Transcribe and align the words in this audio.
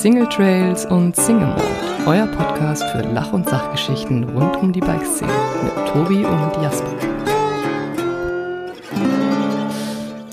Single 0.00 0.26
Trails 0.30 0.86
und 0.86 1.14
Single 1.14 1.48
Mode, 1.48 1.62
euer 2.06 2.26
Podcast 2.28 2.82
für 2.84 3.02
Lach- 3.02 3.34
und 3.34 3.46
Sachgeschichten 3.46 4.24
rund 4.30 4.56
um 4.56 4.72
die 4.72 4.80
Bikeszene 4.80 5.30
mit 5.62 5.88
Tobi 5.88 6.24
und 6.24 6.62
Jasper. 6.62 6.90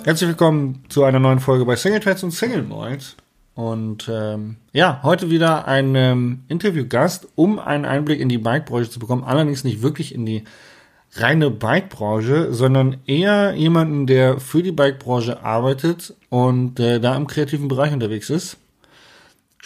Herzlich 0.06 0.30
willkommen 0.30 0.86
zu 0.88 1.04
einer 1.04 1.20
neuen 1.20 1.42
Folge 1.42 1.66
bei 1.66 1.76
Single 1.76 2.00
Trails 2.00 2.24
und 2.24 2.32
Single 2.32 2.64
Mode. 2.64 3.04
Und 3.56 4.10
ähm, 4.10 4.56
ja, 4.72 5.02
heute 5.04 5.30
wieder 5.30 5.68
ein 5.68 5.96
ähm, 5.96 6.44
Interviewgast, 6.48 7.28
um 7.36 7.60
einen 7.60 7.84
Einblick 7.84 8.22
in 8.22 8.30
die 8.30 8.38
Bikebranche 8.38 8.90
zu 8.90 9.00
bekommen. 9.00 9.26
Allerdings 9.26 9.66
nicht 9.66 9.82
wirklich 9.82 10.16
in 10.16 10.26
die 10.26 10.46
reine 11.16 11.52
Bikebranche, 11.52 12.54
sondern 12.54 13.02
eher 13.06 13.54
jemanden, 13.54 14.08
der 14.08 14.40
für 14.40 14.64
die 14.64 14.72
Bikebranche 14.72 15.44
arbeitet 15.44 16.14
und 16.30 16.80
äh, 16.80 17.02
da 17.02 17.18
im 17.18 17.28
kreativen 17.28 17.68
Bereich 17.68 17.92
unterwegs 17.92 18.30
ist. 18.30 18.56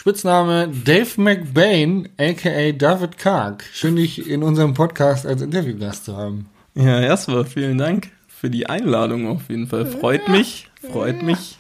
Spitzname 0.02 0.68
Dave 0.84 1.22
McBain, 1.22 2.10
aka 2.18 2.72
David 2.72 3.20
Karg. 3.20 3.64
Schön, 3.72 3.98
dich 3.98 4.28
in 4.28 4.42
unserem 4.42 4.74
Podcast 4.74 5.28
als 5.28 5.44
Interviewgast 5.44 6.06
zu 6.06 6.18
haben. 6.18 6.50
Ja, 6.74 7.00
erstmal 7.00 7.46
vielen 7.46 7.78
Dank 7.78 8.10
für 8.28 8.50
die 8.50 8.66
Einladung 8.66 9.28
auf 9.28 9.48
jeden 9.48 9.68
Fall. 9.68 9.86
Freut 9.86 10.28
mich, 10.28 10.72
freut 10.92 11.22
mich. 11.22 11.60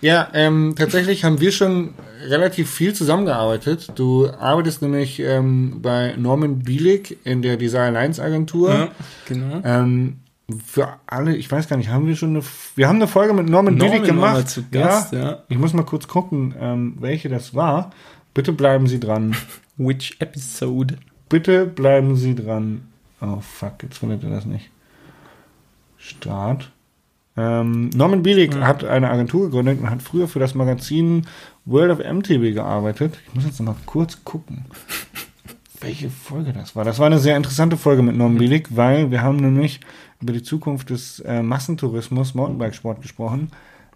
Ja, 0.00 0.28
ähm, 0.32 0.74
tatsächlich 0.74 1.24
haben 1.24 1.38
wir 1.42 1.52
schon 1.52 1.92
relativ 2.26 2.70
viel 2.70 2.94
zusammengearbeitet. 2.94 3.92
Du 3.94 4.30
arbeitest 4.30 4.80
nämlich 4.80 5.20
ähm, 5.20 5.82
bei 5.82 6.14
Norman 6.16 6.60
Bielig 6.60 7.18
in 7.24 7.42
der 7.42 7.58
Design 7.58 7.94
Alliance 7.94 8.22
Agentur. 8.22 8.70
Ja, 8.70 8.88
genau. 9.28 9.60
Ähm, 9.64 10.19
für 10.58 10.96
alle, 11.06 11.36
ich 11.36 11.50
weiß 11.50 11.68
gar 11.68 11.76
nicht, 11.76 11.90
haben 11.90 12.06
wir 12.06 12.16
schon 12.16 12.30
eine, 12.30 12.44
wir 12.76 12.88
haben 12.88 12.96
eine 12.96 13.08
Folge 13.08 13.32
mit 13.32 13.48
Norman, 13.48 13.76
Norman 13.76 14.00
mal 14.00 14.06
gemacht. 14.06 14.62
Gast, 14.70 15.12
ja. 15.12 15.44
Ich 15.48 15.58
muss 15.58 15.72
mal 15.72 15.84
kurz 15.84 16.08
gucken, 16.08 16.54
ähm, 16.58 16.96
welche 16.98 17.28
das 17.28 17.54
war. 17.54 17.90
Bitte 18.34 18.52
bleiben 18.52 18.86
Sie 18.86 19.00
dran. 19.00 19.36
Which 19.76 20.16
episode? 20.20 20.96
Bitte 21.28 21.66
bleiben 21.66 22.16
Sie 22.16 22.34
dran. 22.34 22.82
Oh 23.20 23.40
fuck, 23.40 23.82
jetzt 23.82 23.98
findet 23.98 24.24
er 24.24 24.30
das 24.30 24.46
nicht. 24.46 24.70
Start. 25.96 26.70
Ähm, 27.36 27.90
Norman 27.94 28.22
Bielig 28.22 28.54
hat 28.56 28.84
eine 28.84 29.10
Agentur 29.10 29.46
gegründet 29.46 29.80
und 29.80 29.90
hat 29.90 30.02
früher 30.02 30.28
für 30.28 30.40
das 30.40 30.54
Magazin 30.54 31.26
World 31.64 31.92
of 31.92 31.98
MTV 31.98 32.54
gearbeitet. 32.54 33.14
Ich 33.26 33.34
muss 33.34 33.44
jetzt 33.44 33.60
noch 33.60 33.74
mal 33.74 33.80
kurz 33.86 34.24
gucken, 34.24 34.64
welche 35.80 36.10
Folge 36.10 36.52
das 36.52 36.74
war. 36.74 36.84
Das 36.84 36.98
war 36.98 37.06
eine 37.06 37.18
sehr 37.18 37.36
interessante 37.36 37.76
Folge 37.76 38.02
mit 38.02 38.16
Norman 38.16 38.38
Bielig, 38.38 38.68
weil 38.70 39.10
wir 39.10 39.22
haben 39.22 39.36
nämlich 39.36 39.80
über 40.20 40.32
die 40.32 40.42
Zukunft 40.42 40.90
des 40.90 41.20
äh, 41.20 41.42
Massentourismus 41.42 42.34
Mountainbikesport 42.34 43.02
gesprochen. 43.02 43.50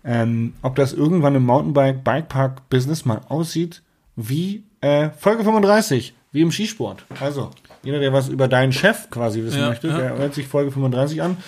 Ähm, 0.05 0.55
ob 0.63 0.77
das 0.77 0.93
irgendwann 0.93 1.35
im 1.35 1.45
Mountainbike 1.45 2.05
Bikepark 2.05 2.69
Business 2.69 3.05
mal 3.05 3.23
aussieht 3.29 3.83
wie 4.17 4.65
äh, 4.81 5.11
Folge 5.11 5.45
35, 5.45 6.15
wie 6.33 6.43
im 6.43 6.53
Skisport. 6.53 7.07
Also, 7.21 7.51
jeder, 7.83 8.01
der 8.01 8.13
was 8.13 8.29
über 8.29 8.49
deinen 8.49 8.73
Chef 8.73 9.09
quasi 9.11 9.43
wissen 9.43 9.61
Ja, 9.61 9.69
möchte, 9.71 9.89
ja. 9.89 9.97
der 9.97 10.19
hört 10.19 10.35
sich 10.35 10.47
Folge 10.47 10.71
35 10.73 11.23
an. 11.23 11.39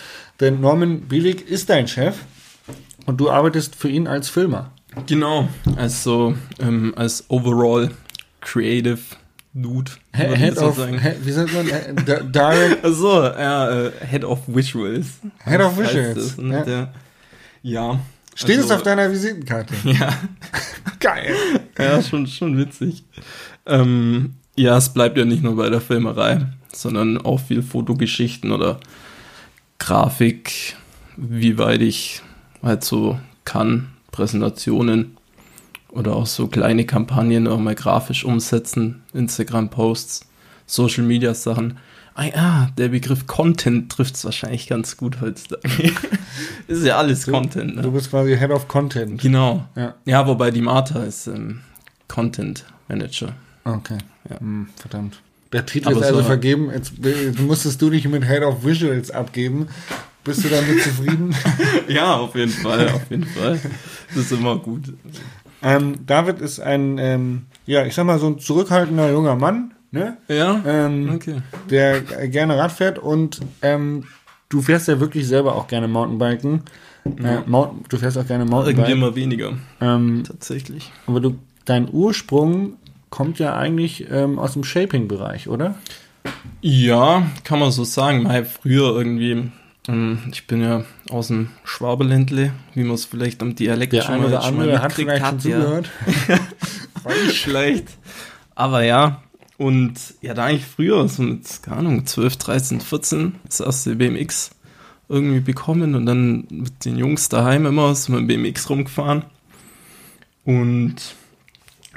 Denn 0.41 0.60
Norman 0.60 1.02
Bielig 1.02 1.48
ist 1.48 1.70
dein 1.70 1.86
Chef 1.86 2.16
und 3.06 3.20
du 3.20 3.30
arbeitest 3.30 3.74
für 3.74 3.88
ihn 3.88 4.06
als 4.06 4.28
Filmer. 4.28 4.70
Genau, 5.06 5.48
also 5.77 6.34
ähm, 6.58 6.94
als 6.97 7.27
overall 7.28 7.91
creative 8.41 8.98
Dude. 9.59 9.91
Head 10.12 10.59
of, 10.59 10.77
sagen. 10.77 10.99
he, 11.01 11.12
wie 11.23 11.33
sagt 11.33 11.55
man, 11.55 11.67
äh, 11.67 11.95
Di- 11.95 12.31
Direct, 12.31 12.85
Achso, 12.85 13.23
ja, 13.25 13.87
äh, 13.87 13.91
Head 14.07 14.23
of 14.25 14.41
Visuals. 14.47 15.07
Head 15.45 15.61
of 15.62 15.79
Visuals, 15.79 16.35
und 16.35 16.51
ja. 16.53 16.89
Ja. 17.62 17.99
steht 18.34 18.57
es 18.57 18.65
also- 18.65 18.75
auf 18.75 18.83
deiner 18.83 19.11
Visitenkarte? 19.11 19.73
Ja, 19.84 20.12
Geil. 21.01 21.34
ja, 21.79 22.03
schon, 22.03 22.27
schon 22.27 22.59
witzig. 22.59 23.05
Ähm, 23.65 24.34
ja, 24.57 24.77
es 24.77 24.91
bleibt 24.91 25.16
ja 25.16 25.25
nicht 25.25 25.43
nur 25.43 25.56
bei 25.56 25.71
der 25.71 25.81
Filmerei, 25.81 26.45
sondern 26.72 27.16
auch 27.19 27.41
viel 27.41 27.62
Fotogeschichten 27.62 28.53
oder 28.53 28.78
Grafik, 29.78 30.77
wie 31.16 31.56
weit 31.59 31.81
ich 31.81 32.21
halt 32.62 32.84
so 32.84 33.19
kann, 33.45 33.89
Präsentationen 34.12 35.16
oder 35.97 36.15
auch 36.17 36.27
so 36.27 36.47
kleine 36.47 36.84
Kampagnen 36.84 37.47
auch 37.49 37.59
mal 37.59 37.75
grafisch 37.75 38.25
umsetzen, 38.25 39.03
Instagram-Posts, 39.15 40.27
Social-Media-Sachen. 40.67 41.79
Ah 42.15 42.25
ja, 42.25 42.69
der 42.79 42.89
Begriff 42.89 43.27
Content 43.27 43.93
trifft 43.93 44.15
es 44.15 44.25
wahrscheinlich 44.25 44.67
ganz 44.69 44.97
gut 44.97 45.21
heutzutage. 45.21 45.93
ist 46.67 46.84
ja 46.84 46.97
alles 46.97 47.27
Content. 47.27 47.77
Ne? 47.77 47.83
Du 47.83 47.93
bist 47.93 48.11
quasi 48.11 48.37
Head 48.37 48.51
of 48.51 48.69
Content. 48.69 49.21
Genau. 49.21 49.67
Ja. 49.77 49.95
Ja, 50.07 50.27
wobei 50.27 50.51
die 50.51 50.62
Martha 50.62 51.03
ist 51.03 51.27
ähm, 51.27 51.61
Content 52.09 52.65
Manager. 52.89 53.34
Okay. 53.65 53.99
Ja. 54.31 54.41
Hm, 54.41 54.69
verdammt. 54.77 55.21
Der 55.53 55.67
Titel 55.67 55.89
Aber 55.89 55.99
ist 56.01 56.07
also 56.07 56.19
war- 56.21 56.25
vergeben. 56.25 56.71
Jetzt, 56.73 56.93
jetzt 57.03 57.39
musstest 57.41 57.83
du 57.83 57.91
dich 57.91 58.09
mit 58.09 58.25
Head 58.27 58.43
of 58.43 58.65
Visuals 58.65 59.11
abgeben. 59.11 59.69
Bist 60.25 60.43
du 60.45 60.49
damit 60.49 60.83
zufrieden? 60.83 61.34
Ja, 61.89 62.17
auf 62.17 62.34
jeden 62.34 62.51
Fall, 62.51 62.89
auf 62.89 63.11
jeden 63.11 63.27
Fall. 63.27 63.61
Das 64.09 64.25
ist 64.25 64.33
immer 64.33 64.57
gut. 64.59 64.93
ähm, 65.66 66.06
David 66.06 66.41
ist 66.41 66.60
ein, 66.60 66.99
ähm, 66.99 67.47
ja, 67.66 67.84
ich 67.84 67.94
sag 67.94 68.04
mal, 68.06 68.19
so 68.19 68.27
ein 68.28 68.38
zurückhaltender 68.38 69.10
junger 69.10 69.34
Mann, 69.34 69.72
ne? 69.91 70.16
Ja? 70.28 70.60
Ähm, 70.66 71.10
Okay. 71.16 71.37
der 71.71 72.00
gerne 72.28 72.56
Rad 72.56 72.72
fährt 72.72 72.99
und 72.99 73.41
ähm, 73.62 74.04
du 74.49 74.62
fährst 74.62 74.87
ja 74.88 75.00
wirklich 75.00 75.27
selber 75.27 75.56
auch 75.56 75.66
gerne 75.66 75.88
Mountainbiken. 75.88 76.62
Äh, 77.22 77.41
Mountain, 77.47 77.84
du 77.88 77.97
fährst 77.99 78.16
auch 78.19 78.27
gerne 78.27 78.44
Irgendwie 78.44 78.54
Mountainbike. 78.56 78.91
immer 78.93 79.15
weniger, 79.16 79.53
Ähm, 79.81 80.22
tatsächlich. 80.27 80.93
aber 81.06 81.21
du, 81.21 81.38
dein 81.65 81.88
Ursprung 81.93 82.75
kommt 83.10 83.38
ja 83.38 83.56
eigentlich 83.56 84.06
ähm, 84.10 84.38
aus 84.38 84.53
dem 84.54 84.65
Shaping-Bereich, 84.65 85.48
oder? 85.48 85.75
Ja, 86.60 87.22
kann 87.44 87.59
man 87.60 87.71
so 87.71 87.84
sagen. 87.84 88.25
Mal 88.25 88.44
früher 88.44 88.97
irgendwie, 88.97 89.50
ich 89.88 90.47
bin 90.47 90.62
ja 90.62 90.84
aus 91.10 91.28
dem 91.28 91.50
Schwabeländle, 91.64 92.52
wie 92.74 92.82
man 92.82 92.94
es 92.94 93.04
vielleicht 93.04 93.41
am 93.42 93.54
Dialekt 93.54 93.92
Der 93.92 94.02
schon 94.02 94.19
mal, 94.19 94.26
oder 94.26 94.42
schon 94.42 94.56
mal 94.56 94.80
hat 94.80 94.98
mitgekriegt 94.98 95.42
vielleicht 95.42 95.42
schon 95.42 95.50
ja. 95.50 97.30
schlecht. 97.32 97.88
Aber 98.56 98.82
ja, 98.82 99.22
und 99.58 99.94
ja, 100.20 100.34
da 100.34 100.47
eigentlich 100.47 100.66
früher, 100.66 101.08
so 101.08 101.22
mit, 101.22 101.62
keine 101.62 101.78
Ahnung, 101.78 102.06
12, 102.06 102.36
13, 102.36 102.80
14, 102.80 103.34
das 103.44 103.60
erste 103.60 103.97
BMX 103.97 104.50
irgendwie 105.08 105.41
bekommen 105.41 105.94
und 105.94 106.06
dann 106.06 106.47
mit 106.50 106.84
den 106.84 106.97
Jungs 106.97 107.28
daheim 107.28 107.64
immer 107.66 107.94
so 107.94 108.12
mit 108.12 108.22
dem 108.22 108.26
BMX 108.26 108.68
rumgefahren. 108.68 109.24
Und 110.44 110.97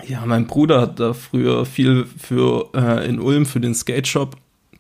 ja, 0.08 0.26
mein 0.26 0.48
Bruder 0.48 0.82
hat 0.82 1.00
da 1.00 1.14
früher 1.14 1.66
viel 1.66 2.06
für 2.06 2.70
äh, 2.74 3.08
in 3.08 3.20
Ulm 3.20 3.46
für 3.46 3.60
den 3.60 3.74
Skate 3.76 4.08
Shop 4.08 4.38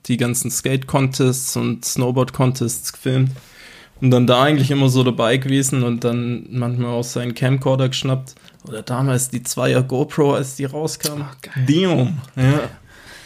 die 0.09 0.17
ganzen 0.17 0.51
Skate-Contests 0.51 1.55
und 1.55 1.85
Snowboard-Contests 1.85 2.93
gefilmt. 2.93 3.31
Und 4.01 4.11
dann 4.11 4.27
da 4.27 4.43
eigentlich 4.43 4.71
immer 4.71 4.89
so 4.89 5.03
dabei 5.03 5.37
gewesen 5.37 5.83
und 5.83 6.03
dann 6.03 6.47
manchmal 6.51 6.91
auch 6.91 7.03
seinen 7.03 7.33
Camcorder 7.35 7.89
geschnappt. 7.89 8.35
Oder 8.67 8.81
damals 8.81 9.29
die 9.29 9.43
Zweier 9.43 9.83
GoPro, 9.83 10.33
als 10.33 10.55
die 10.55 10.65
rauskam. 10.65 11.23
Damn. 11.67 12.17
Ja. 12.35 12.69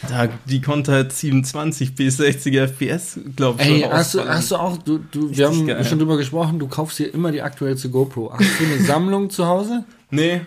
Da, 0.08 0.28
die 0.44 0.60
konnte 0.60 0.92
halt 0.92 1.12
27 1.12 1.94
bis 1.94 2.18
60 2.18 2.56
FPS, 2.56 3.18
glaube 3.36 3.62
ich, 3.62 3.68
Ey, 3.68 3.80
schon 3.82 3.92
hast 3.92 4.14
du, 4.14 4.28
hast 4.28 4.50
du 4.50 4.56
auch, 4.56 4.76
du, 4.76 4.98
du, 4.98 5.34
wir 5.34 5.46
haben 5.48 5.66
geil. 5.66 5.84
schon 5.84 5.98
drüber 5.98 6.18
gesprochen, 6.18 6.58
du 6.58 6.68
kaufst 6.68 6.98
dir 6.98 7.06
immer 7.06 7.32
die 7.32 7.40
aktuellste 7.40 7.88
GoPro. 7.88 8.32
Hast 8.32 8.60
du 8.60 8.64
eine 8.66 8.82
Sammlung 8.84 9.30
zu 9.30 9.46
Hause? 9.46 9.84
Nee. 10.10 10.42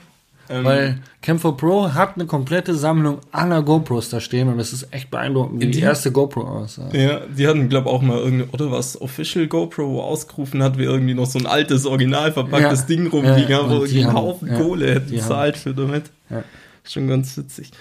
Ähm, 0.49 0.63
Weil 0.63 0.99
Cam4 1.23 1.57
Pro 1.57 1.93
hat 1.93 2.15
eine 2.15 2.25
komplette 2.25 2.73
Sammlung 2.75 3.19
aller 3.31 3.61
GoPros 3.63 4.09
da 4.09 4.19
stehen 4.21 4.47
und 4.47 4.59
es 4.59 4.71
ist 4.73 4.87
echt 4.93 5.09
beeindruckend, 5.11 5.59
wie 5.61 5.65
die, 5.65 5.71
Die- 5.71 5.79
erste 5.81 6.11
GoPro 6.11 6.41
aussah. 6.41 6.89
Ja, 6.93 7.19
die 7.27 7.47
hatten, 7.47 7.67
glaube 7.69 7.89
auch 7.89 8.01
mal 8.01 8.17
irgendeine, 8.17 8.51
oder 8.51 8.71
was, 8.71 8.99
Official 9.01 9.47
GoPro, 9.47 10.01
ausgerufen 10.01 10.63
hat, 10.63 10.77
wie 10.77 10.83
irgendwie 10.83 11.13
noch 11.13 11.25
so 11.25 11.37
ein 11.39 11.45
altes, 11.45 11.85
original 11.85 12.31
verpacktes 12.31 12.81
Ja. 12.81 12.85
Ding 12.85 13.07
rumliegen, 13.07 13.49
Ja, 13.49 13.57
haben, 13.57 13.69
wo 13.69 13.73
die 13.85 13.95
irgendwie 13.97 13.99
einen 14.05 14.07
haben- 14.09 14.15
Haufen 14.17 14.47
ja, 14.47 14.57
Kohle 14.57 14.93
hätten 14.95 15.11
die 15.11 15.21
haben- 15.21 15.27
zahlt 15.27 15.57
für 15.57 15.73
damit. 15.73 16.03
Ja. 16.29 16.43
Schon 16.85 17.07
ganz 17.07 17.35
witzig. 17.37 17.71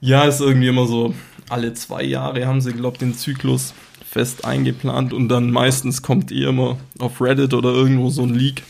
Ja, 0.00 0.24
ist 0.24 0.40
irgendwie 0.40 0.68
immer 0.68 0.86
so, 0.86 1.14
alle 1.48 1.72
zwei 1.74 2.02
Jahre 2.02 2.46
haben 2.46 2.60
sie, 2.60 2.72
glaube 2.72 2.98
den 2.98 3.14
Zyklus 3.14 3.72
fest 4.04 4.44
eingeplant 4.44 5.12
und 5.12 5.28
dann 5.28 5.50
meistens 5.50 6.02
kommt 6.02 6.32
eh 6.32 6.44
immer 6.44 6.76
auf 6.98 7.20
Reddit 7.20 7.54
oder 7.54 7.70
irgendwo 7.70 8.10
so 8.10 8.22
ein 8.22 8.34
Leak. 8.34 8.62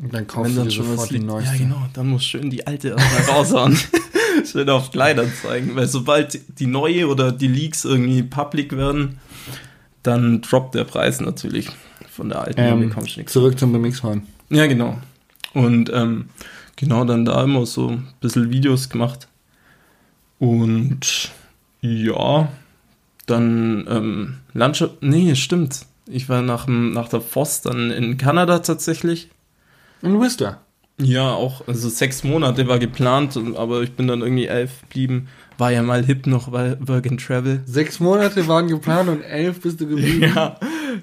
Und 0.00 0.14
dann 0.14 0.26
kaufst 0.26 0.54
du 0.54 0.60
dann 0.60 0.70
schon 0.70 0.84
sofort 0.84 1.00
was 1.00 1.08
die 1.08 1.18
neueste. 1.18 1.52
Ja, 1.52 1.58
genau, 1.58 1.86
dann 1.92 2.08
muss 2.08 2.24
schön 2.24 2.50
die 2.50 2.66
alte 2.66 2.88
erstmal 2.90 3.36
raushauen. 3.36 3.76
schön 4.50 4.68
auf 4.70 4.90
Kleidern 4.90 5.32
zeigen, 5.42 5.74
weil 5.74 5.88
sobald 5.88 6.58
die 6.60 6.66
neue 6.66 7.08
oder 7.08 7.32
die 7.32 7.48
Leaks 7.48 7.84
irgendwie 7.84 8.22
public 8.22 8.76
werden, 8.76 9.18
dann 10.02 10.40
droppt 10.40 10.74
der 10.74 10.84
Preis 10.84 11.20
natürlich 11.20 11.68
von 12.10 12.28
der 12.28 12.42
alten, 12.42 12.60
Ähm, 12.60 12.88
bekommst 12.88 13.16
du 13.16 13.20
nichts. 13.20 13.32
zurück 13.32 13.58
zum 13.58 13.72
BMX 13.72 14.00
fahren. 14.00 14.26
Ja, 14.50 14.66
genau. 14.66 14.98
Und 15.54 15.90
ähm, 15.92 16.26
genau 16.76 17.04
dann 17.04 17.24
da 17.24 17.42
immer 17.42 17.66
so 17.66 17.88
ein 17.88 18.08
bisschen 18.20 18.50
Videos 18.50 18.88
gemacht. 18.88 19.28
Und 20.38 21.32
ja, 21.80 22.48
dann 23.26 23.86
ähm, 23.88 24.34
Landschaft. 24.54 25.02
Nee, 25.02 25.34
stimmt. 25.34 25.86
Ich 26.06 26.28
war 26.28 26.42
nach, 26.42 26.66
nach 26.68 27.08
der 27.08 27.20
FOS 27.20 27.60
dann 27.62 27.90
in 27.90 28.16
Kanada 28.16 28.60
tatsächlich. 28.60 29.28
In 30.02 30.18
Worcester. 30.18 30.60
Ja, 31.00 31.32
auch, 31.32 31.66
also 31.68 31.88
sechs 31.88 32.24
Monate 32.24 32.66
war 32.66 32.80
geplant, 32.80 33.38
aber 33.54 33.82
ich 33.82 33.92
bin 33.92 34.08
dann 34.08 34.20
irgendwie 34.20 34.46
elf 34.46 34.82
geblieben. 34.82 35.28
War 35.56 35.70
ja 35.70 35.82
mal 35.82 36.04
hip 36.04 36.26
noch 36.26 36.48
bei 36.48 36.76
Work 36.80 37.06
and 37.08 37.24
Travel. 37.24 37.62
Sechs 37.66 38.00
Monate 38.00 38.48
waren 38.48 38.66
geplant 38.68 39.08
und 39.08 39.22
elf 39.22 39.60
bist 39.60 39.80
du 39.80 39.86
geblieben. 39.88 40.32
Ja, 40.34 40.56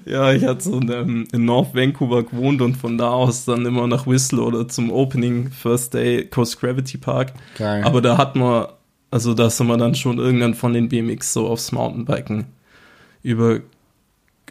ja 0.04 0.32
ich 0.32 0.44
hatte 0.44 0.62
so 0.62 0.78
in, 0.78 1.26
in 1.32 1.44
North 1.46 1.74
Vancouver 1.74 2.24
gewohnt 2.24 2.60
und 2.60 2.76
von 2.76 2.98
da 2.98 3.08
aus 3.10 3.46
dann 3.46 3.64
immer 3.64 3.86
nach 3.86 4.06
Whistler 4.06 4.46
oder 4.46 4.68
zum 4.68 4.90
Opening 4.90 5.50
First 5.50 5.94
Day 5.94 6.26
Coast 6.26 6.60
Gravity 6.60 6.98
Park. 6.98 7.32
Geil. 7.56 7.82
Aber 7.84 8.02
da 8.02 8.18
hat 8.18 8.36
man, 8.36 8.66
also 9.10 9.32
da 9.32 9.48
sind 9.48 9.66
wir 9.66 9.78
dann 9.78 9.94
schon 9.94 10.18
irgendwann 10.18 10.54
von 10.54 10.74
den 10.74 10.88
BMX 10.90 11.32
so 11.32 11.46
aufs 11.48 11.72
Mountainbiken 11.72 12.46
über, 13.22 13.60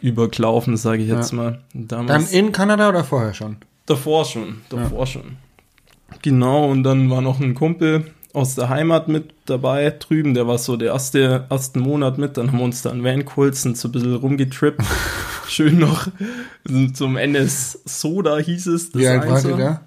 übergelaufen, 0.00 0.76
sage 0.76 1.02
ich 1.02 1.08
jetzt 1.08 1.30
Ja. 1.30 1.36
mal. 1.36 1.60
Und 1.72 1.92
Dann 1.92 2.06
Damals, 2.08 2.32
in 2.32 2.50
Kanada 2.52 2.88
oder 2.88 3.04
vorher 3.04 3.32
schon? 3.34 3.58
Davor 3.86 4.24
schon, 4.24 4.62
davor 4.68 5.06
schon. 5.06 5.36
Genau, 6.22 6.68
und 6.68 6.82
dann 6.82 7.08
war 7.10 7.20
noch 7.20 7.40
ein 7.40 7.54
Kumpel 7.54 8.12
aus 8.32 8.54
der 8.54 8.68
Heimat 8.68 9.08
mit 9.08 9.32
dabei 9.46 9.90
drüben, 9.90 10.34
der 10.34 10.46
war 10.46 10.58
so 10.58 10.76
der 10.76 10.92
erste, 10.92 11.46
ersten 11.48 11.80
Monat 11.80 12.18
mit, 12.18 12.36
dann 12.36 12.48
haben 12.48 12.58
wir 12.58 12.64
uns 12.64 12.82
da 12.82 12.90
in 12.90 13.02
Van 13.02 13.24
geholt, 13.24 13.56
sind 13.56 13.78
so 13.78 13.88
ein 13.88 13.92
bisschen 13.92 14.14
rumgetrippt. 14.14 14.82
Schön 15.48 15.78
noch 15.78 16.08
zum 16.92 17.16
NS 17.16 17.80
Soda 17.84 18.36
hieß 18.38 18.66
es. 18.66 18.90
das 18.90 19.00
Wie 19.00 19.06
alt 19.06 19.44
ihr 19.44 19.56
da? 19.56 19.80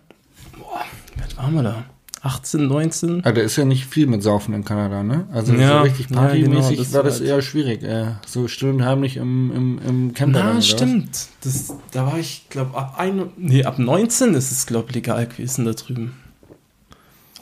Wie 1.16 1.22
alt 1.22 1.38
waren 1.38 1.54
wir 1.54 1.63
da? 1.63 1.86
18, 2.21 2.68
19? 2.68 3.21
Ah, 3.25 3.31
da 3.31 3.42
ist 3.42 3.56
ja 3.56 3.66
nicht 3.66 3.86
viel 3.86 4.06
mit 4.07 4.21
Saufen 4.24 4.54
in 4.54 4.66
Kanada, 4.66 5.04
ne? 5.04 5.27
Also 5.31 5.54
Ja, 5.54 5.77
so 5.80 5.83
richtig 5.83 6.10
ja, 6.10 6.16
partymäßig 6.18 6.69
genau, 6.77 6.83
das 6.83 6.94
war 6.94 7.04
das 7.04 7.19
halt. 7.19 7.30
eher 7.30 7.42
schwierig. 7.42 7.83
Äh, 7.83 8.12
so 8.27 8.48
still 8.48 8.69
und 8.71 8.83
heimlich 8.83 9.18
im, 9.18 9.51
im, 9.56 9.80
im 9.88 10.13
Camper. 10.13 10.54
Na, 10.56 10.62
stimmt. 10.62 11.27
Das, 11.42 11.74
da 11.92 12.06
war 12.07 12.19
ich, 12.19 12.48
glaube 12.50 12.77
ab 12.77 12.95
ein, 12.98 13.30
nee, 13.38 13.63
ab 13.63 13.80
19 13.80 14.33
ist 14.33 14.51
es, 14.51 14.66
glaube 14.66 14.88
ich, 14.89 14.95
legal 14.95 15.27
gewesen 15.27 15.66
da 15.66 15.71
drüben. 15.74 16.13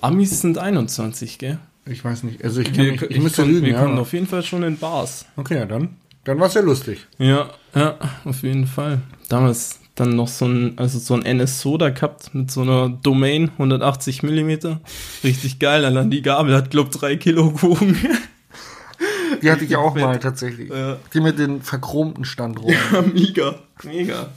Amis 0.02 0.42
sind 0.42 0.58
21, 0.58 1.38
gell? 1.40 1.58
Ich 1.86 2.04
weiß 2.04 2.24
nicht. 2.24 2.44
Also 2.44 2.62
ich, 2.62 2.68
kann 2.74 2.86
Wir, 2.86 2.92
mich, 2.94 3.02
ich, 3.04 3.12
ich 3.12 3.22
müsste 3.24 3.42
kon- 3.44 3.52
lügen, 3.52 3.66
wir 3.66 3.74
ja. 3.74 3.82
kommen 3.82 3.98
auf 3.98 4.14
jeden 4.14 4.28
Fall 4.28 4.44
schon 4.44 4.62
in 4.64 4.78
Bars. 4.78 5.26
Okay, 5.38 5.56
ja, 5.58 5.66
dann. 5.66 5.96
Dann 6.26 6.40
war 6.40 6.48
es 6.48 6.54
ja 6.54 6.62
lustig. 6.62 7.08
Ja, 7.18 7.50
ja, 7.74 7.98
auf 8.26 8.44
jeden 8.44 8.68
Fall. 8.68 9.00
Damals 9.30 9.80
dann 9.98 10.16
noch 10.16 10.28
so 10.28 10.46
ein, 10.46 10.78
also 10.78 11.00
so 11.00 11.16
ein 11.16 11.26
NS 11.26 11.60
Soda 11.60 11.90
gehabt 11.90 12.34
mit 12.34 12.52
so 12.52 12.62
einer 12.62 12.90
Domain 12.90 13.50
180 13.50 14.24
Millimeter. 14.24 14.80
Richtig 15.24 15.60
geil. 15.60 15.84
Allein 15.84 16.12
die 16.12 16.22
Gabel 16.22 16.56
hat, 16.56 16.70
glaub, 16.70 16.92
drei 16.92 17.16
Kilo 17.18 17.52
gewogen. 17.52 17.98
Die 19.42 19.52
hatte 19.52 19.66
ich 19.66 19.76
auch 19.76 19.96
mal 19.96 20.20
tatsächlich. 20.20 20.70
Ja. 20.70 20.98
Die 21.14 21.20
mit 21.20 21.40
den 21.40 21.62
verchromten 21.64 22.26
Standrohren. 22.26 22.78
Ja, 22.94 23.02
mega. 23.02 23.56
Mega. 23.84 24.30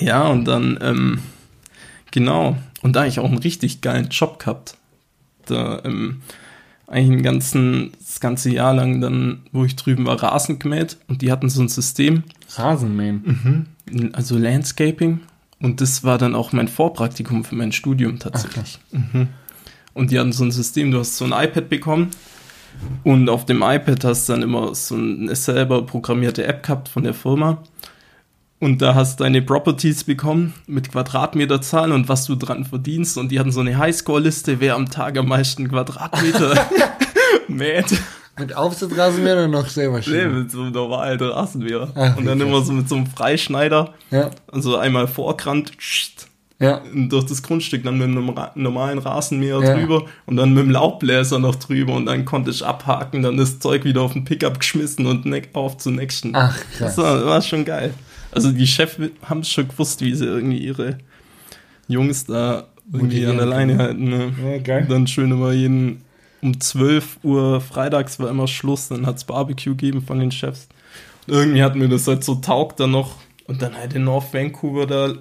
Ja, 0.00 0.26
und 0.28 0.46
dann, 0.46 0.78
ähm, 0.80 1.18
genau. 2.10 2.56
Und 2.80 2.96
da 2.96 3.00
habe 3.00 3.08
ich 3.08 3.20
auch 3.20 3.28
einen 3.28 3.38
richtig 3.38 3.82
geilen 3.82 4.08
Job 4.08 4.38
gehabt. 4.38 4.78
Da, 5.44 5.82
ähm, 5.84 6.22
eigentlich 6.86 7.12
einen 7.12 7.22
ganzen, 7.22 7.92
das 7.98 8.20
ganze 8.20 8.50
Jahr 8.50 8.74
lang 8.74 9.02
dann, 9.02 9.42
wo 9.52 9.64
ich 9.66 9.76
drüben 9.76 10.06
war, 10.06 10.22
Rasen 10.22 10.58
gemäht 10.58 10.96
und 11.08 11.22
die 11.22 11.30
hatten 11.30 11.48
so 11.48 11.62
ein 11.62 11.68
System, 11.68 12.24
Rasenmähen. 12.56 13.66
Also 14.12 14.38
Landscaping. 14.38 15.20
Und 15.60 15.80
das 15.80 16.04
war 16.04 16.18
dann 16.18 16.34
auch 16.34 16.52
mein 16.52 16.68
Vorpraktikum 16.68 17.44
für 17.44 17.54
mein 17.54 17.72
Studium 17.72 18.18
tatsächlich. 18.18 18.78
Mhm. 18.90 19.28
Und 19.94 20.10
die 20.10 20.18
hatten 20.18 20.32
so 20.32 20.44
ein 20.44 20.50
System, 20.50 20.90
du 20.90 20.98
hast 20.98 21.16
so 21.16 21.24
ein 21.24 21.32
iPad 21.32 21.68
bekommen 21.68 22.10
und 23.04 23.28
auf 23.28 23.46
dem 23.46 23.62
iPad 23.62 24.04
hast 24.04 24.28
du 24.28 24.32
dann 24.32 24.42
immer 24.42 24.74
so 24.74 24.96
eine 24.96 25.34
selber 25.36 25.86
programmierte 25.86 26.44
App 26.46 26.62
gehabt 26.62 26.88
von 26.88 27.04
der 27.04 27.14
Firma. 27.14 27.62
Und 28.60 28.80
da 28.80 28.94
hast 28.94 29.20
du 29.20 29.24
deine 29.24 29.42
Properties 29.42 30.04
bekommen 30.04 30.54
mit 30.66 30.90
Quadratmeterzahlen 30.90 31.92
und 31.92 32.08
was 32.08 32.24
du 32.24 32.34
dran 32.34 32.64
verdienst. 32.64 33.18
Und 33.18 33.30
die 33.30 33.38
hatten 33.38 33.52
so 33.52 33.60
eine 33.60 33.76
Highscore-Liste, 33.76 34.60
wer 34.60 34.74
am 34.74 34.90
Tag 34.90 35.18
am 35.18 35.28
meisten 35.28 35.68
Quadratmeter 35.68 36.54
mäht. 37.48 37.98
Mit 38.38 38.56
Aufsitzrasenmähen 38.56 39.38
oder 39.38 39.48
noch 39.48 39.68
selber 39.68 40.00
Nee, 40.06 40.26
mit 40.26 40.50
so 40.50 40.62
einem 40.62 40.72
normalen 40.72 41.20
Rasenmäher. 41.20 41.88
Ach, 41.94 42.16
und 42.16 42.24
dann 42.24 42.40
immer 42.40 42.62
so 42.62 42.72
mit 42.72 42.88
so 42.88 42.96
einem 42.96 43.06
Freischneider. 43.06 43.94
Ja, 44.10 44.30
Also 44.50 44.76
einmal 44.76 45.06
vorkrant, 45.06 45.72
ja. 46.60 46.80
durch 46.92 47.26
das 47.26 47.42
Grundstück, 47.42 47.84
dann 47.84 47.98
mit 47.98 48.08
einem 48.08 48.34
normalen 48.56 48.98
Rasenmäher 48.98 49.60
Ja. 49.62 49.74
drüber 49.74 50.04
und 50.26 50.36
dann 50.36 50.52
mit 50.54 50.64
dem 50.64 50.70
Laubbläser 50.70 51.38
noch 51.38 51.54
drüber 51.56 51.94
und 51.94 52.06
dann 52.06 52.24
konnte 52.24 52.50
ich 52.50 52.64
abhaken, 52.64 53.22
dann 53.22 53.36
das 53.36 53.58
Zeug 53.60 53.84
wieder 53.84 54.02
auf 54.02 54.12
den 54.14 54.24
Pickup 54.24 54.58
geschmissen 54.58 55.06
und 55.06 55.24
auf 55.54 55.76
zum 55.78 55.96
nächsten. 55.96 56.34
Ach, 56.34 56.56
krass. 56.76 56.96
Das 56.96 56.98
war, 56.98 57.24
war 57.26 57.42
schon 57.42 57.64
geil. 57.64 57.94
Also 58.32 58.50
die 58.50 58.66
Chefs 58.66 58.96
haben 59.22 59.44
schon 59.44 59.68
gewusst, 59.68 60.00
wie 60.00 60.14
sie 60.14 60.24
irgendwie 60.26 60.58
ihre 60.58 60.98
Jungs 61.86 62.24
da 62.24 62.64
irgendwie 62.92 63.26
an 63.26 63.36
der 63.36 63.46
Leine 63.46 63.78
halten. 63.78 64.04
Ne? 64.10 64.32
Ja, 64.44 64.58
geil. 64.58 64.86
Dann 64.88 65.06
schön 65.06 65.30
immer 65.30 65.52
jeden 65.52 66.03
um 66.44 66.60
12 66.60 67.20
Uhr 67.22 67.60
freitags 67.62 68.20
war 68.20 68.28
immer 68.28 68.46
Schluss, 68.46 68.88
dann 68.88 69.06
hat's 69.06 69.24
Barbecue 69.24 69.74
gegeben 69.74 70.02
von 70.02 70.18
den 70.18 70.30
Chefs. 70.30 70.68
Und 71.26 71.32
irgendwie 71.32 71.62
hat 71.62 71.74
mir 71.74 71.88
das 71.88 72.06
halt 72.06 72.22
so 72.22 72.34
taugt 72.34 72.80
dann 72.80 72.90
noch. 72.90 73.16
Und 73.46 73.62
dann 73.62 73.74
halt 73.74 73.94
in 73.94 74.04
North 74.04 74.32
Vancouver 74.32 74.86
da 74.86 75.14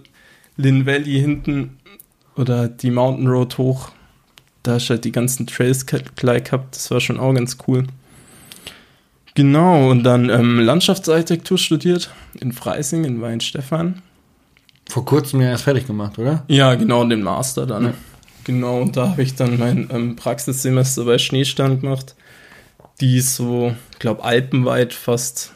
Lynn 0.57 0.85
Valley 0.85 1.19
hinten 1.19 1.77
oder 2.35 2.67
die 2.67 2.91
Mountain 2.91 3.27
Road 3.27 3.57
hoch. 3.57 3.89
Da 4.63 4.75
ist 4.77 4.89
halt 4.89 5.05
die 5.05 5.11
ganzen 5.11 5.47
Trails 5.47 5.85
gleich 5.85 6.43
gehabt. 6.43 6.75
Das 6.75 6.91
war 6.91 6.99
schon 6.99 7.19
auch 7.19 7.33
ganz 7.33 7.57
cool. 7.67 7.87
Genau, 9.35 9.89
und 9.89 10.03
dann 10.03 10.29
ähm, 10.29 10.59
Landschaftsarchitektur 10.59 11.57
studiert 11.57 12.11
in 12.39 12.51
Freising, 12.51 13.03
in 13.05 13.21
Weinstefan. 13.21 14.01
Vor 14.89 15.05
kurzem 15.05 15.41
ja 15.41 15.49
erst 15.49 15.63
fertig 15.63 15.87
gemacht, 15.87 16.19
oder? 16.19 16.43
Ja, 16.47 16.75
genau, 16.75 17.03
den 17.05 17.23
Master 17.23 17.65
dann. 17.65 17.85
Ja. 17.85 17.93
Genau, 18.43 18.81
und 18.81 18.97
da 18.97 19.09
habe 19.09 19.23
ich 19.23 19.35
dann 19.35 19.57
mein 19.57 19.89
ähm, 19.91 20.15
Praxissemester 20.15 21.05
bei 21.05 21.17
Schneestand 21.17 21.81
gemacht. 21.81 22.15
Die 23.01 23.19
so, 23.21 23.75
ich 23.93 23.99
glaube, 23.99 24.23
alpenweit 24.23 24.93
fast, 24.93 25.53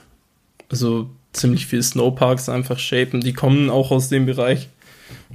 also 0.70 1.10
ziemlich 1.34 1.68
viel 1.68 1.84
Snowparks 1.84 2.50
einfach 2.50 2.80
shapen. 2.80 3.22
Die 3.22 3.34
kommen 3.34 3.70
auch 3.70 3.92
aus 3.92 4.10
dem 4.10 4.26
Bereich 4.26 4.70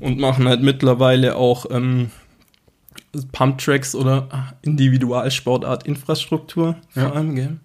und 0.01 0.19
machen 0.19 0.49
halt 0.49 0.63
mittlerweile 0.63 1.37
auch 1.37 1.67
ähm, 1.71 2.11
Pumptracks 3.33 3.95
oder 3.95 4.55
Individualsportart 4.63 5.87
Infrastruktur 5.87 6.77
vor 6.91 7.03
Ja. 7.03 7.13
allem, 7.13 7.35
gell? 7.35 7.57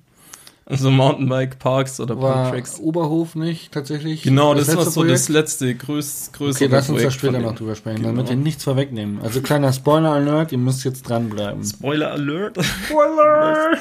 Also 0.69 0.91
Mountainbike-Parks 0.91 2.01
oder 2.01 2.21
War 2.21 2.43
Pumptracks. 2.43 2.77
Oberhof 2.81 3.35
nicht 3.35 3.71
tatsächlich? 3.71 4.21
Genau, 4.23 4.53
das, 4.53 4.67
war 4.67 4.75
letzte 4.75 4.91
so 4.91 4.99
Projekt? 4.99 5.13
das 5.13 5.29
letzte, 5.29 5.75
größ, 5.75 6.31
größere 6.33 6.65
Okay, 6.65 6.73
lass 6.75 6.89
uns 6.89 7.03
da 7.03 7.11
später 7.11 7.39
noch 7.39 7.55
drüber 7.55 7.73
sprechen, 7.75 7.97
Genau. 8.01 8.09
damit 8.09 8.27
wir 8.27 8.35
nichts 8.35 8.65
vorwegnehmen. 8.65 9.21
Also 9.21 9.39
kleiner 9.41 9.71
Spoiler-Alert, 9.71 10.51
ihr 10.51 10.57
müsst 10.57 10.83
jetzt 10.83 11.03
dranbleiben. 11.03 11.63
Spoiler 11.63 12.11
Alert. 12.11 12.57
Spoiler! 12.85 13.77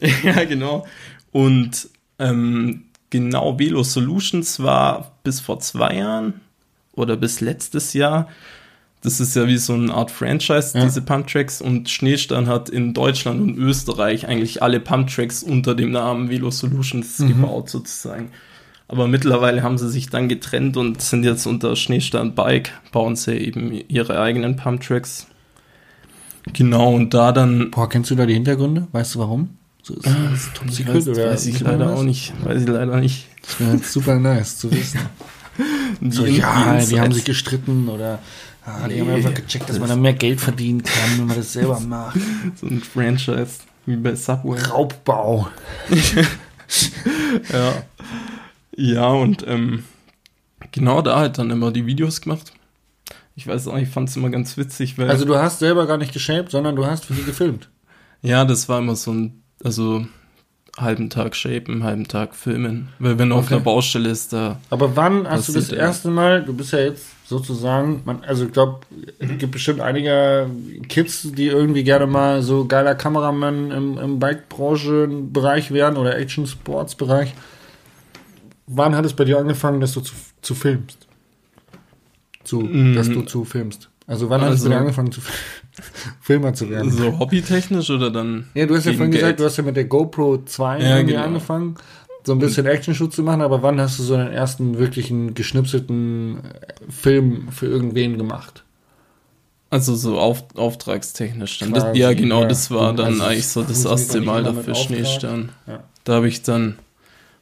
ja, 0.24 0.44
genau. 0.44 0.86
Und 1.30 1.90
ähm, 2.18 2.84
genau, 3.10 3.58
Velo 3.58 3.82
Solutions 3.82 4.62
war 4.62 5.12
bis 5.24 5.40
vor 5.40 5.60
zwei 5.60 5.94
Jahren 5.96 6.40
oder 6.94 7.18
bis 7.18 7.42
letztes 7.42 7.92
Jahr. 7.92 8.28
Das 9.04 9.20
ist 9.20 9.36
ja 9.36 9.46
wie 9.46 9.58
so 9.58 9.74
eine 9.74 9.92
Art 9.94 10.10
Franchise, 10.10 10.76
Ja. 10.76 10.82
diese 10.84 11.02
Pumptracks. 11.02 11.60
Und 11.60 11.90
Schneestand 11.90 12.48
hat 12.48 12.68
in 12.70 12.94
Deutschland 12.94 13.40
und 13.40 13.56
Österreich 13.58 14.26
eigentlich 14.26 14.62
alle 14.62 14.80
Pumptracks 14.80 15.42
unter 15.42 15.74
dem 15.74 15.90
Namen 15.92 16.30
Velo 16.30 16.50
Solutions 16.50 17.18
Mhm. 17.18 17.28
gebaut, 17.28 17.68
sozusagen. 17.70 18.30
Aber 18.88 19.06
mittlerweile 19.06 19.62
haben 19.62 19.78
sie 19.78 19.88
sich 19.90 20.08
dann 20.10 20.28
getrennt 20.28 20.76
und 20.76 21.00
sind 21.00 21.24
jetzt 21.24 21.46
unter 21.46 21.76
Schneestand 21.76 22.34
Bike, 22.34 22.70
bauen 22.92 23.14
sie 23.16 23.32
eben 23.34 23.72
ihre 23.88 24.18
eigenen 24.20 24.56
Pumptracks. 24.56 25.26
Genau, 26.52 26.92
und 26.94 27.14
da 27.14 27.32
dann 27.32 27.70
Boah, 27.70 27.88
kennst 27.88 28.10
du 28.10 28.14
da 28.14 28.26
die 28.26 28.34
Hintergründe? 28.34 28.86
Weißt 28.92 29.14
du 29.14 29.20
warum? 29.20 29.50
So 29.82 29.94
ist 29.94 30.06
das 30.06 30.50
Top 30.54 30.68
Ich 30.68 30.76
Secret 30.76 30.94
weiß, 30.96 31.08
oder 31.08 31.30
weiß 31.30 31.46
ich 31.46 31.60
leider 31.60 31.94
auch 31.94 32.02
nicht. 32.02 32.32
Weiß 32.44 32.62
ich 32.62 32.68
leider 32.68 32.98
nicht. 33.00 33.26
Das 33.42 33.60
wäre 33.60 33.78
super 33.78 34.18
nice 34.18 34.58
zu 34.58 34.70
wissen. 34.70 35.00
So, 36.10 36.26
ja, 36.26 36.80
die 36.80 37.00
haben 37.00 37.12
sich 37.12 37.24
gestritten 37.24 37.88
oder 37.88 38.18
ah, 38.64 38.88
die 38.88 39.00
haben 39.00 39.10
einfach 39.10 39.34
gecheckt, 39.34 39.68
dass 39.68 39.78
man 39.78 39.88
da 39.88 39.96
mehr 39.96 40.12
Geld 40.14 40.40
verdienen 40.40 40.82
kann, 40.82 41.18
wenn 41.18 41.26
man 41.26 41.36
das 41.36 41.52
selber 41.52 41.78
macht. 41.86 42.16
so 42.60 42.66
ein 42.66 42.80
Franchise 42.80 43.60
wie 43.86 43.96
bei 43.96 44.14
Subway. 44.14 44.58
Raubbau. 44.60 45.48
Ja. 47.52 47.82
Ja, 48.76 49.06
und 49.08 49.44
ähm, 49.46 49.84
genau 50.72 51.02
da 51.02 51.18
halt 51.18 51.38
dann 51.38 51.50
immer 51.50 51.70
die 51.70 51.86
Videos 51.86 52.20
gemacht. 52.20 52.52
Ich 53.36 53.46
weiß 53.46 53.68
auch, 53.68 53.76
ich 53.76 53.88
fand 53.88 54.08
es 54.08 54.16
immer 54.16 54.30
ganz 54.30 54.56
witzig, 54.56 54.98
weil. 54.98 55.10
Also 55.10 55.24
du 55.24 55.36
hast 55.36 55.58
selber 55.58 55.86
gar 55.86 55.98
nicht 55.98 56.12
geshaped, 56.12 56.50
sondern 56.50 56.74
du 56.76 56.86
hast 56.86 57.04
für 57.04 57.14
die 57.14 57.22
gefilmt. 57.24 57.68
ja, 58.22 58.44
das 58.44 58.68
war 58.68 58.78
immer 58.78 58.96
so 58.96 59.12
ein, 59.12 59.42
also 59.62 60.06
halben 60.78 61.10
Tag 61.10 61.36
shapen, 61.36 61.84
halben 61.84 62.08
Tag 62.08 62.34
filmen. 62.34 62.88
Weil 62.98 63.18
wenn 63.18 63.28
du 63.28 63.36
auf 63.36 63.44
Okay. 63.46 63.54
einer 63.54 63.62
Baustelle 63.64 64.08
ist, 64.08 64.32
da. 64.32 64.58
Aber 64.70 64.96
wann 64.96 65.28
hast 65.28 65.48
du 65.48 65.52
das 65.52 65.70
erste 65.70 66.10
Mal, 66.10 66.42
du 66.44 66.52
bist 66.54 66.72
ja 66.72 66.80
jetzt 66.80 67.06
sozusagen, 67.26 68.02
man, 68.04 68.22
also 68.24 68.44
ich 68.44 68.52
glaube, 68.52 68.80
es 69.18 69.28
gibt 69.38 69.52
bestimmt 69.52 69.80
einige 69.80 70.46
Kids, 70.88 71.30
die 71.32 71.46
irgendwie 71.46 71.82
gerne 71.84 72.06
mal 72.06 72.42
so 72.42 72.66
geiler 72.66 72.94
Kameramann 72.94 73.70
im, 73.70 73.98
im 73.98 74.18
Bike-Branche-Bereich 74.18 75.70
wären 75.70 75.96
oder 75.96 76.18
Action-Sports-Bereich. 76.18 77.32
Wann 78.66 78.94
hat 78.96 79.04
es 79.04 79.12
bei 79.14 79.24
dir 79.24 79.38
angefangen, 79.38 79.80
dass 79.80 79.92
du 79.92 80.00
zu, 80.00 80.14
zu 80.42 80.54
filmst? 80.54 80.98
zu, 82.44 82.60
Mm. 82.60 82.94
dass 82.94 83.08
du 83.08 83.22
zu 83.22 83.44
filmst? 83.46 83.88
Also 84.06 84.28
wann 84.28 84.42
hast 84.42 84.50
Also- 84.50 84.64
du 84.64 84.70
denn 84.70 84.78
angefangen 84.80 85.10
zu 85.10 85.22
Filmer 86.20 86.52
zu 86.52 86.68
werden? 86.68 86.90
So 86.90 87.18
hobbytechnisch 87.18 87.88
oder 87.88 88.10
dann? 88.10 88.48
Ja, 88.52 88.66
du 88.66 88.76
hast 88.76 88.84
ja 88.84 88.92
vorhin 88.92 89.12
gesagt, 89.12 89.40
du 89.40 89.44
hast 89.44 89.56
ja 89.56 89.62
mit 89.64 89.76
der 89.76 89.84
GoPro 89.84 90.42
2 90.44 90.78
Ja, 90.82 91.00
genau. 91.02 91.22
angefangen, 91.22 91.76
so 92.26 92.32
ein 92.32 92.38
bisschen 92.38 92.66
Action-Shoot 92.66 93.12
zu 93.12 93.22
machen, 93.22 93.42
aber 93.42 93.62
wann 93.62 93.80
hast 93.80 93.98
du 93.98 94.02
so 94.02 94.14
einen 94.14 94.32
ersten 94.32 94.78
wirklichen 94.78 95.34
geschnipselten 95.34 96.38
äh, 96.38 96.90
Film 96.90 97.48
für 97.50 97.66
irgendwen 97.66 98.18
gemacht? 98.18 98.64
Also 99.70 99.94
so 99.94 100.18
auf, 100.18 100.44
auftragstechnisch 100.54 101.58
dann. 101.58 101.72
Das, 101.72 101.96
ja, 101.96 102.12
genau, 102.12 102.42
ja. 102.42 102.48
das 102.48 102.70
war 102.70 102.94
dann 102.94 103.06
Also, 103.06 103.24
eigentlich 103.24 103.48
so 103.48 103.62
das 103.62 103.84
erste 103.84 104.20
Mal 104.20 104.44
dafür. 104.44 104.74
Schneestern. 104.74 105.50
Ja. 105.66 105.82
Da 106.04 106.14
habe 106.14 106.28
ich 106.28 106.42
dann 106.42 106.78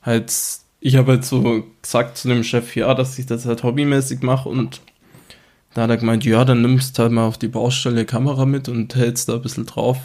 halt, 0.00 0.32
ich 0.80 0.96
habe 0.96 1.12
halt 1.12 1.24
so 1.24 1.64
gesagt 1.82 2.16
zu 2.16 2.28
dem 2.28 2.42
Chef, 2.42 2.74
ja, 2.74 2.94
dass 2.94 3.18
ich 3.18 3.26
das 3.26 3.44
halt 3.44 3.62
hobbymäßig 3.62 4.22
mache 4.22 4.48
und 4.48 4.80
da 5.74 5.82
hat 5.82 5.90
er 5.90 5.96
gemeint, 5.96 6.24
ja, 6.24 6.44
dann 6.44 6.62
nimmst 6.62 6.98
halt 6.98 7.12
mal 7.12 7.26
auf 7.26 7.38
die 7.38 7.48
Baustelle 7.48 8.04
Kamera 8.04 8.44
mit 8.44 8.68
und 8.68 8.94
hältst 8.94 9.28
da 9.28 9.34
ein 9.34 9.42
bisschen 9.42 9.66
drauf. 9.66 9.98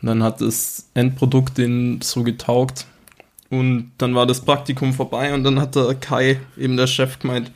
Und 0.00 0.08
dann 0.08 0.22
hat 0.22 0.40
das 0.40 0.88
Endprodukt 0.94 1.58
den 1.58 2.00
so 2.02 2.22
getaugt. 2.22 2.86
Und 3.50 3.92
dann 3.98 4.14
war 4.14 4.26
das 4.26 4.42
Praktikum 4.42 4.92
vorbei 4.92 5.32
und 5.32 5.42
dann 5.44 5.58
hat 5.60 5.74
der 5.74 5.94
Kai, 5.94 6.38
eben 6.58 6.76
der 6.76 6.86
Chef, 6.86 7.18
gemeint, 7.18 7.50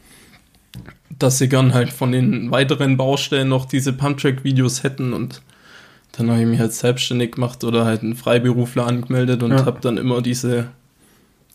dass 1.19 1.39
sie 1.39 1.49
gern 1.49 1.75
halt 1.75 1.91
von 1.93 2.13
den 2.13 2.51
weiteren 2.51 2.97
Baustellen 2.97 3.49
noch 3.49 3.67
diese 3.67 3.93
Pumptrack-Videos 3.93 4.83
hätten 4.83 5.13
und 5.13 5.43
dann 6.13 6.31
habe 6.31 6.41
ich 6.41 6.47
mich 6.47 6.59
halt 6.61 6.73
selbstständig 6.73 7.33
gemacht 7.33 7.63
oder 7.65 7.85
halt 7.85 8.03
einen 8.03 8.17
Freiberufler 8.17 8.87
angemeldet 8.87 9.43
und 9.43 9.51
Ja. 9.53 9.67
habe 9.67 9.81
dann 9.81 9.99
immer 9.99 10.23
diese, 10.23 10.69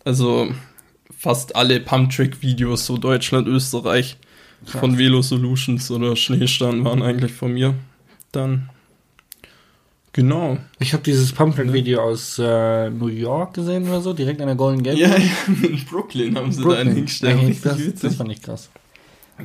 also 0.06 0.50
fast 1.18 1.56
alle 1.56 1.80
Pumptrack-Videos, 1.80 2.86
so 2.86 2.98
Deutschland, 2.98 3.48
Österreich, 3.48 4.18
Krass. 4.66 4.80
von 4.80 4.98
Velo 5.00 5.22
Solutions 5.24 5.90
oder 5.92 6.16
Schneestern 6.16 6.86
waren 6.86 7.02
eigentlich 7.02 7.32
von 7.34 7.54
mir. 7.54 7.74
Dann, 8.32 8.70
genau. 10.18 10.58
Ich 10.80 10.92
habe 10.92 11.04
dieses 11.04 11.32
Pamphlet-Video 11.32 12.02
aus 12.02 12.38
äh, 12.40 12.90
New 12.90 13.08
York 13.08 13.54
gesehen 13.54 13.88
oder 13.88 14.02
so, 14.02 14.12
direkt 14.12 14.42
an 14.42 14.48
der 14.48 14.58
Golden 14.58 14.84
Gate. 14.84 14.98
Ja, 14.98 15.16
in 15.48 15.86
Brooklyn 15.90 16.36
haben 16.36 16.52
sie 16.52 16.62
da 16.62 16.72
einen 16.72 16.94
hingestellt. 16.94 17.64
Das, 17.64 17.78
das 18.02 18.16
fand 18.16 18.32
ich 18.34 18.42
krass. 18.42 18.70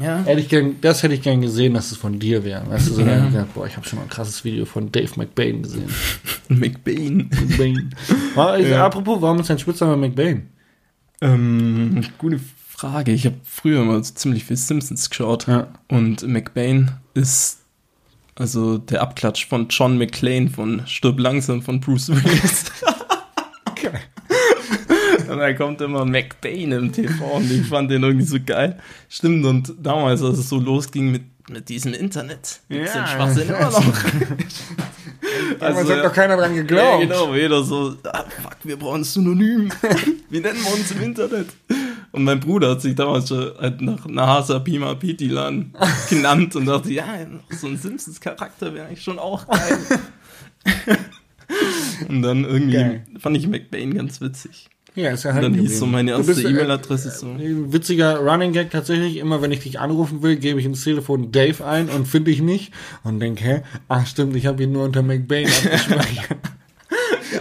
Ja. 0.00 0.24
Hätte 0.24 0.40
ich 0.40 0.48
gern, 0.48 0.76
das 0.80 1.02
hätte 1.02 1.14
ich 1.14 1.22
gern 1.22 1.42
gesehen, 1.42 1.74
dass 1.74 1.92
es 1.92 1.98
von 1.98 2.18
dir 2.18 2.42
wäre. 2.44 2.68
Weißt 2.68 2.88
du, 2.88 2.94
so 2.94 3.00
Ja. 3.02 3.08
dann 3.08 3.20
hab 3.20 3.26
ich 3.28 3.32
gedacht, 3.34 3.54
boah, 3.54 3.66
ich 3.66 3.76
habe 3.76 3.86
schon 3.86 3.98
mal 3.98 4.04
ein 4.04 4.08
krasses 4.08 4.42
Video 4.42 4.64
von 4.64 4.90
Dave 4.90 5.10
McBain 5.16 5.62
gesehen. 5.62 5.90
McBain. 6.48 7.28
McBain. 7.46 7.94
War, 8.34 8.58
Ja. 8.58 8.86
Apropos, 8.86 9.20
warum 9.20 9.40
ist 9.40 9.50
dein 9.50 9.58
Spitzname 9.58 9.96
McBain? 9.96 10.48
Ähm, 11.20 12.00
gute 12.18 12.40
Frage. 12.70 13.12
Ich 13.12 13.26
habe 13.26 13.36
früher 13.44 13.84
mal 13.84 14.02
so 14.02 14.12
ziemlich 14.14 14.44
viel 14.44 14.56
Simpsons 14.56 15.08
geschaut. 15.10 15.46
Ja. 15.46 15.68
Und 15.88 16.26
McBain 16.26 16.90
ist 17.14 17.61
also 18.42 18.78
der 18.78 19.02
Abklatsch 19.02 19.46
von 19.46 19.68
John 19.68 19.98
McClane 19.98 20.48
von 20.50 20.82
Stirb 20.86 21.18
langsam 21.20 21.62
von 21.62 21.80
Bruce 21.80 22.08
Willis. 22.08 22.64
und 25.30 25.38
dann 25.38 25.56
kommt 25.56 25.80
immer 25.80 26.04
McBain 26.04 26.72
im 26.72 26.92
TV 26.92 27.24
und 27.24 27.50
ich 27.50 27.66
fand 27.66 27.90
den 27.90 28.02
irgendwie 28.02 28.26
so 28.26 28.38
geil. 28.44 28.78
Stimmt, 29.08 29.44
und 29.46 29.72
damals, 29.80 30.22
als 30.22 30.38
es 30.38 30.48
so 30.48 30.58
losging 30.58 31.12
mit, 31.12 31.22
mit 31.50 31.68
diesem 31.68 31.94
Internet, 31.94 32.60
gibt's 32.68 32.94
Ja. 32.94 33.02
den 33.02 33.06
Schwachsinn 33.08 33.48
immer 33.48 33.70
noch. 33.70 33.84
Damals 35.60 35.78
Also, 35.78 35.94
hat 35.96 36.04
doch 36.04 36.12
keiner 36.12 36.36
dran 36.36 36.54
ja, 36.54 36.62
geglaubt. 36.62 37.00
genau, 37.02 37.34
jeder 37.34 37.62
so, 37.62 37.94
ah, 38.04 38.24
fuck, 38.42 38.56
wir 38.64 38.76
brauchen 38.76 39.02
ein 39.02 39.04
Synonym. 39.04 39.70
Wie 40.30 40.40
nennen 40.40 40.58
wir 40.64 40.72
uns 40.74 40.90
im 40.90 41.02
Internet? 41.02 41.46
Und 42.12 42.24
mein 42.24 42.40
Bruder 42.40 42.70
hat 42.70 42.82
sich 42.82 42.94
damals 42.94 43.28
schon 43.28 43.52
halt 43.58 43.80
nach 43.80 44.06
Nahasa 44.06 44.58
Pima 44.58 44.94
Pitilan 44.94 45.74
genannt 46.10 46.54
und 46.54 46.66
dachte, 46.66 46.92
ja, 46.92 47.06
so 47.50 47.66
ein 47.66 47.78
Simpsons-Charakter 47.78 48.74
wäre 48.74 48.86
eigentlich 48.86 49.02
schon 49.02 49.18
auch 49.18 49.46
geil. 49.48 49.78
und 52.08 52.22
dann 52.22 52.44
irgendwie 52.44 52.74
Geil. 52.74 53.06
fand 53.18 53.36
ich 53.36 53.48
McBain 53.48 53.94
ganz 53.94 54.20
witzig. 54.20 54.68
Ja, 54.94 55.10
ist 55.10 55.24
ja 55.24 55.30
Und 55.30 55.36
halt 55.36 55.44
dann 55.46 55.54
hieß 55.54 55.78
so 55.78 55.86
meine 55.86 56.10
erste 56.10 56.32
äh, 56.32 56.50
E-Mail-Adresse 56.50 57.10
so. 57.10 57.30
Ein 57.30 57.72
witziger 57.72 58.18
Running 58.18 58.52
Gag 58.52 58.70
tatsächlich. 58.70 59.16
Immer 59.16 59.40
wenn 59.40 59.50
ich 59.50 59.60
dich 59.60 59.80
anrufen 59.80 60.22
will, 60.22 60.36
gebe 60.36 60.60
ich 60.60 60.66
ins 60.66 60.84
Telefon 60.84 61.32
Dave 61.32 61.64
ein 61.64 61.88
und 61.88 62.06
finde 62.06 62.30
ich 62.30 62.42
nicht. 62.42 62.74
Und 63.02 63.20
denke, 63.20 63.42
hä? 63.42 63.62
Ach 63.88 64.06
stimmt, 64.06 64.36
ich 64.36 64.44
habe 64.44 64.62
ihn 64.62 64.72
nur 64.72 64.84
unter 64.84 65.02
McBain 65.02 65.46
abgespeichert. 65.64 66.38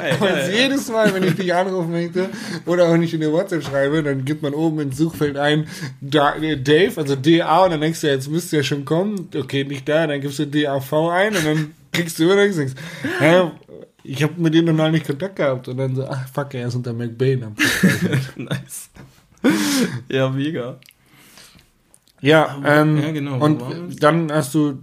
Geil, 0.02 0.16
Aber 0.20 0.38
jetzt 0.38 0.54
jedes 0.54 0.90
Mal, 0.90 1.14
wenn 1.14 1.24
ich 1.24 1.36
dich 1.36 1.54
anrufen 1.54 1.92
möchte 1.92 2.30
oder 2.66 2.90
auch 2.90 2.98
nicht 2.98 3.14
in 3.14 3.22
der 3.22 3.32
WhatsApp 3.32 3.64
schreibe, 3.64 4.04
dann 4.04 4.26
gibt 4.26 4.42
man 4.42 4.54
oben 4.54 4.80
ins 4.80 4.98
Suchfeld 4.98 5.38
ein 5.38 5.68
äh, 6.02 6.58
Dave, 6.58 6.94
also 6.98 7.16
DA, 7.16 7.66
und 7.66 7.72
dann 7.72 7.82
denkst 7.82 8.02
du, 8.02 8.08
jetzt 8.08 8.30
müsste 8.30 8.58
ja 8.58 8.64
schon 8.64 8.86
kommen. 8.86 9.30
Okay, 9.36 9.64
nicht 9.64 9.88
da, 9.88 10.08
dann 10.08 10.22
gibst 10.22 10.40
du 10.40 10.48
DAV 10.48 10.94
ein 11.10 11.36
und 11.36 11.46
dann 11.46 11.74
kriegst 11.92 12.20
du 12.20 12.24
immer 12.24 12.36
denkst, 12.36 12.74
hä? 13.20 13.52
Ich 14.04 14.24
habe 14.24 14.34
mit 14.38 14.54
dem 14.54 14.66
noch 14.76 14.90
nicht 14.90 15.06
Kontakt 15.06 15.36
gehabt. 15.36 15.68
Und 15.68 15.78
dann 15.78 15.96
so, 15.96 16.08
ach 16.08 16.28
fuck, 16.34 16.54
er 16.56 16.68
ist 16.68 16.76
unter 16.76 16.92
McBain 16.94 17.40
nice. 18.36 18.90
ja, 20.10 20.30
mega. 20.30 20.80
Ja, 22.22 22.60
ähm, 22.66 22.98
Ja, 22.98 23.12
genau, 23.12 23.38
Und 23.40 23.62
dann 24.02 24.32
hast 24.32 24.54
du, 24.54 24.80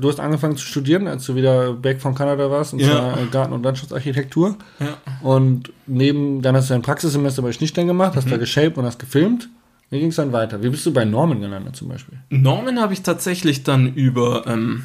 du 0.00 0.08
hast 0.08 0.18
angefangen 0.20 0.56
zu 0.56 0.64
studieren, 0.64 1.06
als 1.06 1.24
du 1.26 1.34
wieder 1.34 1.72
back 1.74 2.00
von 2.00 2.14
Kanada 2.14 2.50
warst, 2.50 2.72
und 2.72 2.80
Ja. 2.80 2.88
zwar 2.88 3.20
äh, 3.20 3.26
Garten- 3.30 3.52
und 3.52 3.62
Landschaftsarchitektur. 3.62 4.56
Ja. 4.80 4.96
Und 5.22 5.72
neben, 5.86 6.42
dann 6.42 6.56
hast 6.56 6.70
du 6.70 6.74
ein 6.74 6.82
Praxissemester 6.82 7.42
bei 7.42 7.52
Schnittstein 7.52 7.86
gemacht, 7.86 8.14
hast 8.16 8.26
Mhm. 8.26 8.30
da 8.30 8.36
geshaped 8.38 8.78
und 8.78 8.84
hast 8.84 8.98
gefilmt. 8.98 9.48
Wie 9.90 10.00
ging 10.00 10.08
es 10.10 10.16
dann 10.16 10.32
weiter? 10.32 10.62
Wie 10.62 10.68
bist 10.68 10.84
du 10.84 10.92
bei 10.92 11.04
Norman 11.04 11.40
gelandet 11.40 11.76
zum 11.76 11.88
Beispiel? 11.88 12.18
Norman 12.30 12.78
habe 12.80 12.92
ich 12.92 13.02
tatsächlich 13.02 13.62
dann 13.62 13.94
über, 13.94 14.46
ähm, 14.46 14.84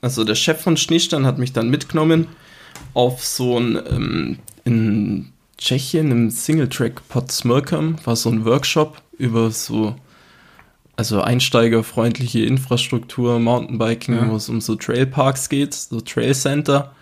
also 0.00 0.24
der 0.24 0.34
Chef 0.34 0.60
von 0.60 0.76
Schneestern 0.76 1.24
hat 1.26 1.38
mich 1.38 1.52
dann 1.52 1.70
mitgenommen 1.70 2.26
auf 2.94 3.24
so 3.24 3.58
ein, 3.58 3.78
ähm, 3.90 4.38
in 4.64 5.28
Tschechien 5.58 6.10
im 6.10 6.30
Singletrack 6.30 7.08
Pod 7.08 7.30
Smirkam 7.30 7.96
war 8.04 8.16
so 8.16 8.28
ein 8.30 8.44
Workshop 8.44 9.00
über 9.16 9.50
so, 9.50 9.94
also 10.96 11.20
einsteigerfreundliche 11.22 12.44
Infrastruktur, 12.44 13.38
Mountainbiking, 13.38 14.14
Ja. 14.14 14.30
wo 14.30 14.36
es 14.36 14.48
um 14.48 14.60
so 14.60 14.74
Trailparks 14.74 15.48
geht, 15.48 15.74
so 15.74 16.00
Trail 16.00 16.34
Center. 16.34 16.92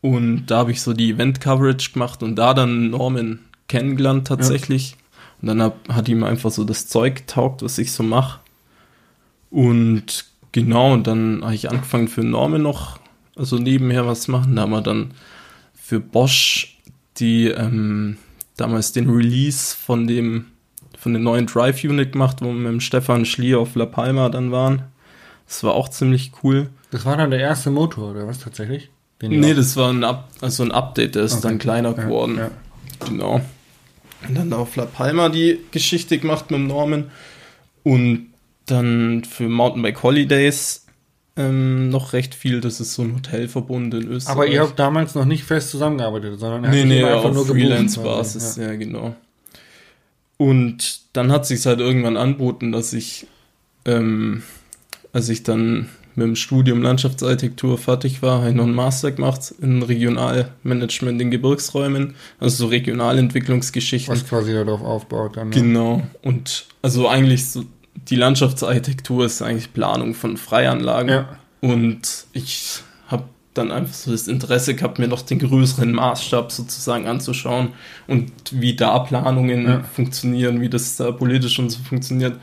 Und 0.00 0.46
da 0.46 0.58
habe 0.58 0.72
ich 0.72 0.82
so 0.82 0.92
die 0.92 1.10
Event-Coverage 1.10 1.92
gemacht 1.92 2.22
und 2.22 2.36
da 2.36 2.54
dann 2.54 2.90
Norman 2.90 3.40
kennengelernt 3.68 4.26
tatsächlich. 4.28 4.96
Und 5.40 5.48
dann 5.48 5.62
hab, 5.62 5.88
hat 5.88 6.08
ihm 6.08 6.24
einfach 6.24 6.50
so 6.50 6.64
das 6.64 6.88
Zeug 6.88 7.16
getaugt, 7.16 7.62
was 7.62 7.78
ich 7.78 7.92
so 7.92 8.02
mache. 8.02 8.40
Und 9.50 10.26
genau, 10.52 10.92
und 10.92 11.06
dann 11.06 11.42
habe 11.42 11.54
ich 11.54 11.70
angefangen 11.70 12.08
für 12.08 12.22
Norman 12.22 12.62
noch, 12.62 12.98
also 13.36 13.58
nebenher 13.58 14.06
was 14.06 14.28
machen. 14.28 14.56
Da 14.56 14.62
haben 14.62 14.70
wir 14.70 14.82
dann 14.82 15.12
für 15.74 16.00
Bosch 16.00 16.78
die 17.18 17.46
ähm, 17.48 18.16
damals 18.56 18.92
den 18.92 19.08
Release 19.08 19.74
von 19.76 20.06
dem 20.06 20.46
von 21.06 21.12
der 21.12 21.22
neuen 21.22 21.46
Drive 21.46 21.84
Unit 21.84 22.10
gemacht, 22.10 22.38
wo 22.40 22.46
wir 22.46 22.52
mit 22.54 22.66
dem 22.66 22.80
Stefan 22.80 23.24
Schlier 23.26 23.60
auf 23.60 23.76
La 23.76 23.86
Palma 23.86 24.28
dann 24.28 24.50
waren. 24.50 24.82
Das 25.46 25.62
war 25.62 25.74
auch 25.74 25.88
ziemlich 25.88 26.32
cool. 26.42 26.68
Das 26.90 27.04
war 27.04 27.16
dann 27.16 27.30
der 27.30 27.38
erste 27.38 27.70
Motor, 27.70 28.10
oder 28.10 28.26
was 28.26 28.40
tatsächlich? 28.40 28.90
Den 29.22 29.38
Nee, 29.38 29.54
das 29.54 29.76
war 29.76 29.90
ein, 29.92 30.02
Up 30.02 30.28
also 30.40 30.64
ein 30.64 30.72
Update, 30.72 31.14
der 31.14 31.22
ist 31.22 31.34
Okay. 31.34 31.42
dann 31.42 31.58
kleiner 31.58 31.96
Ja, 31.96 32.02
geworden. 32.02 32.38
ja. 32.38 32.50
Genau. 33.06 33.40
Und 34.26 34.34
dann 34.36 34.52
auf 34.52 34.74
La 34.74 34.84
Palma 34.86 35.28
die 35.28 35.60
Geschichte 35.70 36.18
gemacht 36.18 36.50
mit 36.50 36.58
dem 36.58 36.66
Norman. 36.66 37.04
Und 37.84 38.26
dann 38.66 39.22
für 39.22 39.48
Mountainbike 39.48 40.02
Holidays 40.02 40.86
ähm, 41.36 41.88
noch 41.88 42.14
recht 42.14 42.34
viel. 42.34 42.60
Das 42.60 42.80
ist 42.80 42.94
so 42.94 43.02
ein 43.02 43.14
Hotelverbund 43.14 43.94
in 43.94 44.08
Österreich. 44.08 44.34
Aber 44.34 44.46
ihr 44.48 44.60
habt 44.60 44.76
damals 44.76 45.14
noch 45.14 45.24
nicht 45.24 45.44
fest 45.44 45.70
zusammengearbeitet, 45.70 46.40
sondern 46.40 46.64
er 46.64 46.70
Nee, 46.70 46.84
nee, 46.84 47.04
einfach 47.04 47.26
auf 47.26 47.32
nur 47.34 47.46
Freelance-Basis, 47.46 48.42
quasi. 48.56 48.62
ja. 48.62 48.74
genau. 48.74 49.14
Und 50.36 51.00
dann 51.12 51.32
hat 51.32 51.46
sich 51.46 51.64
halt 51.66 51.80
irgendwann 51.80 52.16
anboten, 52.16 52.72
dass 52.72 52.92
ich, 52.92 53.26
ähm, 53.84 54.42
als 55.12 55.28
ich 55.28 55.42
dann 55.42 55.88
mit 56.14 56.26
dem 56.26 56.36
Studium 56.36 56.82
Landschaftsarchitektur 56.82 57.76
fertig 57.78 58.22
war, 58.22 58.40
habe 58.40 58.50
ich 58.50 58.56
noch 58.56 58.64
einen 58.64 58.74
Master 58.74 59.12
gemacht 59.12 59.54
in 59.60 59.82
Regionalmanagement 59.82 61.20
in 61.20 61.30
Gebirgsräumen, 61.30 62.14
also 62.38 62.64
so 62.64 62.66
Regionalentwicklungsgeschichten. 62.68 64.14
Was 64.14 64.26
quasi 64.26 64.52
darauf 64.52 64.82
aufbaut 64.82 65.36
dann. 65.36 65.52
ja. 65.52 65.60
Genau. 65.60 66.02
Und 66.22 66.66
also 66.82 67.08
eigentlich 67.08 67.46
so, 67.48 67.64
die 68.08 68.16
Landschaftsarchitektur 68.16 69.26
ist 69.26 69.42
eigentlich 69.42 69.72
Planung 69.74 70.14
von 70.14 70.36
Freianlagen. 70.36 71.08
Ja. 71.10 71.38
Und 71.60 72.26
ich 72.32 72.82
dann 73.58 73.70
einfach 73.72 73.94
so 73.94 74.10
das 74.10 74.28
Interesse 74.28 74.74
gehabt, 74.74 74.98
mir 74.98 75.08
noch 75.08 75.22
den 75.22 75.38
größeren 75.38 75.92
Maßstab 75.92 76.52
sozusagen 76.52 77.06
anzuschauen 77.06 77.68
und 78.06 78.30
wie 78.52 78.76
da 78.76 78.98
Planungen 79.00 79.66
Ja. 79.66 79.82
funktionieren, 79.82 80.60
wie 80.60 80.68
das 80.68 80.96
da 80.96 81.10
politisch 81.12 81.58
und 81.58 81.70
so 81.70 81.82
funktioniert. 81.82 82.38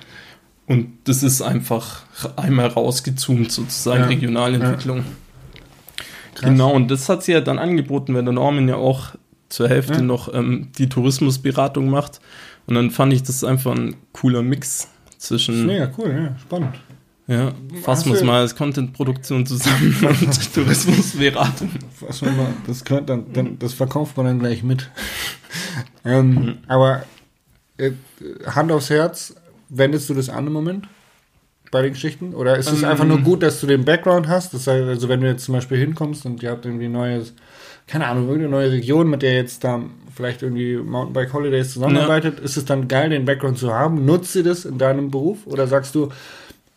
Und 0.66 0.94
das 1.04 1.24
ist 1.24 1.42
einfach 1.42 2.04
einmal 2.38 2.68
rausgezoomt 2.68 3.52
sozusagen, 3.52 4.02
Ja. 4.04 4.08
Regionalentwicklung. 4.08 5.04
Krass. 6.36 6.50
Genau, 6.50 6.72
und 6.72 6.90
das 6.90 7.10
hat 7.10 7.24
sie 7.24 7.34
ja 7.34 7.42
dann 7.42 7.60
angeboten, 7.60 8.16
weil 8.16 8.24
der 8.24 8.34
Norman 8.34 8.68
ja 8.68 8.76
auch 8.76 9.10
zur 9.50 9.70
Hälfte 9.70 9.96
Ja. 9.96 10.02
noch 10.02 10.34
ähm, 10.34 10.70
die 10.78 10.90
Tourismusberatung 10.90 11.90
macht. 11.90 12.20
Und 12.66 12.76
dann 12.76 12.92
fand 12.92 13.14
ich 13.14 13.24
das 13.24 13.44
einfach 13.44 13.76
ein 13.76 13.96
cooler 14.14 14.42
Mix 14.42 14.88
zwischen. 15.18 15.66
Mega 15.66 15.92
cool, 15.98 16.12
ja, 16.12 16.36
spannend. 16.40 16.76
Ja, 17.28 17.54
fassen 17.84 18.12
wir 18.12 18.16
es 18.18 18.24
mal 18.24 18.42
als 18.42 18.56
Content-Produktion 18.56 19.46
zusammen 19.46 19.96
und 20.22 20.54
Tourismusberatung. 20.54 21.70
Fassen 22.06 22.26
wir 22.28 22.34
mal, 22.34 22.54
das, 22.68 22.84
gehört 22.84 23.10
dann, 23.10 23.32
dann, 23.32 23.58
das 23.60 23.74
verkauft 23.74 24.18
man 24.18 24.26
dann 24.26 24.40
gleich 24.40 24.64
mit. 24.64 24.90
ähm, 26.06 26.30
Mhm. 26.34 26.58
Aber 26.68 27.04
äh, 27.78 27.92
Hand 28.46 28.72
aufs 28.72 28.90
Herz, 28.90 29.36
wendest 29.70 30.10
du 30.10 30.14
das 30.14 30.30
an 30.30 30.48
im 30.48 30.54
Moment? 30.54 30.88
Bei 31.72 31.82
den 31.82 31.94
Geschichten? 31.94 32.34
Oder 32.36 32.58
ist 32.58 32.72
es 32.72 32.84
Ähm. 32.84 32.90
einfach 32.90 33.06
nur 33.06 33.20
gut, 33.20 33.42
dass 33.42 33.62
du 33.62 33.68
den 33.68 33.86
Background 33.86 34.28
hast? 34.28 34.54
Das 34.54 34.68
heißt, 34.68 34.84
also 34.88 35.08
wenn 35.10 35.22
du 35.22 35.28
jetzt 35.28 35.46
zum 35.46 35.56
Beispiel 35.56 35.78
hinkommst 35.78 36.26
und 36.26 36.44
ihr 36.44 36.52
habt 36.52 36.66
irgendwie 36.66 36.88
neues, 36.90 37.34
keine 37.88 38.08
Ahnung, 38.08 38.28
irgendeine 38.28 38.52
neue 38.52 38.72
Region, 38.72 39.10
mit 39.10 39.22
der 39.22 39.34
jetzt 39.36 39.64
da 39.64 39.82
vielleicht 40.14 40.44
irgendwie 40.44 40.76
Mountainbike 40.76 41.34
Holidays 41.34 41.72
zusammenarbeitet, 41.74 42.40
ist 42.42 42.58
es 42.58 42.66
dann 42.66 42.88
geil, 42.88 43.10
den 43.10 43.26
Background 43.26 43.58
zu 43.58 43.74
haben? 43.74 44.06
Nutzt 44.06 44.36
ihr 44.36 44.44
das 44.44 44.66
in 44.66 44.78
deinem 44.78 45.10
Beruf? 45.10 45.48
Oder 45.48 45.66
sagst 45.68 45.96
du, 45.96 46.10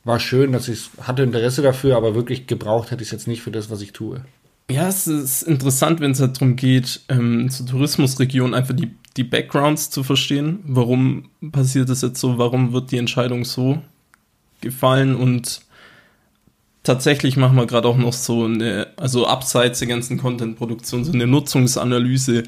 war 0.07 0.21
schön, 0.21 0.53
dass 0.53 0.69
ich 0.69 0.89
hatte 1.03 1.25
Interesse 1.25 1.63
dafür, 1.63 1.97
aber 1.97 2.15
wirklich 2.15 2.47
gebraucht 2.47 2.91
hätte 2.91 3.03
ich 3.03 3.09
es 3.09 3.13
jetzt 3.13 3.27
nicht 3.27 3.43
für 3.43 3.51
das, 3.51 3.71
was 3.71 3.81
ich 3.81 3.93
tue? 3.93 4.25
Ja, 4.71 4.89
es 4.89 5.07
ist 5.07 5.43
interessant, 5.43 6.01
wenn 6.01 6.13
es 6.13 6.21
halt 6.21 6.37
darum 6.37 6.57
geht, 6.57 7.01
ähm, 7.09 7.51
zur 7.51 7.67
Tourismusregion 7.67 8.55
einfach 8.55 8.75
die, 8.75 8.91
die 9.17 9.25
Backgrounds 9.25 9.91
zu 9.91 10.03
verstehen. 10.03 10.61
Warum 10.65 11.29
passiert 11.53 11.89
das 11.89 12.03
jetzt 12.03 12.21
so? 12.21 12.39
Warum 12.39 12.73
wird 12.73 12.93
die 12.93 12.99
Entscheidung 12.99 13.45
so 13.45 13.83
gefallen? 14.61 15.17
Und 15.17 15.61
tatsächlich 16.83 17.37
machen 17.37 17.57
wir 17.57 17.67
gerade 17.67 17.89
auch 17.89 17.97
noch 17.97 18.13
so 18.13 18.45
eine, 18.45 18.89
also 18.97 19.27
abseits 19.27 19.81
der 19.81 19.89
ganzen 19.89 20.19
Content-Produktion, 20.19 21.05
so 21.05 21.13
eine 21.13 21.27
Nutzungsanalyse, 21.27 22.45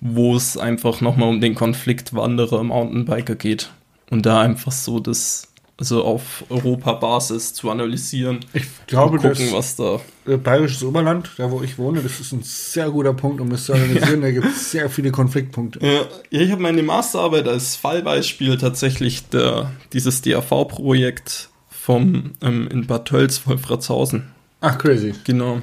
wo 0.00 0.36
es 0.36 0.56
einfach 0.56 1.00
nochmal 1.00 1.28
um 1.28 1.40
den 1.40 1.54
Konflikt 1.54 2.14
Wanderer-Mountainbiker 2.14 3.34
geht. 3.34 3.70
Und 4.10 4.26
da 4.26 4.40
einfach 4.40 4.72
so 4.72 4.98
das, 4.98 5.49
also 5.80 6.04
auf 6.04 6.44
Europa-Basis 6.50 7.54
zu 7.54 7.70
analysieren. 7.70 8.40
Ich 8.52 8.64
glaube, 8.86 9.14
und 9.14 9.22
gucken, 9.22 9.46
dass 9.46 9.52
was 9.52 9.76
da 9.76 10.00
äh, 10.26 10.36
Bayerisches 10.36 10.84
Oberland, 10.84 11.30
da 11.38 11.50
wo 11.50 11.62
ich 11.62 11.78
wohne, 11.78 12.02
das 12.02 12.20
ist 12.20 12.32
ein 12.32 12.42
sehr 12.42 12.90
guter 12.90 13.14
Punkt, 13.14 13.40
um 13.40 13.48
das 13.48 13.64
zu 13.64 13.72
organisieren. 13.72 14.20
Da 14.20 14.30
gibt 14.30 14.46
es 14.46 14.70
sehr 14.70 14.90
viele 14.90 15.10
Konfliktpunkte. 15.10 15.78
Ja, 15.84 16.02
ja, 16.30 16.40
ich 16.42 16.52
habe 16.52 16.60
meine 16.60 16.82
Masterarbeit 16.82 17.48
als 17.48 17.76
Fallbeispiel 17.76 18.58
tatsächlich 18.58 19.28
der, 19.30 19.70
dieses 19.94 20.20
DAV-Projekt 20.20 21.48
vom 21.70 22.32
ähm, 22.42 22.68
in 22.70 22.86
Bad 22.86 23.06
Tölz, 23.06 23.46
Wolfratshausen. 23.46 24.24
Ach, 24.60 24.76
crazy. 24.76 25.14
Genau. 25.24 25.62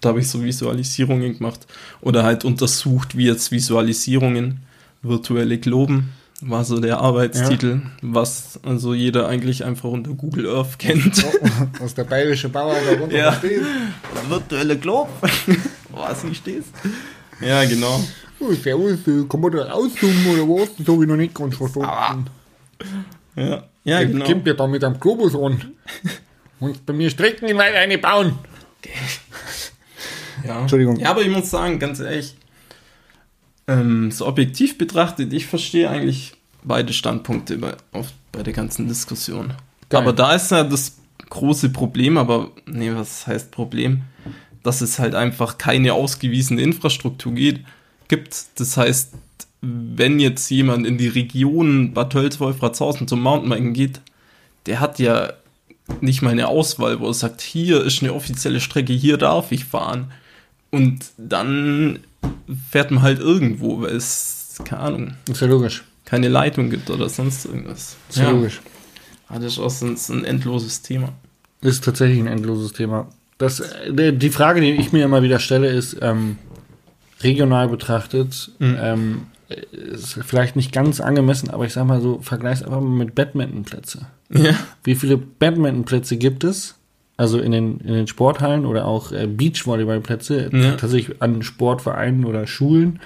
Da 0.00 0.10
habe 0.10 0.20
ich 0.20 0.28
so 0.28 0.44
Visualisierungen 0.44 1.36
gemacht 1.36 1.66
oder 2.00 2.22
halt 2.22 2.44
untersucht, 2.44 3.16
wie 3.16 3.26
jetzt 3.26 3.50
Visualisierungen, 3.50 4.60
virtuelle 5.02 5.58
Globen, 5.58 6.10
war 6.40 6.64
so 6.64 6.78
der 6.78 6.98
Arbeitstitel, 7.00 7.80
was 8.00 8.60
also 8.64 8.94
jeder 8.94 9.28
eigentlich 9.28 9.64
einfach 9.64 9.88
unter 9.90 10.12
Google 10.12 10.48
Earth 10.48 10.78
kennt. 10.78 11.24
Was 11.80 11.94
der 11.94 12.04
bayerische 12.04 12.48
Bauer 12.48 12.76
da 12.88 13.00
runter 13.00 13.16
Ja. 13.16 13.32
versteht. 13.32 13.62
virtuelle 14.28 14.78
Globe. 14.78 15.10
was, 15.90 16.24
wie 16.30 16.34
stehst 16.34 16.68
Ja, 17.40 17.64
genau. 17.64 18.00
Oh, 18.40 18.52
servus, 18.52 18.98
äh, 19.08 19.24
kann 19.28 19.40
man 19.40 19.50
da 19.50 19.64
rauszoomen 19.64 20.26
oder 20.28 20.42
was? 20.42 20.68
Das 20.76 20.86
habe 20.86 21.02
ich 21.02 21.08
noch 21.08 21.16
nicht 21.16 21.34
ganz 21.34 21.56
verstanden. 21.56 22.26
Ja, 23.34 23.64
ja 23.82 24.00
Jetzt 24.00 24.12
genau. 24.12 24.24
kommt 24.24 24.46
ihr 24.46 24.54
da 24.54 24.66
mit 24.68 24.84
einem 24.84 25.00
Globus 25.00 25.34
an. 25.34 25.72
Und 26.60 26.86
bei 26.86 26.92
mir 26.92 27.10
Strecken 27.10 27.48
in 27.48 27.56
meine 27.56 27.76
eine 27.78 27.98
bauen. 27.98 28.38
Ja. 30.46 30.60
Entschuldigung. 30.60 30.96
Ja, 31.00 31.10
aber 31.10 31.22
ich 31.22 31.30
muss 31.30 31.50
sagen, 31.50 31.78
ganz 31.80 31.98
ehrlich, 31.98 32.36
ähm, 33.68 34.10
so 34.10 34.26
objektiv 34.26 34.78
betrachtet, 34.78 35.32
ich 35.32 35.46
verstehe 35.46 35.88
eigentlich 35.88 36.32
beide 36.64 36.92
Standpunkte 36.92 37.58
bei, 37.58 37.74
auf, 37.92 38.08
bei 38.32 38.42
der 38.42 38.52
ganzen 38.52 38.88
Diskussion. 38.88 39.52
Geil. 39.88 40.02
Aber 40.02 40.12
da 40.12 40.34
ist 40.34 40.50
ja 40.50 40.64
das 40.64 40.98
große 41.28 41.68
Problem, 41.68 42.16
aber 42.16 42.50
nee, 42.66 42.90
was 42.92 43.26
heißt 43.26 43.50
Problem? 43.50 44.02
Dass 44.62 44.80
es 44.80 44.98
halt 44.98 45.14
einfach 45.14 45.58
keine 45.58 45.92
ausgewiesene 45.92 46.62
Infrastruktur 46.62 47.32
geht, 47.32 47.60
gibt. 48.08 48.46
Das 48.56 48.76
heißt, 48.76 49.12
wenn 49.60 50.18
jetzt 50.18 50.50
jemand 50.50 50.86
in 50.86 50.98
die 50.98 51.08
Region 51.08 51.92
Bad 51.92 52.12
Tölz, 52.12 52.40
Wolfratshausen 52.40 53.06
zum 53.06 53.22
Mountainbiken 53.22 53.74
geht, 53.74 54.00
der 54.66 54.80
hat 54.80 54.98
ja 54.98 55.32
nicht 56.00 56.22
mal 56.22 56.30
eine 56.30 56.48
Auswahl, 56.48 57.00
wo 57.00 57.06
er 57.06 57.14
sagt, 57.14 57.40
hier 57.40 57.82
ist 57.84 58.02
eine 58.02 58.12
offizielle 58.12 58.60
Strecke, 58.60 58.92
hier 58.92 59.16
darf 59.16 59.52
ich 59.52 59.64
fahren. 59.64 60.12
Und 60.70 61.12
dann 61.16 62.00
fährt 62.70 62.90
man 62.90 63.02
halt 63.02 63.18
irgendwo, 63.20 63.80
weil 63.82 63.96
es, 63.96 64.56
keine 64.64 64.80
Ahnung, 64.82 65.14
Ist 65.28 65.40
ja 65.40 65.46
logisch. 65.46 65.84
keine 66.04 66.28
Leitung 66.28 66.70
gibt 66.70 66.90
oder 66.90 67.08
sonst 67.08 67.44
irgendwas. 67.46 67.96
Ist 68.08 68.18
ja, 68.18 68.30
logisch. 68.30 68.60
Ah, 69.28 69.38
das 69.38 69.52
ist 69.54 69.58
auch 69.58 69.70
so 69.70 69.86
ein, 69.86 69.96
so 69.96 70.12
ein 70.14 70.24
endloses 70.24 70.82
Thema. 70.82 71.12
Ist 71.60 71.84
tatsächlich 71.84 72.18
ein 72.20 72.26
endloses 72.28 72.72
Thema. 72.72 73.08
Das, 73.38 73.60
äh, 73.60 74.12
die 74.12 74.30
Frage, 74.30 74.60
die 74.60 74.72
ich 74.72 74.92
mir 74.92 75.04
immer 75.04 75.22
wieder 75.22 75.38
stelle, 75.38 75.68
ist, 75.68 75.96
ähm, 76.00 76.38
regional 77.22 77.68
betrachtet, 77.68 78.50
Mhm. 78.58 78.76
ähm, 78.80 79.20
ist 79.72 80.18
vielleicht 80.26 80.56
nicht 80.56 80.72
ganz 80.72 81.00
angemessen, 81.00 81.50
aber 81.50 81.64
ich 81.64 81.72
sag 81.72 81.86
mal 81.86 82.00
so, 82.02 82.20
vergleich's 82.20 82.62
einfach 82.62 82.80
mal 82.80 83.04
mit 83.04 83.14
Badmintonplätze. 83.14 84.06
Ja. 84.30 84.54
Wie 84.84 84.94
viele 84.94 85.16
Badmintonplätze 85.16 86.16
gibt 86.18 86.44
es? 86.44 86.74
Also 87.18 87.38
in 87.40 87.52
den, 87.52 87.80
in 87.80 87.92
den 87.92 88.06
Sporthallen 88.06 88.64
oder 88.64 88.86
auch 88.86 89.12
äh, 89.12 89.26
Beachvolleyballplätze, 89.26 90.48
Ja. 90.52 90.72
tatsächlich 90.76 91.20
an 91.20 91.42
Sportvereinen 91.42 92.24
oder 92.24 92.46
Schulen. 92.46 93.00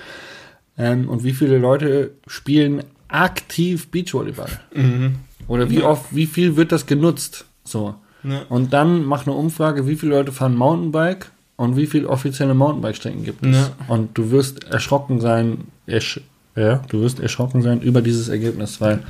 Ähm, 0.79 1.09
und 1.09 1.25
wie 1.25 1.33
viele 1.33 1.59
Leute 1.59 2.12
spielen 2.29 2.85
aktiv 3.09 3.88
Beachvolleyball? 3.90 4.51
Mhm. 4.75 5.16
Oder 5.48 5.68
wie 5.70 5.81
Ja. 5.81 5.87
oft, 5.87 6.14
wie 6.14 6.27
viel 6.27 6.57
wird 6.57 6.72
das 6.72 6.87
genutzt? 6.87 7.46
So. 7.64 7.94
Ja. 8.22 8.42
Und 8.48 8.72
dann 8.72 9.05
mach 9.05 9.27
eine 9.27 9.35
Umfrage, 9.35 9.87
wie 9.88 9.96
viele 9.96 10.12
Leute 10.16 10.31
fahren 10.31 10.57
Mountainbike 10.57 11.31
und 11.57 11.77
wie 11.77 11.87
viele 11.87 12.09
offizielle 12.09 12.55
Mountainbike-Strecken 12.55 13.25
gibt 13.25 13.44
es. 13.44 13.70
Und 13.88 14.16
du 14.16 14.31
wirst 14.31 14.64
erschrocken 14.64 15.20
sein, 15.20 15.64
ersch 15.87 16.20
ja, 16.55 16.83
du 16.90 17.01
wirst 17.01 17.18
erschrocken 17.18 17.62
sein 17.62 17.81
über 17.81 18.03
dieses 18.03 18.29
Ergebnis, 18.29 18.79
weil 18.81 19.01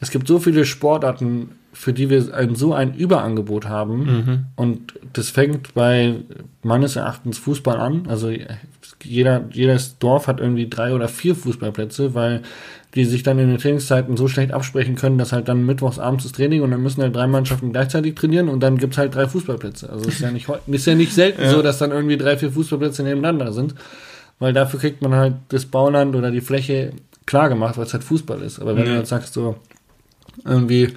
es 0.00 0.10
gibt 0.10 0.26
so 0.26 0.40
viele 0.40 0.64
Sportarten, 0.64 1.50
für 1.72 1.92
die 1.92 2.10
wir 2.10 2.34
ein, 2.34 2.54
so 2.54 2.72
ein 2.72 2.94
Überangebot 2.94 3.68
haben. 3.68 3.98
Mhm. 4.04 4.44
Und 4.56 4.94
das 5.12 5.30
fängt 5.30 5.74
bei 5.74 6.16
meines 6.62 6.96
Erachtens 6.96 7.38
Fußball 7.38 7.78
an. 7.78 8.06
Also 8.08 8.32
jeder, 9.04 9.44
jedes 9.52 9.98
Dorf 9.98 10.26
hat 10.26 10.40
irgendwie 10.40 10.68
drei 10.68 10.92
oder 10.94 11.08
vier 11.08 11.34
Fußballplätze, 11.34 12.14
weil 12.14 12.42
die 12.94 13.04
sich 13.04 13.22
dann 13.22 13.38
in 13.38 13.48
den 13.48 13.58
Trainingszeiten 13.58 14.16
so 14.16 14.28
schlecht 14.28 14.50
absprechen 14.52 14.96
können, 14.96 15.18
dass 15.18 15.32
halt 15.32 15.46
dann 15.48 15.66
mittwochs 15.66 15.98
abends 15.98 16.24
das 16.24 16.32
Training 16.32 16.62
und 16.62 16.70
dann 16.70 16.82
müssen 16.82 17.02
halt 17.02 17.14
drei 17.14 17.26
Mannschaften 17.26 17.70
gleichzeitig 17.72 18.14
trainieren 18.14 18.48
und 18.48 18.60
dann 18.60 18.78
gibt's 18.78 18.96
halt 18.98 19.14
drei 19.14 19.28
Fußballplätze. 19.28 19.90
Also 19.90 20.08
ist 20.08 20.20
ja 20.20 20.30
nicht, 20.30 20.48
ist 20.66 20.86
ja 20.86 20.94
nicht 20.94 21.12
selten 21.12 21.42
Ja. 21.44 21.50
so, 21.50 21.62
dass 21.62 21.78
dann 21.78 21.92
irgendwie 21.92 22.16
drei, 22.16 22.36
vier 22.38 22.50
Fußballplätze 22.50 23.02
nebeneinander 23.02 23.52
sind, 23.52 23.74
weil 24.38 24.52
dafür 24.54 24.80
kriegt 24.80 25.02
man 25.02 25.14
halt 25.14 25.34
das 25.50 25.66
Bauland 25.66 26.16
oder 26.16 26.30
die 26.30 26.40
Fläche 26.40 26.92
klar 27.26 27.50
gemacht, 27.50 27.76
weil 27.76 27.84
es 27.84 27.92
halt 27.92 28.04
Fußball 28.04 28.40
ist. 28.40 28.58
Aber 28.58 28.74
wenn 28.74 28.86
Ja. 28.86 28.92
du 28.94 28.98
jetzt 29.00 29.10
sagst, 29.10 29.34
so 29.34 29.56
irgendwie 30.44 30.88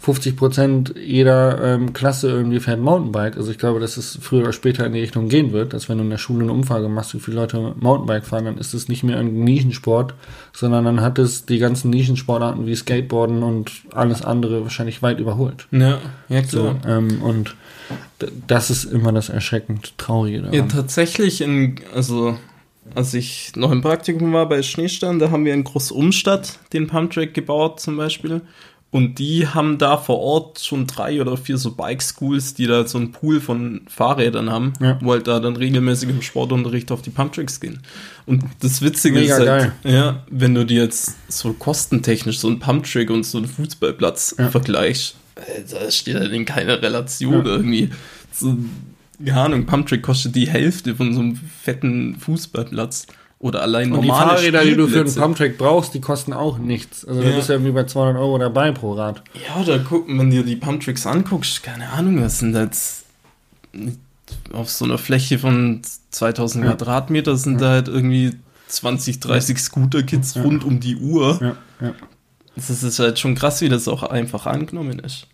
50 0.00 0.36
Prozent 0.36 0.94
jeder 0.96 1.74
ähm, 1.74 1.92
Klasse 1.92 2.28
irgendwie 2.30 2.60
fährt 2.60 2.80
Mountainbike. 2.80 3.36
Also 3.36 3.50
ich 3.50 3.58
glaube, 3.58 3.80
dass 3.80 3.96
es 3.96 4.18
früher 4.20 4.42
oder 4.42 4.52
später 4.52 4.86
in 4.86 4.92
die 4.92 5.00
Richtung 5.00 5.28
gehen 5.28 5.52
wird, 5.52 5.72
dass 5.72 5.88
wenn 5.88 5.98
du 5.98 6.04
in 6.04 6.10
der 6.10 6.18
Schule 6.18 6.44
eine 6.44 6.52
Umfrage 6.52 6.88
machst, 6.88 7.14
wie 7.14 7.20
viele 7.20 7.36
Leute 7.36 7.74
Mountainbike 7.78 8.24
fahren, 8.24 8.44
dann 8.44 8.58
ist 8.58 8.74
es 8.74 8.88
nicht 8.88 9.02
mehr 9.02 9.18
ein 9.18 9.42
Nischensport, 9.42 10.14
sondern 10.52 10.84
dann 10.84 11.00
hat 11.00 11.18
es 11.18 11.46
die 11.46 11.58
ganzen 11.58 11.90
Nischensportarten 11.90 12.66
wie 12.66 12.74
Skateboarden 12.76 13.42
und 13.42 13.72
alles 13.92 14.22
andere 14.22 14.62
wahrscheinlich 14.62 15.02
weit 15.02 15.18
überholt. 15.18 15.66
Ja, 15.72 15.98
ja 16.28 16.44
So, 16.44 16.74
klar. 16.80 16.98
ähm, 16.98 17.20
und 17.22 17.56
das 18.46 18.70
ist 18.70 18.84
immer 18.84 19.12
das 19.12 19.28
erschreckend 19.28 19.98
Traurige 19.98 20.42
daran. 20.42 20.54
Ja, 20.54 20.62
tatsächlich, 20.62 21.40
in, 21.40 21.76
also 21.94 22.38
als 22.94 23.14
ich 23.14 23.52
noch 23.56 23.70
im 23.70 23.82
Praktikum 23.82 24.32
war 24.32 24.48
bei 24.48 24.62
Schneestern, 24.62 25.18
da 25.18 25.30
haben 25.30 25.44
wir 25.44 25.54
in 25.54 25.64
Großumstadt 25.64 26.58
den 26.72 26.86
Pumptrack 26.86 27.34
gebaut 27.34 27.80
zum 27.80 27.96
Beispiel. 27.96 28.42
Und 28.90 29.18
die 29.18 29.46
haben 29.46 29.76
da 29.76 29.98
vor 29.98 30.18
Ort 30.18 30.60
schon 30.60 30.86
drei 30.86 31.20
oder 31.20 31.36
vier 31.36 31.58
so 31.58 31.72
Bike-Schools, 31.72 32.54
die 32.54 32.66
da 32.66 32.86
so 32.86 32.96
einen 32.96 33.12
Pool 33.12 33.38
von 33.38 33.82
Fahrrädern 33.86 34.48
haben, 34.50 34.72
Ja. 34.80 34.98
wo 35.02 35.12
halt 35.12 35.26
da 35.26 35.40
dann 35.40 35.56
regelmäßig 35.56 36.08
im 36.08 36.22
Sportunterricht 36.22 36.90
auf 36.90 37.02
die 37.02 37.10
Pumptracks 37.10 37.60
gehen. 37.60 37.80
Und 38.24 38.44
das 38.60 38.80
Witzige 38.80 39.18
Mega 39.20 39.36
ist 39.36 39.46
halt, 39.46 39.72
geil. 39.82 39.94
ja, 39.94 40.22
wenn 40.30 40.54
du 40.54 40.64
dir 40.64 40.82
jetzt 40.84 41.16
so 41.30 41.52
kostentechnisch 41.52 42.38
so 42.38 42.48
einen 42.48 42.60
Pumptrack 42.60 43.10
und 43.10 43.24
so 43.24 43.36
einen 43.38 43.46
Fußballplatz 43.48 44.36
Ja. 44.38 44.48
vergleichst, 44.48 45.16
da 45.70 45.90
steht 45.90 46.16
halt 46.16 46.32
in 46.32 46.46
keiner 46.46 46.80
Relation 46.80 47.44
irgendwie. 47.44 47.90
So, 48.32 48.56
keine 49.22 49.40
Ahnung, 49.40 49.66
Pumptrack 49.66 50.00
kostet 50.00 50.34
die 50.34 50.48
Hälfte 50.48 50.94
von 50.94 51.12
so 51.12 51.20
einem 51.20 51.36
fetten 51.62 52.16
Fußballplatz. 52.20 53.06
Oder 53.40 53.62
allein 53.62 53.92
Und 53.92 54.02
die 54.02 54.08
normale 54.08 54.30
Fahrräder, 54.30 54.64
die 54.64 54.74
du 54.74 54.88
für 54.88 55.00
einen. 55.00 55.14
Pumptrack 55.14 55.58
brauchst, 55.58 55.94
die 55.94 56.00
kosten 56.00 56.32
auch 56.32 56.58
nichts. 56.58 57.04
Also 57.04 57.22
Ja. 57.22 57.36
bist 57.36 57.48
du 57.48 57.52
irgendwie 57.52 57.70
bei 57.72 57.84
200 57.84 58.16
Euro 58.20 58.36
dabei 58.38 58.72
pro 58.72 58.94
Rad. 58.94 59.22
Ja, 59.46 59.62
da 59.62 59.78
gucken, 59.78 60.18
wenn 60.18 60.30
du 60.30 60.38
dir 60.38 60.44
die 60.44 60.56
Pumptracks 60.56 61.06
anguckst, 61.06 61.62
keine 61.62 61.88
Ahnung, 61.90 62.20
was 62.20 62.40
sind 62.40 62.56
jetzt 62.56 63.04
auf 64.52 64.70
so 64.70 64.84
einer 64.84 64.98
Fläche 64.98 65.38
von 65.38 65.82
2000 66.10 66.64
Ja. 66.64 66.72
Quadratmeter 66.72 67.36
sind 67.36 67.60
da 67.60 67.70
halt 67.70 67.88
irgendwie 67.88 68.34
20, 68.66 69.20
30 69.20 69.58
Scooter-Kids 69.58 70.34
Ja. 70.34 70.42
rund 70.42 70.64
um 70.64 70.80
die 70.80 70.96
Uhr. 70.96 71.38
Ja, 71.40 71.56
ja. 71.86 71.94
Das 72.56 72.70
ist 72.70 72.98
halt 72.98 73.20
schon 73.20 73.36
krass, 73.36 73.60
wie 73.60 73.68
das 73.68 73.86
auch 73.86 74.02
einfach 74.02 74.46
angenommen 74.46 74.98
ist. 74.98 75.28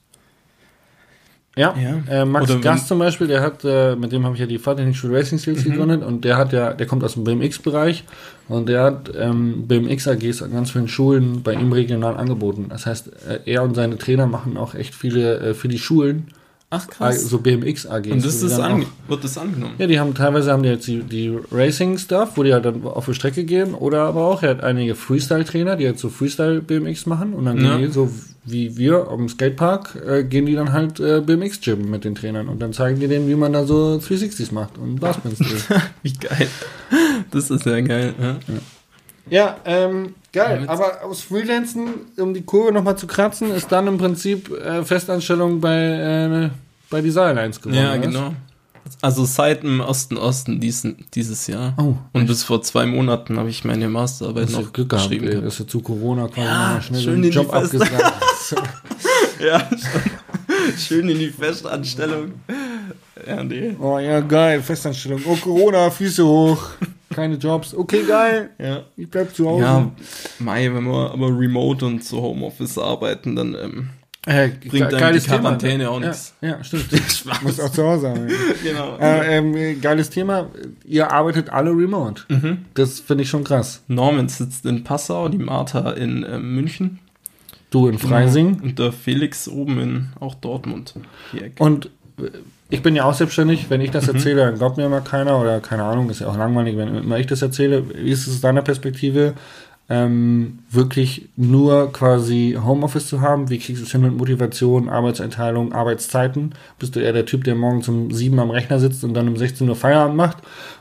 Ja, 1.56 1.72
Ja. 1.80 2.22
Äh, 2.22 2.24
Max 2.24 2.50
Oder 2.50 2.60
Gast 2.60 2.88
zum 2.88 2.98
Beispiel, 2.98 3.28
der 3.28 3.40
hat, 3.40 3.64
äh, 3.64 3.94
mit 3.94 4.10
dem 4.10 4.24
habe 4.24 4.34
ich 4.34 4.40
ja 4.40 4.46
die 4.46 4.58
Fahrtechnikschule 4.58 5.16
Racing 5.16 5.38
Skills 5.38 5.64
Mhm. 5.64 5.70
gegründet 5.70 6.02
und 6.02 6.24
der 6.24 6.36
hat 6.36 6.52
ja, 6.52 6.72
der 6.72 6.86
kommt 6.86 7.04
aus 7.04 7.14
dem 7.14 7.22
BMX-Bereich 7.24 8.02
und 8.48 8.68
der 8.68 8.82
hat 8.82 9.10
ähm, 9.16 9.66
BMX-AGs 9.68 10.42
an 10.42 10.52
ganz 10.52 10.72
vielen 10.72 10.88
Schulen 10.88 11.42
bei 11.42 11.54
ihm 11.54 11.72
regional 11.72 12.16
angeboten. 12.16 12.66
Das 12.70 12.86
heißt, 12.86 13.08
äh, 13.28 13.38
er 13.52 13.62
und 13.62 13.74
seine 13.74 13.98
Trainer 13.98 14.26
machen 14.26 14.56
auch 14.56 14.74
echt 14.74 14.94
viele 14.96 15.38
äh, 15.38 15.54
für 15.54 15.68
die 15.68 15.78
Schulen, 15.78 16.28
Ach 16.70 16.88
äh, 17.00 17.12
so 17.12 17.38
BMX-AGs. 17.38 18.10
Und 18.10 18.24
das 18.24 18.42
ist 18.42 18.58
auch- 18.58 18.80
wird 19.06 19.22
das 19.22 19.38
angenommen? 19.38 19.74
Ja, 19.78 19.86
die 19.86 20.00
haben 20.00 20.12
teilweise 20.12 20.50
haben 20.50 20.64
die 20.64 20.70
jetzt 20.70 20.88
die, 20.88 21.02
die 21.04 21.38
Racing-Stuff, 21.52 22.30
wo 22.34 22.42
die 22.42 22.52
halt 22.52 22.64
dann 22.64 22.82
auf 22.84 23.04
die 23.04 23.14
Strecke 23.14 23.44
gehen, 23.44 23.74
oder 23.74 24.00
aber 24.02 24.26
auch, 24.26 24.42
er 24.42 24.50
hat 24.50 24.64
einige 24.64 24.96
Freestyle-Trainer, 24.96 25.76
die 25.76 25.86
halt 25.86 26.00
so 26.00 26.08
Freestyle-BMX 26.08 27.06
machen 27.06 27.32
und 27.32 27.44
dann 27.44 27.62
Ja. 27.64 27.76
gehen 27.76 27.86
die 27.86 27.92
so 27.92 28.10
wie 28.44 28.76
wir 28.76 29.08
am 29.08 29.28
Skatepark, 29.28 29.96
äh, 30.06 30.24
gehen 30.24 30.46
die 30.46 30.54
dann 30.54 30.72
halt 30.72 31.00
äh, 31.00 31.20
BMX-Gym 31.20 31.90
mit 31.90 32.04
den 32.04 32.14
Trainern 32.14 32.48
und 32.48 32.60
dann 32.60 32.72
zeigen 32.72 33.00
die 33.00 33.08
denen, 33.08 33.28
wie 33.28 33.34
man 33.34 33.52
da 33.52 33.64
so 33.64 33.98
360s 34.02 34.52
macht 34.52 34.76
und 34.78 35.00
Barspins 35.00 35.38
dreht. 35.38 35.80
Wie 36.02 36.12
geil. 36.12 36.48
Das 37.30 37.50
ist 37.50 37.64
ja 37.64 37.80
geil. 37.80 38.14
Ja. 38.20 38.36
ja, 39.30 39.56
ähm, 39.64 40.14
geil, 40.32 40.64
aber 40.66 41.02
aus 41.04 41.22
Freelancen, 41.22 41.88
um 42.18 42.34
die 42.34 42.42
Kurve 42.42 42.72
nochmal 42.72 42.98
zu 42.98 43.06
kratzen, 43.06 43.50
ist 43.50 43.72
dann 43.72 43.86
im 43.86 43.98
Prinzip 43.98 44.50
äh, 44.50 44.84
Festanstellung 44.84 45.60
bei, 45.60 45.76
äh, 45.76 46.50
bei 46.90 47.00
Design 47.00 47.38
1 47.38 47.60
geworden. 47.60 47.78
Ja, 47.78 47.94
oder 47.94 48.14
was? 48.14 48.32
Also 49.00 49.24
seit 49.24 49.62
dem 49.62 49.80
Osten 49.80 50.16
Osten 50.16 50.60
diesen, 50.60 51.04
dieses 51.14 51.46
Jahr. 51.46 51.74
Oh, 51.78 51.94
Und 52.12 52.26
bis 52.26 52.42
vor 52.42 52.62
zwei 52.62 52.86
Monaten 52.86 53.38
habe 53.38 53.48
ich 53.50 53.64
meine 53.64 53.88
Masterarbeit 53.88 54.50
noch 54.50 54.72
Glück 54.72 54.88
geschrieben. 54.90 55.26
gehabt. 55.26 55.46
dass 55.46 55.56
du 55.58 55.64
zu 55.64 55.80
Corona 55.80 56.28
quasi 56.28 56.46
Ja, 56.48 56.80
schnell 56.82 57.00
schön 57.02 57.22
den 57.22 57.32
Job 57.32 57.52
abgesagt. 57.54 57.92
Ja, 59.40 59.58
schon. 59.70 60.76
schön 60.78 61.08
in 61.08 61.18
die 61.18 61.28
Festanstellung. 61.28 62.32
Ja, 63.26 63.42
nee. 63.42 63.74
Oh 63.80 63.98
ja, 63.98 64.20
geil, 64.20 64.62
Festanstellung. 64.62 65.20
Oh, 65.26 65.36
Corona, 65.36 65.90
Füße 65.90 66.24
hoch. 66.24 66.62
Keine 67.10 67.36
Jobs. 67.36 67.74
Okay, 67.74 68.02
geil. 68.06 68.50
Ja. 68.58 68.82
Ich 68.96 69.08
bleib 69.10 69.34
zu 69.34 69.48
Hause. 69.48 69.62
Ja, 69.62 69.90
Mai, 70.38 70.72
wenn 70.72 70.84
wir 70.84 71.10
aber 71.12 71.28
remote 71.28 71.84
und 71.86 72.02
zu 72.04 72.20
Homeoffice 72.20 72.76
arbeiten, 72.78 73.36
dann 73.36 73.54
ähm, 73.54 73.90
äh, 74.26 74.48
bringt 74.48 74.90
ge- 74.90 75.02
einem 75.02 75.18
die 75.18 75.26
Quarantäne 75.26 75.90
auch 75.90 76.00
ja, 76.00 76.06
nichts. 76.08 76.34
Ja, 76.40 76.62
stimmt. 76.64 76.86
Muss 77.42 77.60
auch 77.60 77.70
zu 77.70 77.84
Hause 77.84 78.02
sein. 78.02 78.28
genau. 78.62 78.96
Äh, 78.98 79.38
ähm, 79.38 79.80
geiles 79.80 80.10
Thema. 80.10 80.48
Ihr 80.86 81.10
arbeitet 81.10 81.50
alle 81.50 81.70
remote. 81.70 82.22
Mhm. 82.28 82.64
Das 82.74 83.00
finde 83.00 83.22
ich 83.24 83.30
schon 83.30 83.44
krass. 83.44 83.82
Norman 83.88 84.28
sitzt 84.28 84.64
in 84.66 84.82
Passau, 84.84 85.28
die 85.28 85.38
Martha 85.38 85.90
in 85.92 86.24
ähm, 86.28 86.54
München. 86.54 86.98
Du 87.70 87.88
in 87.88 87.98
Freising. 87.98 88.60
Und 88.62 88.78
der 88.78 88.92
Felix 88.92 89.48
oben 89.48 89.78
in 89.80 90.08
auch 90.20 90.34
Dortmund. 90.36 90.94
Und 91.58 91.86
äh, 92.18 92.28
ich 92.70 92.82
bin 92.82 92.96
ja 92.96 93.04
auch 93.04 93.14
selbstständig. 93.14 93.66
Wenn 93.68 93.80
ich 93.80 93.90
das 93.90 94.06
Mhm. 94.06 94.14
erzähle, 94.14 94.40
dann 94.46 94.54
glaubt 94.56 94.76
mir 94.78 94.86
immer 94.86 95.00
keiner 95.00 95.38
oder 95.40 95.60
keine 95.60 95.84
Ahnung, 95.84 96.08
ist 96.08 96.20
ja 96.20 96.28
auch 96.28 96.36
langweilig, 96.38 96.76
wenn 96.76 96.94
immer 96.96 97.18
ich 97.18 97.26
das 97.26 97.42
erzähle. 97.42 97.84
Wie 97.88 98.10
ist 98.10 98.26
es 98.26 98.34
aus 98.36 98.40
deiner 98.40 98.62
Perspektive, 98.62 99.34
ähm, 99.90 100.60
wirklich 100.70 101.28
nur 101.36 101.92
quasi 101.92 102.56
Homeoffice 102.62 103.06
zu 103.08 103.20
haben? 103.20 103.50
Wie 103.50 103.58
kriegst 103.58 103.82
du 103.82 103.86
es 103.86 103.92
hin 103.92 104.00
mit 104.00 104.16
Motivation, 104.16 104.88
Arbeitseinteilung, 104.88 105.72
Arbeitszeiten? 105.72 106.54
Bist 106.78 106.96
du 106.96 107.00
eher 107.00 107.12
der 107.12 107.26
Typ, 107.26 107.44
der 107.44 107.54
morgens 107.54 107.88
um 107.88 108.10
sieben 108.10 108.38
am 108.38 108.50
Rechner 108.50 108.80
sitzt 108.80 109.04
und 109.04 109.12
dann 109.14 109.28
um 109.28 109.36
16 109.36 109.68
Uhr 109.68 109.76
Feierabend 109.76 110.16
macht? 110.16 110.38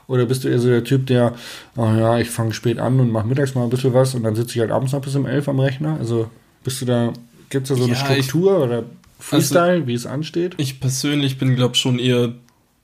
Oder 0.07 0.25
bist 0.25 0.43
du 0.43 0.47
eher 0.47 0.59
so 0.59 0.69
der 0.69 0.83
Typ, 0.83 1.07
der, 1.07 1.33
oh 1.75 1.85
ja, 1.85 2.17
ich 2.19 2.29
fange 2.29 2.53
spät 2.53 2.79
an 2.79 2.99
und 2.99 3.11
mache 3.11 3.27
mittags 3.27 3.55
mal 3.55 3.63
ein 3.63 3.69
bisschen 3.69 3.93
was 3.93 4.15
und 4.15 4.23
dann 4.23 4.35
sitze 4.35 4.53
ich 4.55 4.59
halt 4.61 4.71
abends 4.71 4.93
noch 4.93 5.01
bis 5.01 5.15
um 5.15 5.25
elf 5.25 5.47
am 5.49 5.59
Rechner? 5.59 5.97
Also 5.99 6.29
bist 6.63 6.81
du 6.81 6.85
da, 6.85 7.11
gibt 7.49 7.63
es 7.63 7.69
da 7.69 7.75
so 7.75 7.83
eine 7.83 7.93
Ja, 7.93 8.15
ich- 8.15 8.25
Struktur 8.25 8.63
oder 8.63 8.83
Freestyle, 9.19 9.87
wie 9.87 9.93
es 9.93 10.05
ansteht? 10.05 10.55
Ich 10.57 10.79
persönlich 10.81 11.37
bin, 11.37 11.55
glaube 11.55 11.75
schon 11.75 11.99
eher 11.99 12.33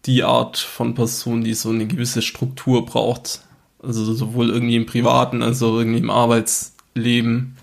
die 0.06 0.24
Art 0.24 0.58
von 0.58 0.96
Person, 0.96 1.44
die 1.44 1.54
so 1.54 1.70
eine 1.70 1.86
gewisse 1.86 2.22
Struktur 2.22 2.86
braucht. 2.86 3.42
Also 3.82 4.14
sowohl 4.14 4.50
irgendwie 4.50 4.76
im 4.76 4.86
Privaten 4.86 5.42
als 5.42 5.64
auch 5.64 5.78
irgendwie 5.78 6.00
im 6.00 6.10
Arbeitsleben. 6.10 7.56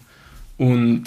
Und 0.56 1.04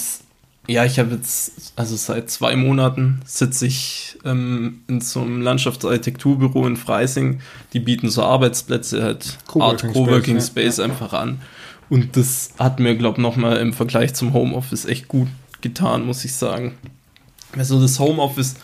ja, 0.68 0.86
ich 0.86 1.00
habe 1.00 1.16
jetzt, 1.16 1.74
also 1.76 1.96
seit 1.96 2.30
zwei 2.30 2.56
Monaten 2.56 3.22
sitze 3.26 3.66
ich 3.66 4.18
ähm, 4.24 4.82
in 4.88 5.02
so 5.02 5.22
einem 5.22 5.42
Landschaftsarchitekturbüro 5.42 6.68
in 6.68 6.78
Freising. 6.78 7.42
Die 7.74 7.80
bieten 7.80 8.10
so 8.10 8.22
Arbeitsplätze, 8.24 9.02
halt 9.02 9.40
Coworking 9.48 9.88
Art 9.90 9.94
Coworking 9.96 10.36
Space, 10.42 10.76
Space, 10.76 10.80
einfach 10.80 11.14
an. 11.14 11.42
Und 11.90 12.16
das 12.16 12.52
hat 12.60 12.80
mir, 12.80 12.96
glaube 12.96 13.18
ich, 13.18 13.24
nochmal 13.24 13.58
im 13.58 13.74
Vergleich 13.74 14.14
zum 14.14 14.34
Homeoffice 14.34 14.86
echt 14.86 15.08
gut 15.08 15.28
getan, 15.62 16.06
muss 16.06 16.24
ich 16.24 16.36
sagen. 16.36 16.76
Also 17.58 17.82
das 17.82 18.00
Homeoffice, 18.00 18.56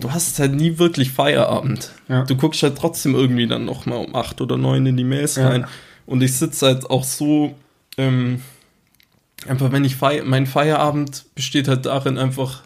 du 0.00 0.10
hast 0.10 0.40
halt 0.40 0.54
nie 0.54 0.78
wirklich 0.78 1.12
Feierabend. 1.12 1.92
Ja. 2.08 2.24
Du 2.24 2.34
guckst 2.34 2.60
halt 2.64 2.76
trotzdem 2.76 3.14
irgendwie 3.14 3.46
dann 3.46 3.64
nochmal 3.64 4.04
um 4.04 4.16
acht 4.16 4.40
oder 4.40 4.56
neun 4.56 4.84
in 4.86 4.96
die 4.96 5.04
Mails 5.04 5.36
Ja. 5.36 5.48
rein. 5.48 5.66
Und 6.06 6.22
ich 6.22 6.34
sitze 6.36 6.66
halt 6.66 6.88
auch 6.90 7.04
so, 7.04 7.54
ähm, 7.96 8.40
einfach 9.46 9.72
wenn 9.72 9.84
ich 9.84 9.96
feier, 9.96 10.24
mein 10.24 10.46
Feierabend 10.46 11.24
besteht 11.34 11.68
halt 11.68 11.86
darin 11.86 12.18
einfach, 12.18 12.62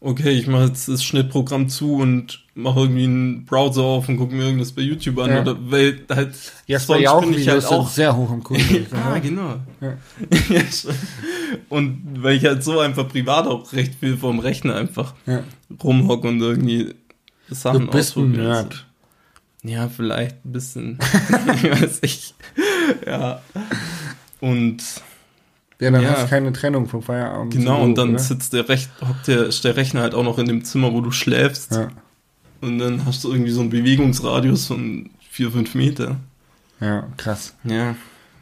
okay, 0.00 0.30
ich 0.30 0.46
mache 0.46 0.66
jetzt 0.66 0.88
das 0.88 1.02
Schnittprogramm 1.02 1.68
zu 1.68 1.94
und 1.94 2.44
mache 2.54 2.80
irgendwie 2.80 3.04
einen 3.04 3.44
Browser 3.46 3.82
auf 3.82 4.08
und 4.08 4.16
gucke 4.16 4.34
mir 4.34 4.44
irgendwas 4.44 4.72
bei 4.72 4.82
YouTube 4.82 5.18
an. 5.18 5.30
Ja. 5.30 5.40
Oder 5.42 5.56
weil 5.70 6.00
halt 6.10 6.34
Jasper 6.66 6.94
sonst 6.94 7.02
Jauch 7.04 7.20
bin 7.22 7.34
ich 7.34 7.48
halt 7.48 7.64
auch 7.66 7.88
sehr 7.88 8.16
hoch 8.16 8.32
im 8.32 8.42
Kurs. 8.42 8.60
ich 8.60 8.88
sagen, 8.90 9.02
ja, 9.14 9.18
genau. 9.18 9.56
Ja. 9.80 9.96
Ja, 10.48 10.62
und 11.70 12.22
weil 12.22 12.36
ich 12.36 12.44
halt 12.44 12.62
so 12.62 12.78
einfach 12.80 13.08
privat 13.08 13.46
auch 13.46 13.72
recht 13.72 13.94
viel 13.98 14.16
vom 14.16 14.38
Rechner 14.38 14.74
einfach 14.76 15.14
Ja. 15.26 15.42
rumhocke 15.82 16.28
und 16.28 16.40
irgendwie 16.40 16.94
Sachen 17.50 17.86
Du 17.86 17.92
bist 17.92 18.16
ein 18.16 18.22
ausprobiere. 18.24 18.42
Nerd. 18.48 18.86
Ja, 19.62 19.88
vielleicht 19.88 20.44
ein 20.44 20.52
bisschen. 20.52 20.98
ich 21.62 21.70
weiß 21.70 21.98
ich. 22.02 22.34
Ja. 23.06 23.40
Und 24.40 24.78
Ja, 25.80 25.90
dann 25.90 26.02
Ja. 26.02 26.10
hast 26.10 26.24
du 26.24 26.28
keine 26.28 26.52
Trennung 26.52 26.86
vom 26.88 27.02
Feierabend. 27.02 27.52
genau, 27.52 27.82
und 27.82 27.96
dann 27.96 28.12
Beruf, 28.12 28.26
sitzt 28.26 28.52
der, 28.52 28.68
Rech 28.68 28.88
hockt 29.00 29.26
der, 29.28 29.48
der 29.48 29.76
Rechner 29.76 30.02
halt 30.02 30.14
auch 30.14 30.22
noch 30.24 30.38
in 30.38 30.46
dem 30.46 30.64
Zimmer, 30.64 30.92
wo 30.92 31.00
du 31.00 31.10
schläfst. 31.10 31.72
oder? 31.72 31.90
Und 32.60 32.78
dann 32.78 33.04
hast 33.06 33.22
du 33.24 33.30
irgendwie 33.32 33.50
so 33.52 33.60
einen 33.60 33.70
Bewegungsradius 33.70 34.66
von 34.66 35.10
vier, 35.30 35.50
fünf 35.52 35.74
Meter. 35.74 36.16
Ja. 36.80 36.86
ja, 36.86 37.08
krass. 37.16 37.54
Ja. 37.64 37.94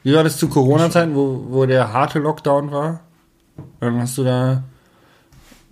Wie 0.03 0.15
war 0.15 0.23
das 0.25 0.37
zu 0.39 0.49
Corona-Zeiten, 0.49 1.15
wo, 1.15 1.47
wo 1.49 1.67
der 1.67 1.93
harte 1.93 2.19
Lockdown 2.21 2.71
war? 2.71 3.01
Dann 3.81 3.99
hast 4.01 4.17
du 4.19 4.25
da 4.25 4.63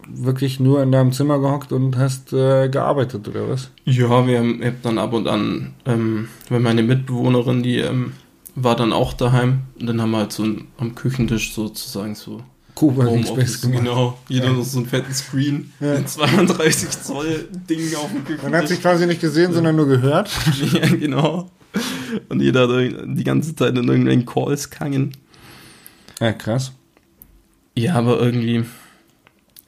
wirklich 0.08 0.60
nur 0.60 0.82
in 0.82 0.92
deinem 0.92 1.12
Zimmer 1.12 1.38
gehockt 1.38 1.72
und 1.72 1.96
hast 1.96 2.32
äh, 2.32 2.68
gearbeitet, 2.68 3.26
oder 3.28 3.48
was? 3.48 3.70
Ja, 3.84 4.26
wir 4.26 4.38
haben 4.38 4.60
dann 4.82 4.98
ab 4.98 5.12
und 5.12 5.26
an, 5.28 5.74
ähm, 5.86 6.28
weil 6.48 6.60
meine 6.60 6.82
Mitbewohnerin, 6.82 7.62
die 7.62 7.78
ähm, 7.78 8.12
war 8.54 8.76
dann 8.76 8.92
auch 8.92 9.12
daheim. 9.12 9.62
Und 9.80 9.86
dann 9.86 10.00
haben 10.00 10.10
wir 10.10 10.18
halt 10.18 10.32
so 10.32 10.44
ein, 10.44 10.66
am 10.78 10.94
Küchentisch 10.94 11.54
sozusagen 11.54 12.14
so 12.14 12.40
gemacht. 13.62 13.84
genau. 13.84 14.18
Jeder 14.28 14.46
Ja. 14.46 14.52
noch 14.52 14.64
so 14.64 14.78
einen 14.78 14.86
fetten 14.88 15.14
Screen, 15.14 15.72
Ja. 15.80 15.94
ein 15.94 16.06
32 16.06 16.90
Zoll 16.90 17.48
Ding 17.70 17.94
auf 17.96 18.10
dem 18.10 18.24
Küchentisch. 18.24 18.42
Man 18.42 18.54
hat 18.54 18.68
sich 18.68 18.80
quasi 18.80 19.06
nicht 19.06 19.20
gesehen, 19.20 19.52
sondern 19.52 19.76
nur 19.76 19.86
gehört. 19.86 20.30
ja, 20.72 20.86
genau. 20.88 21.50
Und 22.28 22.40
jeder 22.40 22.68
hat 22.68 22.94
die 23.06 23.24
ganze 23.24 23.54
Zeit 23.56 23.76
in 23.76 23.88
irgendwelchen 23.88 24.26
Calls 24.26 24.70
gehangen. 24.70 25.12
Ja, 26.20 26.32
krass. 26.32 26.72
Ja, 27.76 27.94
aber 27.94 28.20
irgendwie. 28.20 28.64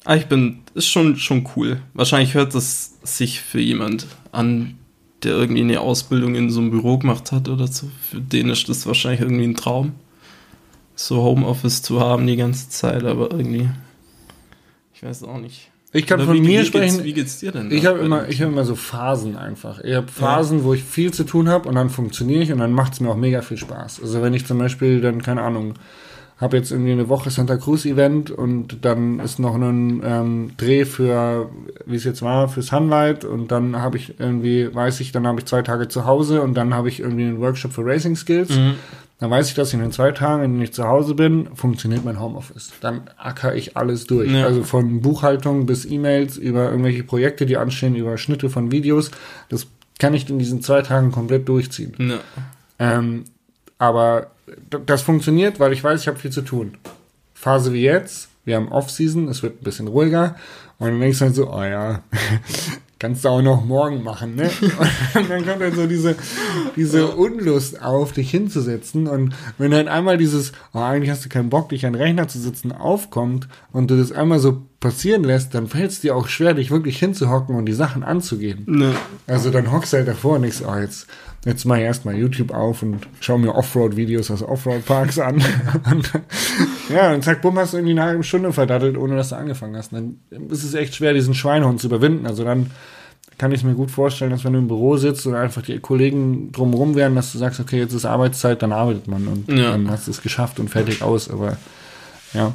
Ah, 0.06 0.14
ich 0.14 0.26
bin. 0.26 0.60
Ist 0.74 0.86
schon, 0.86 1.16
schon 1.16 1.48
cool. 1.56 1.80
Wahrscheinlich 1.92 2.34
hört 2.34 2.54
das 2.54 2.94
sich 3.02 3.40
für 3.40 3.58
jemand 3.58 4.06
an, 4.30 4.78
der 5.24 5.32
irgendwie 5.32 5.62
eine 5.62 5.80
Ausbildung 5.80 6.36
in 6.36 6.48
so 6.48 6.60
einem 6.60 6.70
Büro 6.70 6.96
gemacht 6.96 7.32
hat 7.32 7.48
oder 7.48 7.66
so. 7.66 7.88
Für 8.08 8.20
den 8.20 8.48
ist 8.48 8.68
das 8.68 8.86
wahrscheinlich 8.86 9.20
irgendwie 9.20 9.48
ein 9.48 9.56
Traum. 9.56 9.94
So 10.94 11.22
Homeoffice 11.22 11.82
zu 11.82 12.00
haben 12.00 12.24
die 12.24 12.36
ganze 12.36 12.68
Zeit, 12.68 13.02
aber 13.02 13.32
irgendwie. 13.32 13.68
Ich 14.94 15.02
weiß 15.02 15.24
auch 15.24 15.38
nicht. 15.38 15.72
Ich 15.92 16.06
kann 16.06 16.20
Oder 16.20 16.26
von 16.28 16.36
wie, 16.36 16.40
mir 16.40 16.60
wie 16.60 16.66
sprechen. 16.66 16.94
Geht's, 16.94 17.04
wie 17.04 17.12
geht's 17.12 17.38
dir 17.40 17.50
denn? 17.50 17.72
Ich 17.72 17.84
habe 17.84 17.98
immer, 17.98 18.28
ich 18.28 18.40
habe 18.40 18.52
immer 18.52 18.64
so 18.64 18.76
Phasen 18.76 19.36
einfach. 19.36 19.80
Ich 19.80 19.94
habe 19.94 20.06
Phasen, 20.06 20.62
wo 20.62 20.72
ich 20.72 20.84
viel 20.84 21.12
zu 21.12 21.24
tun 21.24 21.48
habe 21.48 21.68
und 21.68 21.74
dann 21.74 21.90
funktioniere 21.90 22.44
ich 22.44 22.52
und 22.52 22.58
dann 22.58 22.72
macht 22.72 22.92
es 22.92 23.00
mir 23.00 23.10
auch 23.10 23.16
mega 23.16 23.42
viel 23.42 23.56
Spaß. 23.56 24.02
Also 24.02 24.22
wenn 24.22 24.34
ich 24.34 24.46
zum 24.46 24.58
Beispiel 24.58 25.00
dann, 25.00 25.20
keine 25.20 25.42
Ahnung, 25.42 25.74
habe 26.38 26.58
jetzt 26.58 26.70
irgendwie 26.70 26.92
eine 26.92 27.08
Woche 27.08 27.30
Santa 27.30 27.56
Cruz 27.56 27.86
Event 27.86 28.30
und 28.30 28.84
dann 28.84 29.20
ist 29.20 29.38
noch 29.38 29.54
ein 29.54 30.02
ähm, 30.04 30.50
Dreh 30.58 30.84
für, 30.84 31.48
wie 31.86 31.96
es 31.96 32.04
jetzt 32.04 32.20
war, 32.20 32.48
für 32.48 32.60
Sunlight 32.60 33.24
und 33.24 33.50
dann 33.50 33.76
habe 33.76 33.96
ich 33.96 34.20
irgendwie, 34.20 34.74
weiß 34.74 35.00
ich, 35.00 35.12
dann 35.12 35.26
habe 35.26 35.40
ich 35.40 35.46
zwei 35.46 35.62
Tage 35.62 35.88
zu 35.88 36.04
Hause 36.04 36.42
und 36.42 36.54
dann 36.54 36.74
habe 36.74 36.88
ich 36.88 37.00
irgendwie 37.00 37.24
einen 37.24 37.40
Workshop 37.40 37.72
für 37.72 37.84
Racing 37.86 38.16
Skills. 38.16 38.50
Mhm. 38.50 38.74
Dann 39.18 39.30
weiß 39.30 39.48
ich, 39.48 39.54
dass 39.54 39.72
in 39.72 39.80
den 39.80 39.92
zwei 39.92 40.12
Tagen, 40.12 40.42
in 40.44 40.52
denen 40.52 40.62
ich 40.62 40.74
zu 40.74 40.86
Hause 40.86 41.14
bin, 41.14 41.48
funktioniert 41.54 42.04
mein 42.04 42.20
Homeoffice. 42.20 42.72
Dann 42.82 43.08
acker 43.16 43.54
ich 43.54 43.74
alles 43.74 44.06
durch. 44.06 44.30
Ja. 44.30 44.44
Also 44.44 44.62
von 44.62 45.00
Buchhaltung 45.00 45.64
bis 45.64 45.86
E-Mails, 45.86 46.36
über 46.36 46.68
irgendwelche 46.70 47.02
Projekte, 47.02 47.46
die 47.46 47.56
anstehen, 47.56 47.96
über 47.96 48.18
Schnitte 48.18 48.50
von 48.50 48.70
Videos. 48.72 49.10
Das 49.48 49.68
kann 49.98 50.12
ich 50.12 50.28
in 50.28 50.38
diesen 50.38 50.60
zwei 50.60 50.82
Tagen 50.82 51.12
komplett 51.12 51.48
durchziehen. 51.48 51.94
Ja. 51.98 52.18
Ähm, 52.78 53.24
aber 53.78 54.30
das 54.86 55.02
funktioniert, 55.02 55.60
weil 55.60 55.72
ich 55.72 55.82
weiß, 55.82 56.00
ich 56.00 56.08
habe 56.08 56.18
viel 56.18 56.32
zu 56.32 56.42
tun. 56.42 56.78
Phase 57.34 57.72
wie 57.72 57.82
jetzt, 57.82 58.28
wir 58.44 58.56
haben 58.56 58.68
Off-Season, 58.68 59.28
es 59.28 59.42
wird 59.42 59.60
ein 59.60 59.64
bisschen 59.64 59.88
ruhiger. 59.88 60.36
Und 60.78 60.88
dann 60.88 61.00
denkst 61.00 61.18
du 61.18 61.24
halt 61.24 61.34
so, 61.34 61.52
oh 61.52 61.62
ja, 61.62 62.02
kannst 62.98 63.24
du 63.24 63.28
auch 63.28 63.42
noch 63.42 63.64
morgen 63.64 64.02
machen, 64.02 64.36
ne? 64.36 64.50
Und 65.14 65.28
dann 65.28 65.44
kommt 65.44 65.60
dann 65.60 65.74
so 65.74 65.86
diese, 65.86 66.16
diese 66.76 67.08
Unlust 67.08 67.82
auf, 67.82 68.12
dich 68.12 68.30
hinzusetzen. 68.30 69.06
Und 69.06 69.34
wenn 69.58 69.70
dann 69.70 69.88
einmal 69.88 70.16
dieses, 70.16 70.52
oh, 70.72 70.78
eigentlich 70.78 71.10
hast 71.10 71.24
du 71.24 71.28
keinen 71.28 71.50
Bock, 71.50 71.70
dich 71.70 71.84
an 71.84 71.92
den 71.92 72.02
Rechner 72.02 72.28
zu 72.28 72.38
sitzen, 72.38 72.72
aufkommt 72.72 73.48
und 73.72 73.90
du 73.90 73.98
das 73.98 74.12
einmal 74.12 74.38
so 74.38 74.62
passieren 74.80 75.24
lässt, 75.24 75.54
dann 75.54 75.66
fällt 75.66 75.90
es 75.90 76.00
dir 76.00 76.14
auch 76.14 76.28
schwer, 76.28 76.54
dich 76.54 76.70
wirklich 76.70 76.98
hinzuhocken 76.98 77.56
und 77.56 77.66
die 77.66 77.72
Sachen 77.72 78.02
anzugehen. 78.02 78.64
Ne. 78.66 78.94
Also 79.26 79.50
dann 79.50 79.72
hockst 79.72 79.92
du 79.92 79.98
halt 79.98 80.08
davor 80.08 80.36
und 80.36 80.42
denkst, 80.42 80.62
oh, 80.66 80.76
jetzt, 80.76 81.06
jetzt 81.46 81.64
mach 81.64 81.76
ich 81.76 81.82
erstmal 81.82 82.16
YouTube 82.16 82.52
auf 82.52 82.82
und 82.82 83.06
schau 83.20 83.38
mir 83.38 83.54
Offroad-Videos 83.54 84.30
aus 84.30 84.42
Offroad-Parks 84.42 85.18
an. 85.20 85.36
und, 85.90 86.12
ja, 86.90 87.14
und 87.14 87.24
zack, 87.24 87.40
bumm, 87.40 87.58
hast 87.58 87.72
du 87.72 87.78
irgendwie 87.78 87.92
eine 87.92 88.02
halbe 88.02 88.24
Stunde 88.24 88.52
verdattelt, 88.52 88.98
ohne 88.98 89.16
dass 89.16 89.30
du 89.30 89.36
angefangen 89.36 89.76
hast. 89.76 89.92
Und 89.94 90.18
dann 90.30 90.50
ist 90.50 90.64
es 90.64 90.74
echt 90.74 90.94
schwer, 90.94 91.14
diesen 91.14 91.32
Schweinehund 91.34 91.80
zu 91.80 91.86
überwinden. 91.86 92.26
Also 92.26 92.44
dann 92.44 92.70
kann 93.38 93.52
ich 93.52 93.62
mir 93.64 93.74
gut 93.74 93.90
vorstellen, 93.90 94.30
dass 94.30 94.44
wenn 94.44 94.54
du 94.54 94.58
im 94.58 94.68
Büro 94.68 94.96
sitzt 94.96 95.26
oder 95.26 95.40
einfach 95.40 95.62
die 95.62 95.78
Kollegen 95.78 96.52
drumherum 96.52 96.94
wären, 96.94 97.14
dass 97.14 97.32
du 97.32 97.38
sagst, 97.38 97.60
okay, 97.60 97.78
jetzt 97.78 97.92
ist 97.94 98.04
Arbeitszeit, 98.06 98.60
dann 98.62 98.72
arbeitet 98.72 99.08
man 99.08 99.28
und 99.28 99.48
Ja. 99.48 99.70
dann 99.72 99.90
hast 99.90 100.06
du 100.06 100.10
es 100.10 100.22
geschafft 100.22 100.58
und 100.58 100.68
fertig 100.68 101.02
aus. 101.02 101.30
Aber 101.30 101.56
ja, 102.34 102.54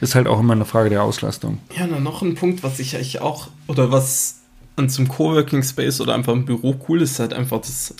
ist 0.00 0.14
halt 0.14 0.26
auch 0.28 0.38
immer 0.38 0.52
eine 0.52 0.64
Frage 0.64 0.90
der 0.90 1.02
Auslastung. 1.02 1.58
Ja, 1.76 1.86
dann 1.86 2.02
noch 2.02 2.22
ein 2.22 2.34
Punkt, 2.34 2.62
was 2.62 2.78
ich 2.78 2.94
eigentlich 2.94 3.20
auch, 3.20 3.48
oder 3.66 3.90
was 3.90 4.36
an 4.76 4.88
zum 4.90 5.08
Coworking 5.08 5.62
Space 5.62 6.00
oder 6.00 6.14
einfach 6.14 6.32
im 6.32 6.44
Büro 6.44 6.78
cool 6.88 7.02
ist, 7.02 7.18
halt 7.18 7.32
einfach, 7.32 7.60
dass 7.60 7.94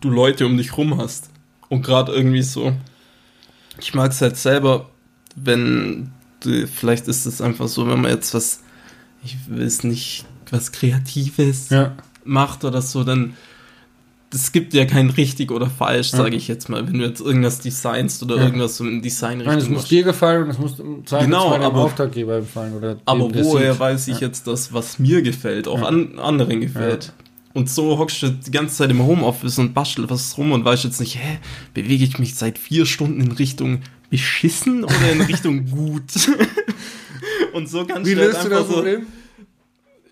du 0.00 0.10
Leute 0.10 0.46
um 0.46 0.56
dich 0.56 0.76
rum 0.76 0.96
hast. 0.96 1.30
Und 1.68 1.82
gerade 1.82 2.12
irgendwie 2.12 2.42
so, 2.42 2.72
ich 3.80 3.94
mag 3.94 4.12
es 4.12 4.20
halt 4.20 4.36
selber, 4.36 4.90
wenn, 5.36 6.12
du, 6.40 6.66
vielleicht 6.66 7.08
ist 7.08 7.26
es 7.26 7.40
einfach 7.40 7.68
so, 7.68 7.88
wenn 7.88 8.00
man 8.00 8.10
jetzt 8.10 8.34
was, 8.34 8.62
ich 9.22 9.36
will 9.48 9.62
es 9.62 9.84
nicht, 9.84 10.24
was 10.50 10.72
Kreatives 10.72 11.70
Ja, 11.70 11.96
macht 12.24 12.64
oder 12.64 12.82
so, 12.82 13.04
dann 13.04 13.36
es 14.32 14.52
gibt 14.52 14.74
ja 14.74 14.84
kein 14.84 15.10
richtig 15.10 15.50
oder 15.50 15.68
falsch, 15.68 16.10
sage 16.10 16.36
ich 16.36 16.46
jetzt 16.46 16.68
mal, 16.68 16.86
wenn 16.86 16.98
du 16.98 17.04
jetzt 17.04 17.20
irgendwas 17.20 17.58
designst 17.60 18.22
oder 18.22 18.36
Ja. 18.36 18.44
irgendwas 18.44 18.76
so 18.76 18.84
in 18.86 19.00
Nein, 19.02 19.58
es 19.58 19.68
muss 19.68 19.86
dir 19.88 20.04
gefallen 20.04 20.44
und 20.44 20.50
es 20.50 20.58
muss 20.58 20.78
im 20.78 21.04
Zweifelsfall 21.04 21.26
Genau, 21.58 21.68
dem 21.70 21.76
Auftraggeber 21.76 22.40
gefallen. 22.40 22.74
Oder 22.74 22.96
Aber 23.06 23.34
woher 23.34 23.72
sieht. 23.72 23.80
weiß 23.80 24.08
ich 24.08 24.20
Ja. 24.20 24.28
jetzt 24.28 24.46
das, 24.46 24.72
was 24.72 24.98
mir 25.00 25.22
gefällt, 25.22 25.66
auch 25.66 25.80
Ja. 25.80 25.86
an 25.88 26.18
anderen 26.18 26.60
gefällt? 26.60 27.12
Und 27.52 27.68
so 27.68 27.98
hockst 27.98 28.22
du 28.22 28.28
die 28.28 28.52
ganze 28.52 28.76
Zeit 28.76 28.90
im 28.92 29.02
Homeoffice 29.04 29.58
und 29.58 29.74
bastel 29.74 30.08
was 30.08 30.38
rum 30.38 30.52
und 30.52 30.64
weißt 30.64 30.84
jetzt 30.84 31.00
nicht, 31.00 31.16
hä, 31.16 31.38
bewege 31.74 32.04
ich 32.04 32.20
mich 32.20 32.36
seit 32.36 32.56
vier 32.58 32.86
Stunden 32.86 33.20
in 33.20 33.32
Richtung 33.32 33.80
beschissen 34.10 34.84
oder 34.84 35.10
in 35.12 35.22
Richtung 35.22 35.66
gut? 35.70 36.04
und 37.52 37.68
so 37.68 37.84
kannst 37.84 38.08
Wie 38.08 38.14
du 38.14 38.20
halt 38.20 38.32
löst 38.32 38.44
du 38.44 38.46
einfach 38.46 38.58
das 38.60 38.68
so, 38.68 38.74
Problem? 38.74 39.06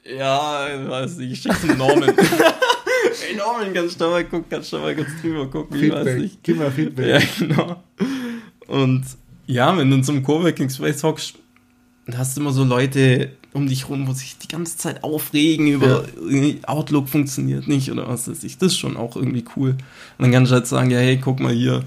ja, 0.05 0.67
weiß 0.89 1.19
nicht, 1.19 1.33
ich 1.33 1.41
schick's 1.43 1.61
dem 1.61 1.79
Norman. 3.37 3.73
Kannst 3.75 4.01
du 4.01 4.05
da 4.05 4.11
mal 4.11 4.25
gucken, 4.25 4.47
kannst 4.49 4.73
du 4.73 4.79
mal 4.79 4.95
kurz 4.95 5.09
drüber 5.21 5.47
gucken, 5.47 5.83
ich 5.83 5.93
weiß 5.93 6.17
nicht. 6.19 6.43
Gib 6.43 6.59
mal 6.59 6.71
Feedback. 6.71 7.07
Ja, 7.07 7.21
genau. 7.39 7.83
Und 8.67 9.05
ja, 9.47 9.77
wenn 9.77 9.91
du 9.91 9.97
in 9.97 10.03
so 10.03 10.13
einem 10.13 10.23
Coworking 10.23 10.71
Space 10.71 11.03
hockst, 11.03 11.35
dann 12.07 12.19
hast 12.19 12.37
du 12.37 12.41
immer 12.41 12.53
so 12.53 12.65
Leute 12.65 13.33
um 13.53 13.67
dich 13.67 13.89
rum, 13.89 14.07
wo 14.07 14.13
sich 14.13 14.39
die 14.39 14.49
ganze 14.49 14.77
Zeit 14.77 15.03
aufregen 15.03 15.67
über 15.69 16.05
irgendwie 16.17 16.59
Outlook 16.67 17.09
funktioniert 17.09 17.67
nicht 17.67 17.91
oder 17.91 18.09
was 18.09 18.29
weiß 18.29 18.45
ich. 18.45 18.59
Das 18.59 18.73
ist 18.73 18.79
schon 18.79 18.97
auch 18.97 19.17
irgendwie 19.17 19.45
cool. 19.57 19.71
Und 19.71 19.79
dann 20.19 20.33
kannst 20.33 20.53
du 20.53 20.57
halt 20.57 20.67
sagen, 20.67 20.91
ja, 20.91 20.99
hey, 20.99 21.19
guck 21.19 21.41
mal 21.41 21.53
hier. 21.53 21.85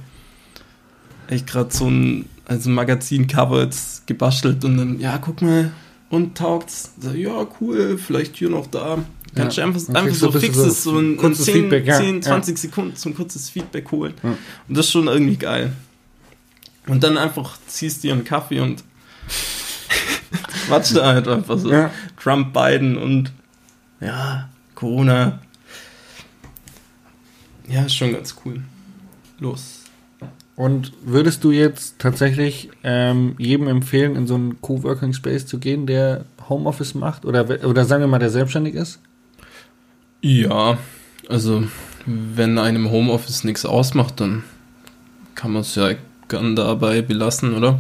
Ich 1.30 1.46
gerade 1.46 1.72
so 1.72 1.88
ein, 1.88 2.26
also 2.46 2.70
ein 2.70 2.74
Magazin-Cover 2.74 3.62
jetzt 3.64 4.06
gebastelt 4.06 4.66
und 4.66 4.78
dann, 4.78 5.00
ja, 5.00 5.18
guck 5.18 5.42
mal, 5.42 5.72
und 6.10 6.38
taugt's? 6.38 6.94
Ja, 7.16 7.48
cool, 7.62 7.98
vielleicht 7.98 8.36
hier 8.36 8.50
noch 8.50 8.68
da. 8.68 8.98
Kannst 9.34 9.58
Ja, 9.58 9.64
du 9.66 9.70
einfach, 9.70 9.88
einfach 9.96 10.10
du 10.10 10.14
so 10.14 10.32
ein 10.32 10.40
fixes, 10.40 10.84
so 10.84 10.92
so 10.92 11.00
ein, 11.00 11.14
ein 11.14 11.18
kurzes 11.18 11.46
10, 11.46 11.54
Feedback, 11.56 11.86
ja. 11.86 11.98
10 11.98 12.16
Ja. 12.16 12.22
20 12.22 12.58
Sekunden 12.58 12.96
zum 12.96 13.16
kurzes 13.16 13.50
Feedback 13.50 13.90
holen. 13.92 14.14
Ja. 14.24 14.30
Und 14.68 14.78
das 14.78 14.88
ist 14.88 14.92
schon 14.92 15.08
irgendwie 15.08 15.38
geil. 15.38 15.74
Und 16.88 17.04
dann 17.04 17.18
einfach 17.18 17.58
ziehst 17.68 18.04
dir 18.04 18.14
einen 18.14 18.24
Kaffee 18.26 18.60
und 18.60 18.84
quatscht 20.68 20.96
da 20.96 21.06
halt 21.14 21.28
einfach 21.28 21.58
so. 21.58 21.72
Ja. 21.72 21.92
Trump, 22.22 22.54
Biden 22.54 22.98
und 22.98 23.32
ja, 24.02 24.50
Corona. 24.76 25.40
Ja, 27.70 27.84
ist 27.86 27.96
schon 27.96 28.12
ganz 28.12 28.36
cool. 28.44 28.62
Los. 29.40 29.78
Und 30.56 30.92
würdest 31.04 31.44
du 31.44 31.52
jetzt 31.52 32.00
tatsächlich 32.00 32.70
ähm, 32.84 33.36
jedem 33.38 33.68
empfehlen, 33.68 34.16
in 34.16 34.28
so 34.28 34.36
einen 34.36 34.62
Coworking 34.62 35.14
Space 35.14 35.46
zu 35.46 35.58
gehen, 35.58 35.88
der 35.88 36.26
Homeoffice 36.50 36.94
macht? 36.94 37.26
Oder, 37.26 37.66
oder 37.66 37.86
sagen 37.86 38.02
wir 38.04 38.08
mal, 38.08 38.20
der 38.20 38.30
selbstständig 38.30 38.76
ist? 38.76 39.00
Ja, 40.22 40.78
also 41.30 41.64
wenn 42.06 42.60
einem 42.60 42.92
Homeoffice 42.92 43.44
nichts 43.44 43.66
ausmacht, 43.66 44.20
dann 44.20 44.44
kann 45.34 45.52
man 45.52 45.62
es 45.62 45.76
ja 45.76 45.94
gern 46.28 46.56
dabei 46.56 47.02
belassen, 47.02 47.56
oder? 47.56 47.80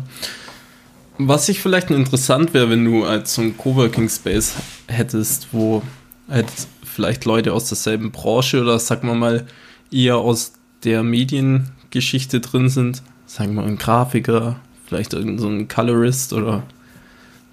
Was 1.17 1.49
ich 1.49 1.59
vielleicht 1.59 1.91
interessant 1.91 2.53
wäre, 2.53 2.69
wenn 2.69 2.83
du 2.83 3.03
als 3.03 3.35
so 3.35 3.43
ein 3.43 3.57
Coworking 3.57 4.09
Space 4.09 4.55
hättest, 4.87 5.49
wo 5.51 5.83
halt 6.27 6.47
vielleicht 6.83 7.25
Leute 7.25 7.53
aus 7.53 7.67
derselben 7.67 8.11
Branche 8.11 8.61
oder 8.61 8.79
sagen 8.79 9.07
wir 9.07 9.15
mal 9.15 9.45
eher 9.91 10.17
aus 10.17 10.53
der 10.83 11.03
Mediengeschichte 11.03 12.39
drin 12.39 12.69
sind, 12.69 13.03
sagen 13.27 13.53
wir 13.53 13.61
mal 13.61 13.67
ein 13.67 13.77
Grafiker, 13.77 14.59
vielleicht 14.87 15.13
irgendein 15.13 15.59
so 15.59 15.65
Colorist 15.67 16.33
oder 16.33 16.63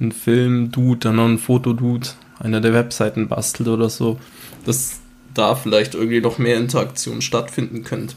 ein 0.01 0.13
Film-Dude, 0.13 1.01
dann 1.01 1.17
noch 1.17 1.27
ein 1.27 1.39
Fotodude, 1.39 2.09
einer 2.39 2.61
der 2.61 2.73
Webseiten 2.73 3.29
bastelt 3.29 3.69
oder 3.69 3.91
so, 3.91 4.19
dass 4.69 5.01
da 5.35 5.55
vielleicht 5.55 5.95
irgendwie 5.95 6.21
noch 6.21 6.39
mehr 6.39 6.57
Interaktion 6.57 7.23
stattfinden 7.23 7.85
könnte. 7.85 8.15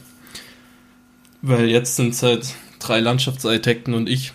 Weil 1.40 1.68
jetzt 1.68 1.96
sind 1.96 2.14
es 2.14 2.22
halt 2.22 2.54
drei 2.78 3.00
Landschaftsarchitekten 3.00 3.94
und 3.94 4.08
ich. 4.08 4.32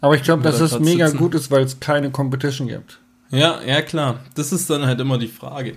Aber 0.00 0.14
ich 0.14 0.22
glaube, 0.22 0.42
dass 0.42 0.58
das 0.58 0.78
mega 0.78 1.06
sitzen. 1.06 1.18
gut 1.18 1.34
ist, 1.34 1.50
weil 1.50 1.64
es 1.64 1.80
keine 1.80 2.10
Competition 2.10 2.68
gibt. 2.68 2.98
Ja, 3.30 3.60
ja 3.66 3.82
klar. 3.82 4.20
Das 4.34 4.52
ist 4.52 4.70
dann 4.70 4.86
halt 4.86 5.00
immer 5.00 5.18
die 5.18 5.26
Frage. 5.26 5.74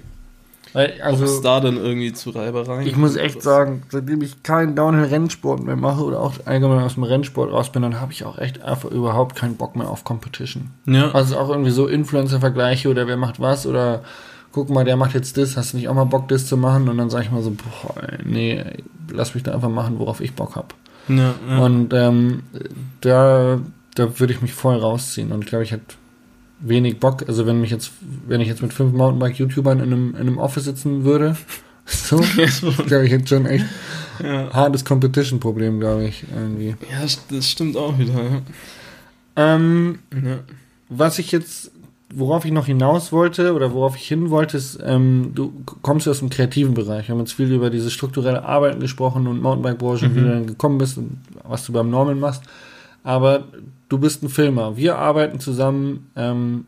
Also, 0.74 1.24
Ob 1.24 1.30
es 1.30 1.42
da 1.42 1.60
dann 1.60 1.78
irgendwie 1.78 2.14
zu 2.14 2.30
Reibereien 2.30 2.86
ich 2.86 2.96
muss 2.96 3.16
echt 3.16 3.42
sagen, 3.42 3.82
seitdem 3.90 4.22
ich 4.22 4.44
keinen 4.44 4.76
Downhill-Rennsport 4.76 5.64
mehr 5.64 5.76
mache 5.76 6.04
oder 6.04 6.20
auch 6.20 6.34
allgemein 6.46 6.84
aus 6.84 6.94
dem 6.94 7.04
Rennsport 7.04 7.52
raus 7.52 7.72
bin, 7.72 7.82
dann 7.82 8.00
habe 8.00 8.12
ich 8.12 8.24
auch 8.24 8.38
echt 8.38 8.62
einfach 8.62 8.92
überhaupt 8.92 9.36
keinen 9.36 9.56
Bock 9.56 9.76
mehr 9.76 9.90
auf 9.90 10.04
Competition. 10.04 10.70
Ja, 10.86 11.10
Also 11.12 11.40
auch 11.40 11.50
irgendwie 11.50 11.72
so 11.72 11.88
Influencer-Vergleiche 11.88 12.88
oder 12.88 13.08
wer 13.08 13.18
macht 13.18 13.40
was 13.40 13.66
oder 13.66 14.04
guck 14.60 14.70
mal, 14.70 14.84
der 14.84 14.98
macht 14.98 15.14
jetzt 15.14 15.38
das, 15.38 15.56
hast 15.56 15.74
du 15.74 15.78
nicht 15.78 15.88
auch 15.88 15.94
mal 15.94 16.04
Bock, 16.04 16.28
das 16.28 16.46
zu 16.48 16.58
machen? 16.58 16.90
Und 16.90 16.98
dann 16.98 17.10
sage 17.10 17.26
ich 17.26 17.32
mal 17.32 17.42
so, 17.42 17.52
boah, 17.52 17.96
nee, 18.26 18.64
lass 19.12 19.34
mich 19.34 19.44
da 19.44 19.54
einfach 19.54 19.70
machen, 19.70 20.00
worauf 20.00 20.20
ich 20.22 20.34
Bock 20.34 20.56
habe. 20.56 20.68
ja, 21.08 21.34
ja. 21.50 21.58
Und 21.60 21.94
ähm, 21.94 22.44
da, 23.02 23.60
da 23.96 24.20
würde 24.20 24.34
ich 24.34 24.42
mich 24.42 24.54
voll 24.54 24.76
rausziehen. 24.76 25.32
Und 25.32 25.44
ich 25.44 25.50
glaube, 25.50 25.64
ich 25.64 25.72
hätte 25.72 25.96
wenig 26.60 27.00
Bock. 27.00 27.24
Also 27.28 27.46
wenn 27.46 27.62
mich 27.62 27.72
jetzt, 27.72 27.92
wenn 28.28 28.42
ich 28.42 28.48
jetzt 28.50 28.62
mit 28.62 28.74
fünf 28.74 28.94
Mountainbike-YouTubern 28.94 29.80
in 29.80 29.86
einem, 29.94 30.10
in 30.12 30.22
einem 30.22 30.38
Office 30.38 30.66
sitzen 30.66 31.06
würde, 31.06 31.38
so, 31.86 32.22
ich 32.22 32.62
glaube, 32.86 33.06
ich 33.06 33.12
hätte 33.12 33.28
schon 33.28 33.46
echt 33.48 33.66
ja. 34.22 34.54
hartes 34.54 34.86
Competition-Problem, 34.86 35.80
glaube 35.80 36.06
ich, 36.06 36.24
irgendwie. 36.36 36.76
ja, 36.92 37.08
das 37.32 37.50
stimmt 37.50 37.76
auch 37.78 37.98
wieder. 37.98 38.14
Ja. 38.14 38.42
Ähm, 39.56 40.00
Ja. 40.14 40.40
was 40.90 41.18
ich 41.18 41.32
jetzt, 41.32 41.72
worauf 42.14 42.44
ich 42.46 42.52
noch 42.52 42.66
hinaus 42.66 43.12
wollte 43.12 43.54
oder 43.54 43.74
worauf 43.74 43.96
ich 43.96 44.08
hin 44.08 44.30
wollte, 44.30 44.58
ist, 44.58 44.80
ähm, 44.84 45.32
du 45.36 45.54
kommst 45.82 46.06
ja 46.06 46.12
aus 46.12 46.20
dem 46.20 46.30
kreativen 46.30 46.74
Bereich. 46.74 47.08
Wir 47.08 47.14
haben 47.14 47.20
jetzt 47.20 47.34
viel 47.34 47.52
über 47.52 47.70
dieses 47.70 47.94
strukturelle 47.94 48.44
Arbeiten 48.44 48.80
gesprochen 48.80 49.28
und 49.28 49.42
Mountainbike-Branche, 49.42 50.06
und 50.08 50.16
wie 50.16 50.20
Mhm. 50.22 50.24
du 50.26 50.30
dann 50.32 50.48
gekommen 50.48 50.78
bist 50.80 50.98
und 50.98 51.18
was 51.48 51.66
du 51.66 51.72
beim 51.74 51.90
Norman 51.90 52.20
machst. 52.20 52.44
Aber 53.04 53.44
du 53.90 53.98
bist 53.98 54.24
ein 54.24 54.30
Filmer. 54.30 54.76
Wir 54.76 54.98
arbeiten 54.98 55.40
zusammen 55.40 56.10
ähm, 56.16 56.66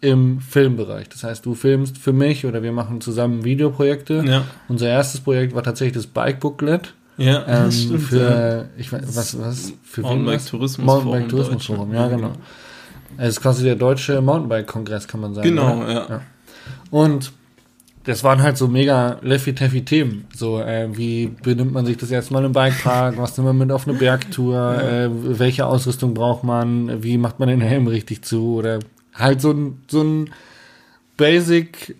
im 0.00 0.40
Filmbereich. 0.40 1.08
Das 1.08 1.24
heißt, 1.24 1.44
du 1.46 1.54
filmst 1.54 1.98
für 1.98 2.12
mich 2.12 2.44
oder 2.46 2.62
wir 2.62 2.72
machen 2.72 3.00
zusammen 3.00 3.44
Videoprojekte. 3.44 4.24
Ja, 4.26 4.44
Unser 4.68 4.88
erstes 4.88 5.20
Projekt 5.20 5.54
war 5.54 5.62
tatsächlich 5.62 5.94
das 5.94 6.06
Bike 6.06 6.40
Booklet. 6.40 6.94
ja 7.16 7.44
Ähm, 7.46 7.70
stimmt. 7.70 7.92
ja. 7.92 7.98
für, 8.08 8.68
ich 8.78 8.92
weiß, 8.92 9.02
was, 9.14 9.38
was, 9.38 9.72
für 9.82 10.02
wen 10.02 10.08
Mountainbike? 10.08 11.28
Tourismus 11.28 11.68
Mountainbike 11.68 12.30
Ja. 13.18 13.24
Es 13.24 13.30
ist 13.30 13.42
quasi 13.42 13.64
der 13.64 13.76
deutsche 13.76 14.20
Mountainbike-Kongress, 14.20 15.08
kann 15.08 15.20
man 15.20 15.34
sagen. 15.34 15.48
Genau, 15.48 15.78
oder? 15.78 15.92
ja. 16.10 16.20
Und 16.90 17.32
das 18.04 18.24
waren 18.24 18.42
halt 18.42 18.56
so 18.56 18.66
mega 18.66 19.18
leffy-taffy 19.22 19.84
Themen. 19.84 20.26
So, 20.34 20.60
äh, 20.60 20.88
wie 20.96 21.26
benimmt 21.42 21.72
man 21.72 21.84
sich 21.84 21.96
das 21.98 22.10
erste 22.10 22.32
Mal 22.32 22.44
im 22.44 22.52
Bikepark? 22.52 23.18
Was 23.18 23.36
nimmt 23.36 23.48
man 23.48 23.58
mit 23.58 23.72
auf 23.72 23.86
eine 23.86 23.96
Bergtour? 23.96 24.82
Äh, 24.82 25.08
welche 25.38 25.66
Ausrüstung 25.66 26.14
braucht 26.14 26.42
man? 26.42 27.02
Wie 27.02 27.18
macht 27.18 27.38
man 27.38 27.48
den 27.48 27.60
Helm 27.60 27.86
richtig 27.86 28.24
zu? 28.24 28.54
Oder 28.56 28.80
halt 29.14 29.40
so 29.40 29.50
ein, 29.50 29.82
so 29.88 30.02
ein 30.02 30.30
Basic 31.16 31.96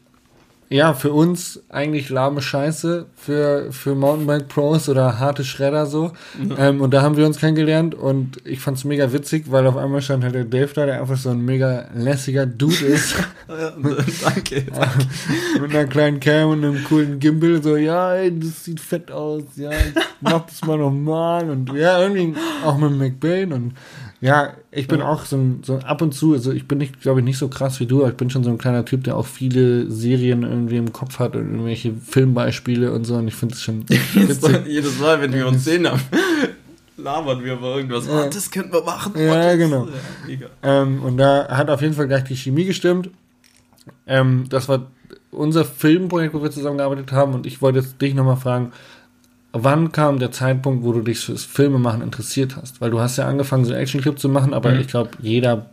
ja, 0.72 0.94
für 0.94 1.12
uns 1.12 1.64
eigentlich 1.68 2.10
lahme 2.10 2.40
Scheiße 2.40 3.06
für, 3.16 3.72
für 3.72 3.96
Mountainbike 3.96 4.46
Pros 4.46 4.88
oder 4.88 5.18
harte 5.18 5.42
Schredder 5.42 5.84
so. 5.84 6.12
Ja. 6.48 6.68
Ähm, 6.68 6.80
und 6.80 6.94
da 6.94 7.02
haben 7.02 7.16
wir 7.16 7.26
uns 7.26 7.38
kennengelernt 7.38 7.96
und 7.96 8.36
ich 8.44 8.60
fand's 8.60 8.84
mega 8.84 9.12
witzig, 9.12 9.50
weil 9.50 9.66
auf 9.66 9.76
einmal 9.76 10.00
stand 10.00 10.22
halt 10.22 10.36
der 10.36 10.44
Dave 10.44 10.70
da, 10.72 10.86
der 10.86 11.00
einfach 11.00 11.16
so 11.16 11.30
ein 11.30 11.44
mega 11.44 11.88
lässiger 11.92 12.46
Dude 12.46 12.86
ist. 12.86 13.16
ja, 13.48 13.72
danke, 14.22 14.62
danke. 14.72 15.06
Mit 15.60 15.74
einer 15.74 15.86
kleinen 15.86 16.20
Cam 16.20 16.50
und 16.50 16.64
einem 16.64 16.84
coolen 16.84 17.18
Gimbal, 17.18 17.60
so, 17.60 17.76
ja, 17.76 18.14
ey, 18.14 18.38
das 18.38 18.64
sieht 18.64 18.78
fett 18.78 19.10
aus, 19.10 19.42
ja, 19.56 19.70
mach 20.20 20.46
das 20.46 20.64
mal 20.64 20.78
nochmal 20.78 21.50
und 21.50 21.72
ja, 21.72 22.00
irgendwie 22.00 22.32
auch 22.64 22.78
mit 22.78 22.92
McBain 22.92 23.52
und 23.52 23.74
ja, 24.20 24.52
ich 24.70 24.86
bin 24.86 25.00
ja. 25.00 25.08
auch 25.08 25.24
so, 25.24 25.36
ein, 25.36 25.62
so 25.64 25.78
ab 25.78 26.02
und 26.02 26.12
zu, 26.12 26.34
also 26.34 26.52
ich 26.52 26.68
bin 26.68 26.78
nicht, 26.78 27.00
glaube 27.00 27.20
ich, 27.20 27.24
nicht 27.24 27.38
so 27.38 27.48
krass 27.48 27.80
wie 27.80 27.86
du, 27.86 28.00
aber 28.00 28.10
ich 28.10 28.16
bin 28.16 28.28
schon 28.28 28.44
so 28.44 28.50
ein 28.50 28.58
kleiner 28.58 28.84
Typ, 28.84 29.04
der 29.04 29.16
auch 29.16 29.26
viele 29.26 29.90
Serien 29.90 30.42
irgendwie 30.42 30.76
im 30.76 30.92
Kopf 30.92 31.18
hat 31.18 31.36
und 31.36 31.50
irgendwelche 31.50 31.94
Filmbeispiele 31.94 32.92
und 32.92 33.04
so 33.04 33.16
und 33.16 33.28
ich 33.28 33.34
finde 33.34 33.54
es 33.54 33.62
schon 33.62 33.88
witzig. 33.88 34.66
Jedes 34.66 34.98
Mal, 34.98 35.22
wenn 35.22 35.32
wir 35.32 35.46
uns 35.46 35.64
sehen 35.64 35.88
haben, 35.88 36.02
labern 36.98 37.42
wir 37.42 37.54
über 37.54 37.76
irgendwas. 37.76 38.06
Ja. 38.06 38.26
Oh, 38.26 38.30
das 38.30 38.50
könnten 38.50 38.72
wir 38.74 38.82
machen. 38.82 39.14
Ja, 39.16 39.56
genau. 39.56 39.88
Ja, 40.28 40.48
ähm, 40.62 41.02
und 41.02 41.16
da 41.16 41.48
hat 41.48 41.70
auf 41.70 41.80
jeden 41.80 41.94
Fall 41.94 42.06
gleich 42.06 42.24
die 42.24 42.36
Chemie 42.36 42.66
gestimmt. 42.66 43.08
Ähm, 44.06 44.44
das 44.50 44.68
war 44.68 44.86
unser 45.30 45.64
Filmprojekt, 45.64 46.34
wo 46.34 46.42
wir 46.42 46.50
zusammengearbeitet 46.50 47.12
haben 47.12 47.32
und 47.32 47.46
ich 47.46 47.62
wollte 47.62 47.78
jetzt 47.78 48.02
dich 48.02 48.14
nochmal 48.14 48.36
fragen, 48.36 48.72
wann 49.52 49.92
kam 49.92 50.18
der 50.18 50.32
Zeitpunkt, 50.32 50.84
wo 50.84 50.92
du 50.92 51.00
dich 51.00 51.20
fürs 51.20 51.44
Filmemachen 51.44 52.02
interessiert 52.02 52.56
hast? 52.56 52.80
Weil 52.80 52.90
du 52.90 53.00
hast 53.00 53.16
ja 53.16 53.26
angefangen, 53.26 53.64
so 53.64 53.74
Actionclip 53.74 54.18
zu 54.18 54.28
machen, 54.28 54.54
aber 54.54 54.72
mhm. 54.72 54.80
ich 54.80 54.88
glaube, 54.88 55.10
jeder 55.20 55.66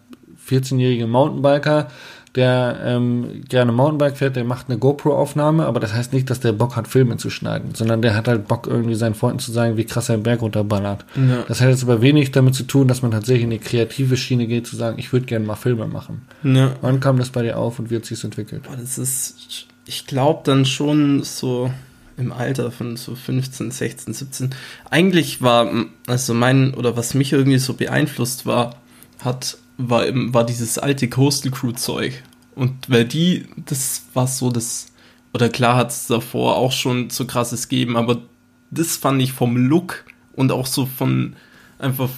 14-jährige 0.50 1.08
Mountainbiker, 1.08 1.88
der 2.36 2.80
ähm, 2.84 3.44
gerne 3.50 3.72
Mountainbike 3.72 4.18
fährt, 4.18 4.36
der 4.36 4.44
macht 4.44 4.70
eine 4.70 4.78
GoPro-Aufnahme, 4.78 5.66
aber 5.66 5.80
das 5.80 5.94
heißt 5.94 6.14
nicht, 6.14 6.30
dass 6.30 6.40
der 6.40 6.52
Bock 6.52 6.76
hat, 6.76 6.88
Filme 6.88 7.18
zu 7.18 7.30
schneiden, 7.30 7.74
sondern 7.74 8.02
der 8.02 8.16
hat 8.16 8.28
halt 8.28 8.48
Bock, 8.48 8.68
irgendwie 8.68 8.96
seinen 8.96 9.16
Freunden 9.16 9.40
zu 9.40 9.52
sagen, 9.52 9.76
wie 9.78 9.86
krass 9.86 10.10
er 10.10 10.16
einen 10.16 10.24
Berg 10.24 10.42
runterballert. 10.42 11.04
Ja. 11.16 11.44
Das 11.48 11.62
hat 11.62 11.70
jetzt 11.70 11.84
aber 11.84 12.02
wenig 12.02 12.32
damit 12.32 12.54
zu 12.54 12.64
tun, 12.64 12.88
dass 12.88 13.02
man 13.02 13.12
tatsächlich 13.12 13.44
in 13.44 13.50
die 13.50 13.60
kreative 13.60 14.18
Schiene 14.18 14.46
geht, 14.46 14.68
zu 14.68 14.76
sagen, 14.76 15.00
ich 15.00 15.12
würde 15.12 15.26
gerne 15.26 15.46
mal 15.46 15.56
Filme 15.56 15.88
machen. 15.88 16.28
Ja. 16.44 16.74
Wann 16.82 17.00
kam 17.00 17.18
das 17.18 17.32
bei 17.32 17.42
dir 17.42 17.58
auf 17.58 17.80
und 17.80 17.90
wie 17.90 17.96
hat 17.96 18.06
sich 18.06 18.24
entwickelt? 18.24 18.64
Boah, 18.64 18.78
das 18.78 18.98
ist, 19.00 19.68
ich 19.86 20.06
glaube 20.06 20.42
dann 20.44 20.66
schon 20.66 21.24
so 21.24 21.72
im 22.18 22.32
Alter 22.32 22.72
von 22.72 22.98
so 22.98 23.16
15, 23.16 23.72
16, 23.72 24.14
17. 24.14 24.56
Eigentlich 24.90 25.42
war, 25.42 25.72
also 26.08 26.34
mein, 26.34 26.74
oder 26.74 26.98
was 26.98 27.14
mich 27.14 27.32
irgendwie 27.32 27.60
so 27.60 27.76
beeinflusst 27.76 28.46
war, 28.46 28.76
hat, 29.24 29.58
war, 29.78 30.06
war 30.12 30.46
dieses 30.46 30.80
alte 30.80 31.08
Coastal 31.10 31.52
Crew 31.52 31.72
Zeug. 31.72 32.24
Und 32.56 32.90
weil 32.90 33.06
die, 33.06 33.46
das 33.56 34.04
war 34.14 34.26
so 34.28 34.50
das, 34.50 34.88
oder 35.34 35.48
klar 35.50 35.76
hat 35.76 35.92
es 35.92 36.08
davor 36.08 36.58
auch 36.58 36.72
schon 36.72 37.12
so 37.12 37.26
krasses 37.26 37.70
gegeben, 37.70 37.96
aber 37.96 38.22
das 38.72 38.98
fand 38.98 39.22
ich 39.22 39.32
vom 39.32 39.56
Look 39.56 40.04
und 40.34 40.52
auch 40.52 40.66
so 40.66 40.88
von, 40.88 41.36
einfach 41.80 42.10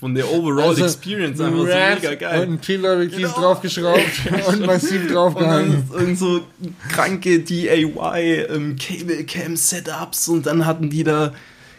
von 0.00 0.14
der 0.14 0.30
Overall 0.30 0.70
also, 0.70 0.84
Experience 0.84 1.40
einfach 1.40 1.66
Rat 1.66 2.02
so 2.02 2.08
mega 2.08 2.14
geil. 2.14 2.46
Und 2.46 2.52
ein 2.52 2.60
Keys 2.60 3.16
genau. 3.16 3.28
draufgeschraubt 3.28 4.22
und 4.48 4.66
massiv 4.66 5.12
draufgehangen. 5.12 5.84
Und 5.90 6.00
irgend 6.00 6.18
so 6.18 6.40
kranke 6.88 7.40
DIY 7.40 8.46
ähm, 8.48 8.76
Cable 8.76 9.24
Cam 9.24 9.56
Setups 9.56 10.28
und 10.28 10.46
dann 10.46 10.66
hatten 10.66 10.90
die 10.90 11.04
da 11.04 11.32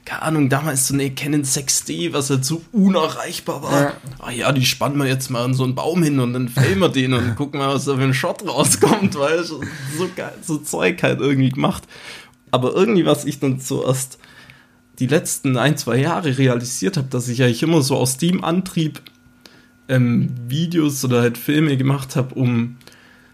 keine 0.05 0.21
Ahnung, 0.23 0.49
damals 0.49 0.87
so 0.87 0.93
eine 0.93 1.11
Canon 1.11 1.43
6D, 1.43 2.11
was 2.11 2.29
halt 2.29 2.43
so 2.43 2.61
unerreichbar 2.73 3.63
war. 3.63 3.81
Ja. 3.81 3.93
Ah 4.19 4.31
ja, 4.31 4.51
die 4.51 4.65
spannen 4.65 4.97
wir 4.97 5.07
jetzt 5.07 5.29
mal 5.29 5.43
an 5.43 5.53
so 5.53 5.63
einen 5.63 5.75
Baum 5.75 6.03
hin 6.03 6.19
und 6.19 6.33
dann 6.33 6.49
filmen 6.49 6.81
wir 6.81 6.89
den 6.89 7.13
und 7.13 7.35
gucken 7.35 7.59
mal, 7.59 7.73
was 7.73 7.85
da 7.85 7.95
für 7.95 8.03
ein 8.03 8.13
Shot 8.13 8.45
rauskommt, 8.45 9.17
weil 9.17 9.43
so 9.43 9.61
geil, 10.15 10.33
so 10.41 10.57
Zeug 10.57 11.01
halt 11.03 11.21
irgendwie 11.21 11.51
gemacht. 11.51 11.83
Aber 12.51 12.73
irgendwie, 12.73 13.05
was 13.05 13.23
ich 13.23 13.39
dann 13.39 13.61
zuerst 13.61 14.19
die 14.99 15.07
letzten 15.07 15.57
ein, 15.57 15.77
zwei 15.77 15.97
Jahre 15.97 16.37
realisiert 16.37 16.97
habe, 16.97 17.07
dass 17.09 17.27
ich 17.27 17.41
eigentlich 17.41 17.63
immer 17.63 17.81
so 17.81 17.95
aus 17.97 18.17
dem 18.17 18.43
Antrieb 18.43 19.01
ähm, 19.87 20.29
Videos 20.47 21.03
oder 21.03 21.21
halt 21.21 21.37
Filme 21.37 21.77
gemacht 21.77 22.15
habe, 22.15 22.35
um 22.35 22.77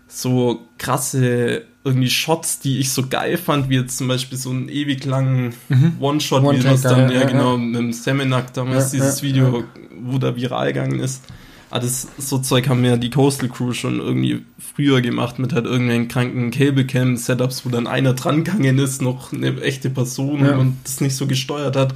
so 0.07 0.67
krasse 0.77 1.63
irgendwie 1.83 2.09
Shots, 2.09 2.59
die 2.59 2.79
ich 2.79 2.91
so 2.91 3.07
geil 3.07 3.37
fand, 3.37 3.69
wie 3.69 3.75
jetzt 3.75 3.97
zum 3.97 4.07
Beispiel 4.07 4.37
so 4.37 4.49
einen 4.49 4.69
ewig 4.69 5.05
langen 5.05 5.53
mhm. 5.69 5.93
One-Shot, 5.99 6.43
One 6.43 6.59
wie 6.59 6.63
das 6.63 6.81
dann, 6.81 7.09
ja, 7.11 7.21
ja, 7.21 7.27
genau, 7.27 7.51
ja. 7.51 7.57
mit 7.57 7.79
dem 7.79 7.93
Semenak 7.93 8.53
damals, 8.53 8.91
dieses 8.91 9.21
Video, 9.23 9.63
wo 10.01 10.17
da 10.17 10.35
viral 10.35 10.73
gegangen 10.73 10.99
ist. 10.99 11.23
Ah, 11.71 11.79
das 11.79 12.07
so 12.17 12.39
Zeug 12.39 12.67
haben 12.67 12.83
ja 12.83 12.97
die 12.97 13.11
Coastal 13.11 13.47
Crew 13.47 13.73
schon 13.73 13.99
irgendwie 13.99 14.43
früher 14.57 15.01
gemacht 15.01 15.37
mit 15.37 15.53
halt 15.53 15.65
irgendeinen 15.65 16.07
kranken 16.07 16.49
Cablecam 16.49 17.15
Setups, 17.15 17.63
wo 17.63 17.69
dann 17.69 17.85
einer 17.85 18.13
dran 18.13 18.43
gegangen 18.43 18.79
ist, 18.79 19.03
noch 19.03 19.33
eine 19.33 19.61
echte 19.61 19.91
Person 19.91 20.45
ja. 20.45 20.57
und 20.57 20.77
das 20.83 20.99
nicht 20.99 21.15
so 21.15 21.27
gesteuert 21.27 21.75
hat. 21.75 21.93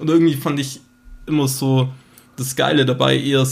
Und 0.00 0.10
irgendwie 0.10 0.34
fand 0.34 0.58
ich 0.58 0.80
immer 1.26 1.46
so 1.46 1.92
das 2.36 2.56
Geile 2.56 2.84
dabei, 2.84 3.16
eher 3.16 3.46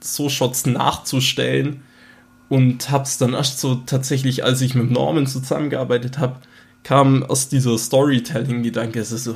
so 0.00 0.28
Shots 0.30 0.64
nachzustellen 0.64 1.82
und 2.48 2.90
hab's 2.90 3.18
dann 3.18 3.34
erst 3.34 3.60
so 3.60 3.76
tatsächlich, 3.76 4.44
als 4.44 4.60
ich 4.62 4.74
mit 4.74 4.90
Norman 4.90 5.26
zusammengearbeitet 5.26 6.18
habe, 6.18 6.36
kam 6.84 7.22
aus 7.22 7.48
dieser 7.48 7.78
Storytelling-Gedanke, 7.78 8.98
es 8.98 9.12
ist 9.12 9.24
so, 9.24 9.32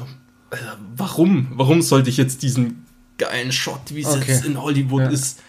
äh, 0.50 0.56
warum? 0.96 1.48
Warum 1.52 1.82
sollte 1.82 2.10
ich 2.10 2.16
jetzt 2.16 2.42
diesen 2.42 2.84
geilen 3.18 3.52
Shot, 3.52 3.80
wie 3.94 4.00
es 4.00 4.08
okay. 4.08 4.32
jetzt 4.32 4.44
in 4.44 4.60
Hollywood 4.60 5.02
ja. 5.02 5.08
ist, 5.08 5.40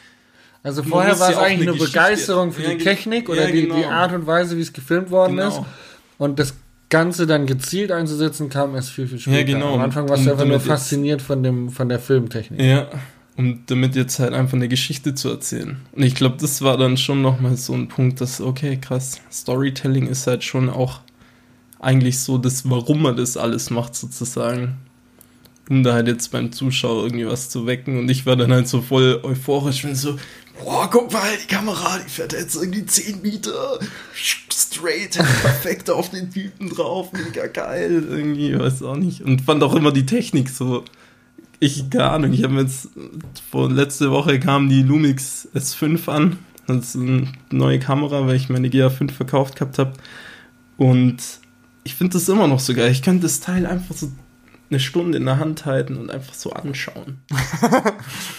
also 0.67 0.83
vorher 0.83 1.17
war 1.17 1.29
es 1.29 1.37
eigentlich 1.37 1.69
eine, 1.69 1.77
eine 1.77 1.85
Begeisterung 1.85 2.51
für 2.51 2.61
ja, 2.61 2.71
die 2.71 2.83
Technik 2.83 3.29
oder 3.29 3.43
ja, 3.47 3.51
genau. 3.51 3.75
die, 3.75 3.81
die, 3.81 3.87
Art 3.87 4.11
und 4.11 4.27
Weise, 4.27 4.57
wie 4.57 4.61
es 4.61 4.73
gefilmt 4.73 5.09
worden 5.11 5.37
genau. 5.37 5.47
ist. 5.47 5.61
Und 6.17 6.39
das 6.39 6.55
Ganze 6.89 7.25
dann 7.25 7.45
gezielt 7.45 7.89
einzusetzen, 7.89 8.49
kam 8.49 8.75
erst 8.75 8.89
viel, 8.89 9.07
viel 9.07 9.17
später. 9.17 9.37
Ja, 9.37 9.43
genau. 9.43 9.75
Am 9.75 9.79
Anfang 9.79 10.09
warst 10.09 10.25
du 10.25 10.31
einfach 10.31 10.45
nur 10.45 10.59
fasziniert 10.59 11.21
von, 11.21 11.41
dem, 11.41 11.69
von 11.69 11.87
der 11.87 11.99
Filmtechnik. 11.99 12.59
Ja, 12.61 12.89
um 13.37 13.63
damit 13.67 13.95
jetzt 13.95 14.19
halt 14.19 14.33
einfach 14.33 14.55
eine 14.55 14.67
Geschichte 14.67 15.15
zu 15.15 15.29
erzählen. 15.29 15.77
Und 15.93 16.03
ich 16.03 16.15
glaube, 16.15 16.35
das 16.37 16.61
war 16.61 16.75
dann 16.77 16.97
schon 16.97 17.21
nochmal 17.21 17.55
so 17.55 17.73
ein 17.73 17.87
Punkt, 17.87 18.19
dass, 18.19 18.41
okay, 18.41 18.75
krass, 18.75 19.21
Storytelling 19.31 20.07
ist 20.07 20.27
halt 20.27 20.43
schon 20.43 20.69
auch 20.69 20.99
eigentlich 21.79 22.19
so 22.19 22.37
das, 22.37 22.69
warum 22.69 23.03
man 23.03 23.15
das 23.15 23.37
alles 23.37 23.69
macht, 23.69 23.95
sozusagen 23.95 24.79
um 25.69 25.83
da 25.83 25.93
halt 25.93 26.07
jetzt 26.07 26.31
beim 26.31 26.51
Zuschauer 26.51 27.03
irgendwie 27.03 27.27
was 27.27 27.49
zu 27.49 27.65
wecken. 27.65 27.99
Und 27.99 28.09
ich 28.09 28.25
war 28.25 28.35
dann 28.35 28.51
halt 28.51 28.67
so 28.67 28.81
voll 28.81 29.19
euphorisch, 29.23 29.83
wenn 29.83 29.95
so, 29.95 30.17
boah, 30.63 30.89
guck 30.89 31.11
mal, 31.11 31.29
die 31.41 31.47
Kamera, 31.47 31.99
die 31.99 32.09
fährt 32.09 32.33
jetzt 32.33 32.55
irgendwie 32.55 32.85
10 32.85 33.21
Meter 33.21 33.79
straight, 34.51 35.11
perfekt 35.13 35.89
auf 35.89 36.09
den 36.09 36.31
Typen 36.31 36.69
drauf, 36.69 37.11
mega 37.13 37.47
geil, 37.47 38.03
irgendwie, 38.09 38.57
weiß 38.57 38.83
auch 38.83 38.95
nicht. 38.95 39.21
Und 39.21 39.41
fand 39.41 39.63
auch 39.63 39.75
immer 39.75 39.91
die 39.91 40.05
Technik 40.05 40.49
so, 40.49 40.83
ich, 41.59 41.89
keine 41.89 42.09
Ahnung, 42.11 42.33
ich 42.33 42.43
habe 42.43 42.55
jetzt, 42.61 42.89
vor 43.49 43.69
letzte 43.71 44.11
Woche 44.11 44.39
kam 44.39 44.69
die 44.69 44.83
Lumix 44.83 45.47
S5 45.55 46.07
an, 46.09 46.39
das 46.67 46.89
ist 46.89 46.95
eine 46.97 47.31
neue 47.49 47.79
Kamera, 47.79 48.27
weil 48.27 48.35
ich 48.35 48.49
meine 48.49 48.67
GA5 48.67 49.11
verkauft 49.11 49.55
gehabt 49.55 49.79
habe. 49.79 49.93
Und 50.75 51.17
ich 51.83 51.95
finde 51.95 52.13
das 52.13 52.27
immer 52.27 52.47
noch 52.47 52.59
so 52.59 52.73
geil. 52.73 52.91
Ich 52.91 53.01
könnte 53.01 53.23
das 53.23 53.39
Teil 53.39 53.65
einfach 53.65 53.95
so 53.95 54.11
eine 54.69 54.79
Stunde 54.79 55.17
in 55.17 55.25
der 55.25 55.39
Hand 55.39 55.65
halten 55.65 55.95
und 55.95 56.11
einfach 56.11 56.33
so 56.33 56.51
anschauen. 56.51 57.21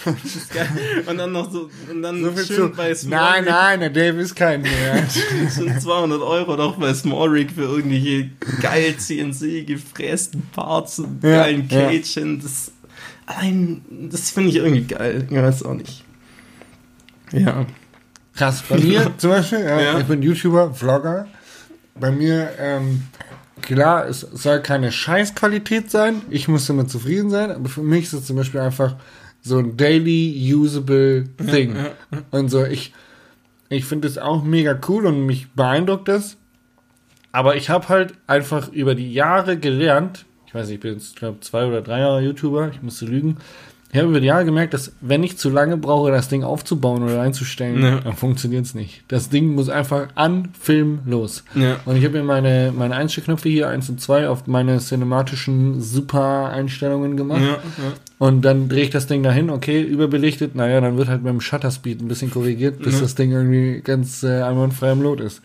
das 0.05 0.35
ist 0.35 0.53
geil. 0.53 0.69
Und 1.07 1.17
dann 1.17 1.31
noch 1.31 1.51
so, 1.51 1.69
und 1.89 2.01
dann 2.03 2.23
so 2.23 2.31
schön 2.37 2.55
zu, 2.55 2.69
bei 2.69 2.93
Small 2.93 3.19
Nein, 3.19 3.45
nein, 3.45 3.79
der 3.79 3.89
Dave 3.89 4.21
ist 4.21 4.35
kein 4.35 4.61
mehr. 4.61 5.07
schon 5.55 5.79
200 5.79 6.21
Euro 6.21 6.55
doch 6.55 6.77
bei 6.77 6.93
Small 6.93 7.29
Rig 7.29 7.51
für 7.51 7.63
irgendwelche 7.63 8.29
geil 8.61 8.95
CNC 8.97 9.65
gefrästen 9.65 10.43
Parts 10.53 10.99
und 10.99 11.23
ja, 11.23 11.43
geilen 11.43 11.67
Kätchen. 11.67 12.37
Ja. 12.37 12.43
Das, 12.43 12.71
allein, 13.25 13.81
das 14.11 14.29
finde 14.29 14.49
ich 14.49 14.57
irgendwie 14.57 14.85
geil. 14.85 15.25
Ich 15.27 15.35
weiß 15.35 15.63
auch 15.63 15.73
nicht. 15.73 16.03
Ja. 17.31 17.65
Krass. 18.35 18.63
Bei 18.69 18.77
mir 18.77 19.11
zum 19.17 19.31
Beispiel, 19.31 19.61
ja. 19.61 19.99
ich 19.99 20.05
bin 20.05 20.21
YouTuber, 20.21 20.73
Vlogger. 20.73 21.27
Bei 21.99 22.11
mir, 22.11 22.51
ähm, 22.59 23.03
klar, 23.61 24.07
es 24.07 24.21
soll 24.21 24.61
keine 24.61 24.91
Scheißqualität 24.91 25.91
sein. 25.91 26.21
Ich 26.29 26.47
muss 26.47 26.67
damit 26.67 26.89
zufrieden 26.89 27.29
sein, 27.29 27.51
aber 27.51 27.69
für 27.69 27.83
mich 27.83 28.05
ist 28.05 28.13
es 28.13 28.25
zum 28.25 28.35
Beispiel 28.35 28.61
einfach 28.61 28.95
so 29.41 29.57
ein 29.57 29.77
daily 29.77 30.53
usable 30.53 31.25
thing. 31.37 31.75
Und 32.31 32.49
so, 32.49 32.65
ich, 32.65 32.93
ich 33.69 33.85
finde 33.85 34.07
es 34.07 34.17
auch 34.17 34.43
mega 34.43 34.79
cool 34.87 35.05
und 35.05 35.25
mich 35.25 35.51
beeindruckt 35.51 36.07
das. 36.07 36.37
Aber 37.31 37.55
ich 37.55 37.69
habe 37.69 37.89
halt 37.89 38.13
einfach 38.27 38.71
über 38.71 38.95
die 38.95 39.13
Jahre 39.13 39.57
gelernt, 39.57 40.25
ich 40.47 40.55
weiß 40.55 40.67
nicht, 40.67 40.75
ich 40.75 40.81
bin 40.81 40.93
jetzt, 40.93 41.15
glaube 41.15 41.41
zwei 41.41 41.65
oder 41.65 41.81
drei 41.81 41.99
Jahre 41.99 42.21
YouTuber, 42.21 42.71
ich 42.73 42.81
musste 42.81 43.05
lügen, 43.05 43.37
ich 43.91 43.97
habe 43.97 44.09
über 44.09 44.19
die 44.19 44.27
Jahre 44.27 44.45
gemerkt, 44.45 44.75
dass 44.75 44.91
wenn 45.01 45.23
ich 45.23 45.37
zu 45.37 45.49
lange 45.49 45.75
brauche, 45.75 46.11
das 46.11 46.29
Ding 46.29 46.43
aufzubauen 46.43 47.01
oder 47.01 47.21
einzustellen, 47.21 47.81
ja. 47.81 47.99
dann 48.01 48.13
funktioniert 48.13 48.65
es 48.65 48.75
nicht. 48.75 49.03
Das 49.07 49.29
Ding 49.29 49.55
muss 49.55 49.67
einfach 49.67 50.09
an 50.13 50.49
Film 50.59 50.99
los. 51.07 51.43
Ja. 51.55 51.77
Und 51.85 51.95
ich 51.95 52.05
habe 52.05 52.19
mir 52.19 52.23
meine, 52.23 52.71
meine 52.75 52.95
Einstellknöpfe 52.95 53.49
hier, 53.49 53.67
eins 53.67 53.89
und 53.89 53.99
zwei, 53.99 54.29
auf 54.29 54.45
meine 54.45 54.77
cinematischen 54.77 55.81
Super-Einstellungen 55.81 57.17
gemacht. 57.17 57.41
Ja, 57.41 57.57
und 58.19 58.43
dann 58.43 58.69
drehe 58.69 58.83
ich 58.83 58.89
das 58.91 59.07
Ding 59.07 59.23
dahin, 59.23 59.49
okay, 59.49 59.81
überbelichtet, 59.81 60.53
naja, 60.53 60.81
dann 60.81 60.97
wird 60.97 61.07
halt 61.07 61.23
mit 61.23 61.31
dem 61.31 61.41
Shutter 61.41 61.71
Speed 61.71 62.01
ein 62.01 62.07
bisschen 62.07 62.29
korrigiert, 62.29 62.79
bis 62.79 62.99
das 62.99 63.15
Ding 63.15 63.31
irgendwie 63.31 63.81
ganz 63.81 64.21
äh, 64.21 64.41
einwandfrei 64.41 64.91
im 64.91 65.01
Lot 65.01 65.19
ist. 65.19 65.41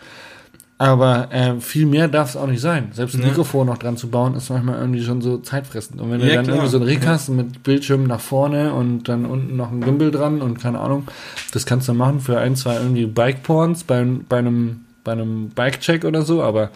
Aber 0.85 1.33
äh, 1.33 1.61
viel 1.61 1.87
mehr 1.87 2.09
darf 2.09 2.31
es 2.31 2.37
auch 2.37 2.47
nicht 2.47 2.61
sein. 2.61 2.89
Selbst 2.93 3.15
ein 3.15 3.23
Ja. 3.23 3.29
Mikrofon 3.29 3.67
noch 3.67 3.79
dran 3.79 3.97
zu 3.97 4.09
bauen, 4.09 4.35
ist 4.37 4.51
manchmal 4.51 4.79
irgendwie 4.81 5.03
schon 5.03 5.23
so 5.23 5.39
zeitfressend. 5.39 6.01
Und 6.01 6.11
wenn 6.11 6.21
du 6.21 6.27
Ja, 6.29 6.35
dann 6.35 6.45
klar. 6.45 6.57
irgendwie 6.57 6.71
so 6.73 6.77
einen 6.79 6.87
Rig 6.87 7.03
Ja. 7.03 7.11
hast 7.11 7.29
mit 7.31 7.63
Bildschirm 7.63 8.05
nach 8.05 8.21
vorne 8.21 8.75
und 8.75 9.09
dann 9.09 9.25
unten 9.25 9.57
noch 9.57 9.73
ein 9.73 9.81
Gimbal 9.81 10.11
dran 10.11 10.43
und 10.43 10.61
keine 10.61 10.81
Ahnung, 10.81 11.05
das 11.53 11.65
kannst 11.65 11.89
du 11.89 11.95
machen 11.95 12.21
für 12.21 12.39
ein, 12.39 12.55
zwei 12.57 12.77
irgendwie 12.77 13.07
Bike-Porns 13.07 13.85
beim, 13.85 14.25
bei 14.29 14.39
einem, 14.39 14.81
bei 15.05 15.13
einem 15.13 15.49
Bike-Check 15.51 16.05
oder 16.05 16.23
so, 16.23 16.43
aber 16.43 16.71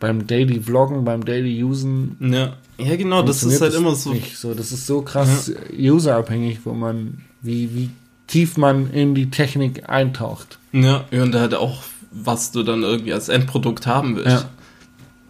beim 0.00 0.26
Daily 0.26 0.60
Vloggen, 0.60 1.04
beim 1.04 1.24
Daily 1.24 1.62
Usen. 1.62 2.16
Ja, 2.20 2.54
ja 2.78 2.96
genau, 2.96 3.22
das 3.22 3.42
ist 3.42 3.60
halt 3.60 3.74
immer 3.74 3.94
so. 3.94 4.12
Nicht 4.12 4.36
so. 4.36 4.54
Das 4.54 4.72
ist 4.72 4.86
so 4.86 5.02
krass 5.02 5.52
userabhängig, 5.78 6.60
wo 6.64 6.72
man, 6.72 7.18
wie, 7.42 7.74
wie 7.74 7.90
tief 8.26 8.56
man 8.56 8.90
in 8.92 9.14
die 9.14 9.30
Technik 9.30 9.88
eintaucht. 9.88 10.58
Ja, 10.72 11.04
ja, 11.10 11.22
und 11.22 11.34
halt 11.34 11.54
auch, 11.54 11.82
was 12.12 12.52
du 12.52 12.62
dann 12.62 12.82
irgendwie 12.82 13.12
als 13.12 13.28
Endprodukt 13.28 13.86
haben 13.86 14.16
willst. 14.16 14.46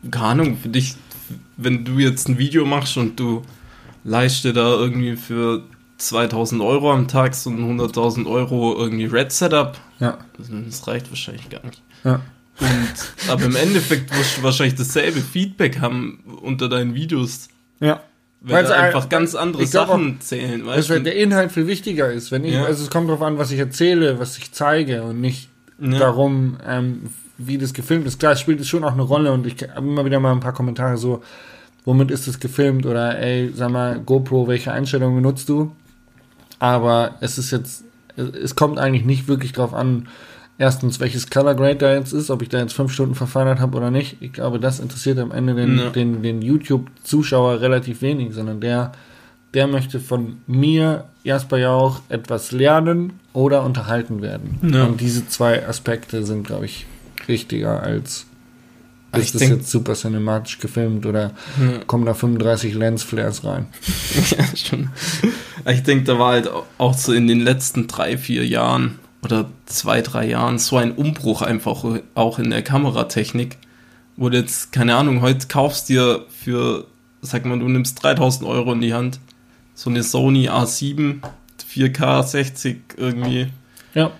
Ja. 0.04 0.10
Keine 0.10 0.24
Ahnung, 0.26 0.58
für 0.60 0.68
dich, 0.68 0.96
wenn 1.56 1.84
du 1.84 1.98
jetzt 1.98 2.28
ein 2.28 2.38
Video 2.38 2.64
machst 2.64 2.96
und 2.96 3.18
du 3.20 3.42
leihst 4.04 4.44
dir 4.44 4.52
da 4.52 4.70
irgendwie 4.74 5.16
für 5.16 5.62
2000 5.98 6.60
Euro 6.60 6.92
am 6.92 7.06
Tag 7.06 7.34
so 7.34 7.50
ein 7.50 7.58
100.000 7.80 8.26
Euro 8.28 8.76
irgendwie 8.76 9.04
Red 9.06 9.30
Setup, 9.30 9.78
Ja. 10.00 10.18
das 10.36 10.86
reicht 10.88 11.08
wahrscheinlich 11.10 11.48
gar 11.48 11.64
nicht. 11.64 11.80
Ja. 12.02 12.20
Und, 12.60 13.30
aber 13.30 13.44
im 13.44 13.56
Endeffekt 13.56 14.10
wirst 14.16 14.38
du 14.38 14.42
wahrscheinlich 14.42 14.74
dasselbe 14.76 15.20
Feedback 15.20 15.78
haben 15.80 16.18
unter 16.42 16.68
deinen 16.68 16.94
Videos, 16.94 17.48
Ja. 17.80 18.02
weil 18.40 18.64
da 18.64 18.74
ein- 18.74 18.86
einfach 18.86 19.08
ganz 19.08 19.36
andere 19.36 19.64
Sachen 19.66 20.20
zählen, 20.20 20.66
Weil 20.66 20.78
weißt 20.78 20.90
du? 20.90 21.00
der 21.00 21.14
Inhalt 21.16 21.52
viel 21.52 21.68
wichtiger 21.68 22.12
ist. 22.12 22.32
Wenn 22.32 22.44
ich, 22.44 22.54
Ja. 22.54 22.64
also 22.64 22.82
es 22.82 22.90
kommt 22.90 23.08
darauf 23.08 23.22
an, 23.22 23.38
was 23.38 23.52
ich 23.52 23.58
erzähle, 23.60 24.18
was 24.18 24.36
ich 24.38 24.50
zeige 24.52 25.04
und 25.04 25.20
nicht 25.20 25.48
Ja. 25.82 25.98
darum, 25.98 26.56
ähm, 26.66 27.02
wie 27.38 27.58
das 27.58 27.72
gefilmt 27.74 28.06
ist. 28.06 28.20
Klar, 28.20 28.32
es 28.32 28.40
spielt 28.40 28.60
es 28.60 28.68
schon 28.68 28.84
auch 28.84 28.92
eine 28.92 29.02
Rolle 29.02 29.32
und 29.32 29.46
ich 29.46 29.56
habe 29.74 29.86
immer 29.88 30.04
wieder 30.04 30.20
mal 30.20 30.32
ein 30.32 30.40
paar 30.40 30.52
Kommentare 30.52 30.96
so, 30.96 31.22
womit 31.84 32.10
ist 32.12 32.28
es 32.28 32.38
gefilmt 32.38 32.86
oder 32.86 33.18
ey, 33.18 33.50
sag 33.54 33.70
mal, 33.72 33.98
GoPro, 33.98 34.46
welche 34.46 34.70
Einstellung 34.72 35.14
benutzt 35.16 35.48
du? 35.48 35.72
Aber 36.58 37.16
es 37.20 37.38
ist 37.38 37.50
jetzt, 37.50 37.84
es- 38.16 38.30
es 38.34 38.54
kommt 38.56 38.78
eigentlich 38.78 39.04
nicht 39.04 39.26
wirklich 39.26 39.52
drauf 39.52 39.74
an, 39.74 40.06
erstens, 40.58 41.00
welches 41.00 41.28
Color 41.30 41.54
Grade 41.56 41.76
da 41.76 41.94
jetzt 41.94 42.12
ist, 42.12 42.30
ob 42.30 42.42
ich 42.42 42.48
da 42.48 42.58
jetzt 42.60 42.74
fünf 42.74 42.92
Stunden 42.92 43.14
verfeinert 43.16 43.58
habe 43.58 43.76
oder 43.76 43.90
nicht. 43.90 44.18
Ich 44.20 44.32
glaube, 44.32 44.60
das 44.60 44.78
interessiert 44.78 45.18
am 45.18 45.32
Ende 45.32 45.54
den, 45.54 45.78
Ja. 45.78 45.90
den, 45.90 46.22
den 46.22 46.42
YouTube-Zuschauer 46.42 47.60
relativ 47.60 48.02
wenig, 48.02 48.32
sondern 48.34 48.60
der, 48.60 48.92
der 49.54 49.66
möchte 49.66 50.00
von 50.00 50.38
mir, 50.46 51.04
Jasper 51.24 51.58
Jauch, 51.58 52.00
etwas 52.08 52.52
lernen 52.52 53.14
oder 53.32 53.62
unterhalten 53.64 54.22
werden. 54.22 54.58
Ja. 54.72 54.84
Und 54.84 55.00
diese 55.00 55.28
zwei 55.28 55.66
Aspekte 55.66 56.24
sind, 56.24 56.46
glaube 56.46 56.66
ich, 56.66 56.86
wichtiger 57.26 57.82
als 57.82 58.26
Also 59.12 59.22
ist 59.22 59.26
ich 59.26 59.32
das 59.32 59.40
denk- 59.40 59.52
jetzt 59.60 59.70
super 59.70 59.94
cinematisch 59.94 60.58
gefilmt 60.58 61.06
oder 61.06 61.32
Ja. 61.60 61.78
kommen 61.86 62.06
da 62.06 62.14
35 62.14 62.74
Lensflares 62.74 63.44
rein. 63.44 63.66
Ja, 64.36 64.44
schon. 64.56 64.90
Ich 65.70 65.82
denke, 65.82 66.04
da 66.04 66.18
war 66.18 66.32
halt 66.32 66.50
auch 66.78 66.94
so 66.94 67.12
in 67.12 67.28
den 67.28 67.40
letzten 67.40 67.86
drei, 67.86 68.16
vier 68.18 68.46
Jahren 68.46 68.98
oder 69.22 69.48
zwei, 69.66 70.00
drei 70.00 70.26
Jahren 70.28 70.58
so 70.58 70.76
ein 70.78 70.92
Umbruch 70.92 71.42
einfach 71.42 71.84
auch 72.14 72.38
in 72.40 72.50
der 72.50 72.62
Kameratechnik, 72.62 73.56
wo 74.16 74.28
du 74.28 74.38
jetzt, 74.38 74.72
keine 74.72 74.96
Ahnung, 74.96 75.20
heute 75.20 75.46
kaufst 75.46 75.88
dir 75.88 76.24
für, 76.28 76.86
sag 77.20 77.44
mal, 77.44 77.58
du 77.58 77.68
nimmst 77.68 78.02
3000 78.02 78.48
Euro 78.48 78.72
in 78.72 78.80
die 78.80 78.92
Hand, 78.94 79.20
so 79.74 79.90
eine 79.90 80.02
Sony 80.02 80.48
A7, 80.48 81.20
4K 81.70 82.22
60 82.22 82.76
irgendwie, 82.96 83.46
Ja, 83.94 84.10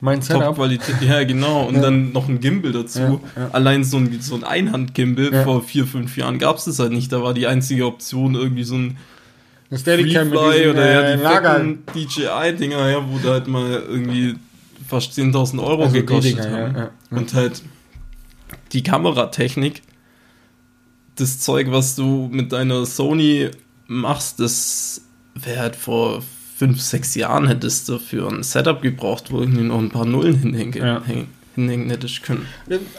mein 0.00 0.22
Setup. 0.22 0.42
Top-Qualität, 0.42 0.96
ja 1.02 1.24
genau, 1.24 1.66
und 1.66 1.76
Ja. 1.76 1.82
dann 1.82 2.12
noch 2.12 2.28
ein 2.28 2.40
Gimbal 2.40 2.72
dazu. 2.72 3.00
Ja, 3.00 3.20
ja. 3.36 3.50
Allein 3.52 3.84
so 3.84 3.96
ein, 3.98 4.20
so 4.20 4.34
ein 4.36 4.44
Einhand-Gimbal 4.44 5.32
Ja. 5.32 5.44
vor 5.44 5.62
vier, 5.62 5.86
fünf 5.86 6.16
Jahren 6.16 6.38
gab 6.38 6.56
es 6.56 6.64
das 6.64 6.78
halt 6.78 6.92
nicht, 6.92 7.12
da 7.12 7.22
war 7.22 7.34
die 7.34 7.46
einzige 7.46 7.86
Option 7.86 8.34
irgendwie 8.34 8.64
so 8.64 8.76
ein 8.76 8.96
Steadicam 9.74 10.32
oder 10.32 10.56
ja, 10.92 11.00
äh, 11.02 11.16
die 11.16 11.22
Lager. 11.22 11.54
fetten 11.54 11.82
DJI-Dinger, 11.94 12.88
ja, 12.90 13.08
wo 13.08 13.18
da 13.18 13.30
halt 13.34 13.46
mal 13.46 13.70
irgendwie 13.88 14.34
fast 14.88 15.12
10.000 15.16 15.60
Euro 15.62 15.82
Also 15.82 15.94
die 15.94 16.00
gekostet 16.00 16.38
Dinger, 16.38 16.50
haben. 16.50 16.74
ja, 16.76 16.80
ja. 16.82 16.90
Und 17.10 17.34
halt 17.34 17.62
die 18.72 18.82
Kameratechnik, 18.82 19.82
das 21.16 21.38
Zeug, 21.40 21.70
was 21.70 21.94
du 21.96 22.28
mit 22.32 22.50
deiner 22.52 22.84
Sony 22.86 23.50
machst, 23.90 24.38
das 24.40 25.02
wäre 25.34 25.60
halt 25.60 25.76
vor 25.76 26.22
fünf, 26.56 26.80
sechs 26.80 27.14
Jahren 27.16 27.48
hättest 27.48 27.88
du 27.88 27.98
für 27.98 28.28
ein 28.28 28.42
Setup 28.44 28.80
gebraucht, 28.80 29.32
wo 29.32 29.40
irgendwie 29.40 29.62
noch 29.64 29.78
ein 29.78 29.90
paar 29.90 30.04
Nullen 30.04 30.36
hinhängen, 30.38 30.74
Ja. 30.74 30.98
häng- 31.06 31.26
hinhängen 31.56 31.90
hättest 31.90 32.22
können. 32.22 32.46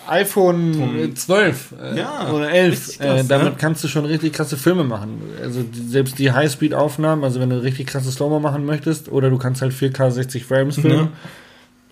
iPhone 0.09 0.73
Vom- 0.73 1.15
12 1.15 1.73
äh, 1.81 1.97
Ja, 1.97 2.29
oder 2.31 2.51
11. 2.51 2.71
richtig 2.87 2.99
krass, 2.99 3.21
äh, 3.21 3.23
damit 3.25 3.53
ja. 3.53 3.57
kannst 3.57 3.83
du 3.83 3.87
schon 3.87 4.05
richtig 4.05 4.33
krasse 4.33 4.57
Filme 4.57 4.83
machen. 4.83 5.21
Also 5.41 5.63
die, 5.63 5.87
selbst 5.87 6.19
die 6.19 6.31
Highspeed-Aufnahmen, 6.31 7.23
also 7.23 7.39
wenn 7.39 7.49
du 7.49 7.61
richtig 7.61 7.87
krasse 7.87 8.11
Slow-Mo 8.11 8.39
machen 8.39 8.65
möchtest, 8.65 9.09
oder 9.09 9.29
du 9.29 9.37
kannst 9.37 9.61
halt 9.61 9.73
4K 9.73 10.11
60 10.11 10.45
Frames 10.45 10.75
filmen. 10.75 11.05
Ja. 11.05 11.11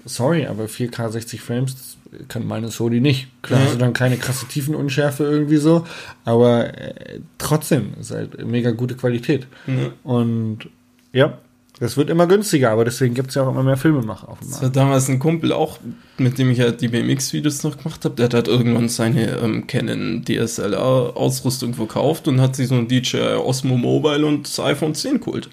Sorry, 0.05 0.45
aber 0.45 0.65
4K 0.65 1.09
60 1.09 1.41
Frames 1.41 1.75
das 1.75 1.97
kann 2.27 2.47
meine 2.47 2.69
Sony 2.71 2.99
nicht. 3.01 3.27
Klar, 3.43 3.61
Ja. 3.65 3.71
du 3.71 3.77
dann 3.77 3.93
keine 3.93 4.17
krasse 4.17 4.47
Tiefenunschärfe 4.47 5.23
irgendwie 5.25 5.57
so, 5.57 5.85
aber 6.25 6.75
äh, 6.79 7.19
trotzdem 7.37 7.93
ist 7.99 8.11
halt 8.11 8.43
mega 8.45 8.71
gute 8.71 8.95
Qualität. 8.95 9.45
Ja. 9.67 9.91
Und 10.03 10.69
ja, 11.13 11.37
das 11.79 11.95
wird 11.97 12.09
immer 12.09 12.25
günstiger, 12.27 12.71
aber 12.71 12.83
deswegen 12.83 13.13
gibt 13.13 13.29
es 13.29 13.35
ja 13.35 13.43
auch 13.43 13.49
immer 13.51 13.63
mehr 13.63 13.77
Filmemacher 13.77 14.27
auf 14.27 14.39
dem 14.39 14.49
Das 14.49 14.61
Markt. 14.61 14.75
war 14.75 14.83
damals 14.83 15.07
ein 15.07 15.19
Kumpel 15.19 15.53
auch, 15.53 15.77
mit 16.17 16.37
dem 16.39 16.49
ich 16.49 16.59
halt 16.59 16.81
die 16.81 16.87
BMX-Videos 16.87 17.63
noch 17.63 17.77
gemacht 17.77 18.03
habe. 18.03 18.15
Der 18.15 18.25
hat 18.25 18.33
halt 18.33 18.47
irgendwann 18.47 18.89
seine 18.89 19.37
ähm, 19.37 19.67
Canon 19.67 20.23
DSLR-Ausrüstung 20.25 21.73
verkauft 21.73 22.27
und 22.27 22.41
hat 22.41 22.55
sich 22.55 22.67
so 22.69 22.75
ein 22.75 22.87
DJI 22.87 23.35
Osmo 23.37 23.77
Mobile 23.77 24.25
und 24.25 24.47
das 24.47 24.59
iPhone 24.59 24.95
10 24.95 25.19
geholt. 25.19 25.49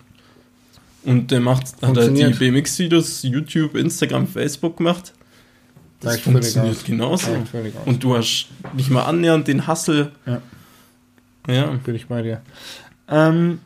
Und 1.06 1.30
der 1.30 1.40
macht, 1.40 1.66
hat 1.82 1.96
halt 1.96 2.18
die. 2.18 2.24
BMX-Videos, 2.24 3.22
YouTube, 3.22 3.76
Instagram, 3.76 4.26
Facebook 4.26 4.78
gemacht. 4.78 5.12
Das 6.00 6.18
völlig 6.18 6.24
funktioniert 6.24 6.76
aus. 6.76 6.84
genauso. 6.84 7.30
Und 7.84 8.02
du 8.02 8.16
hast 8.16 8.48
nicht 8.74 8.90
mal 8.90 9.04
annähernd 9.04 9.46
den 9.46 9.66
Hassel. 9.66 10.10
Ja. 10.26 10.42
Ja. 11.48 11.66
bin 11.84 11.94
ich 11.94 12.08
bei 12.08 12.22
dir. 12.22 12.40
Ähm, 13.08 13.60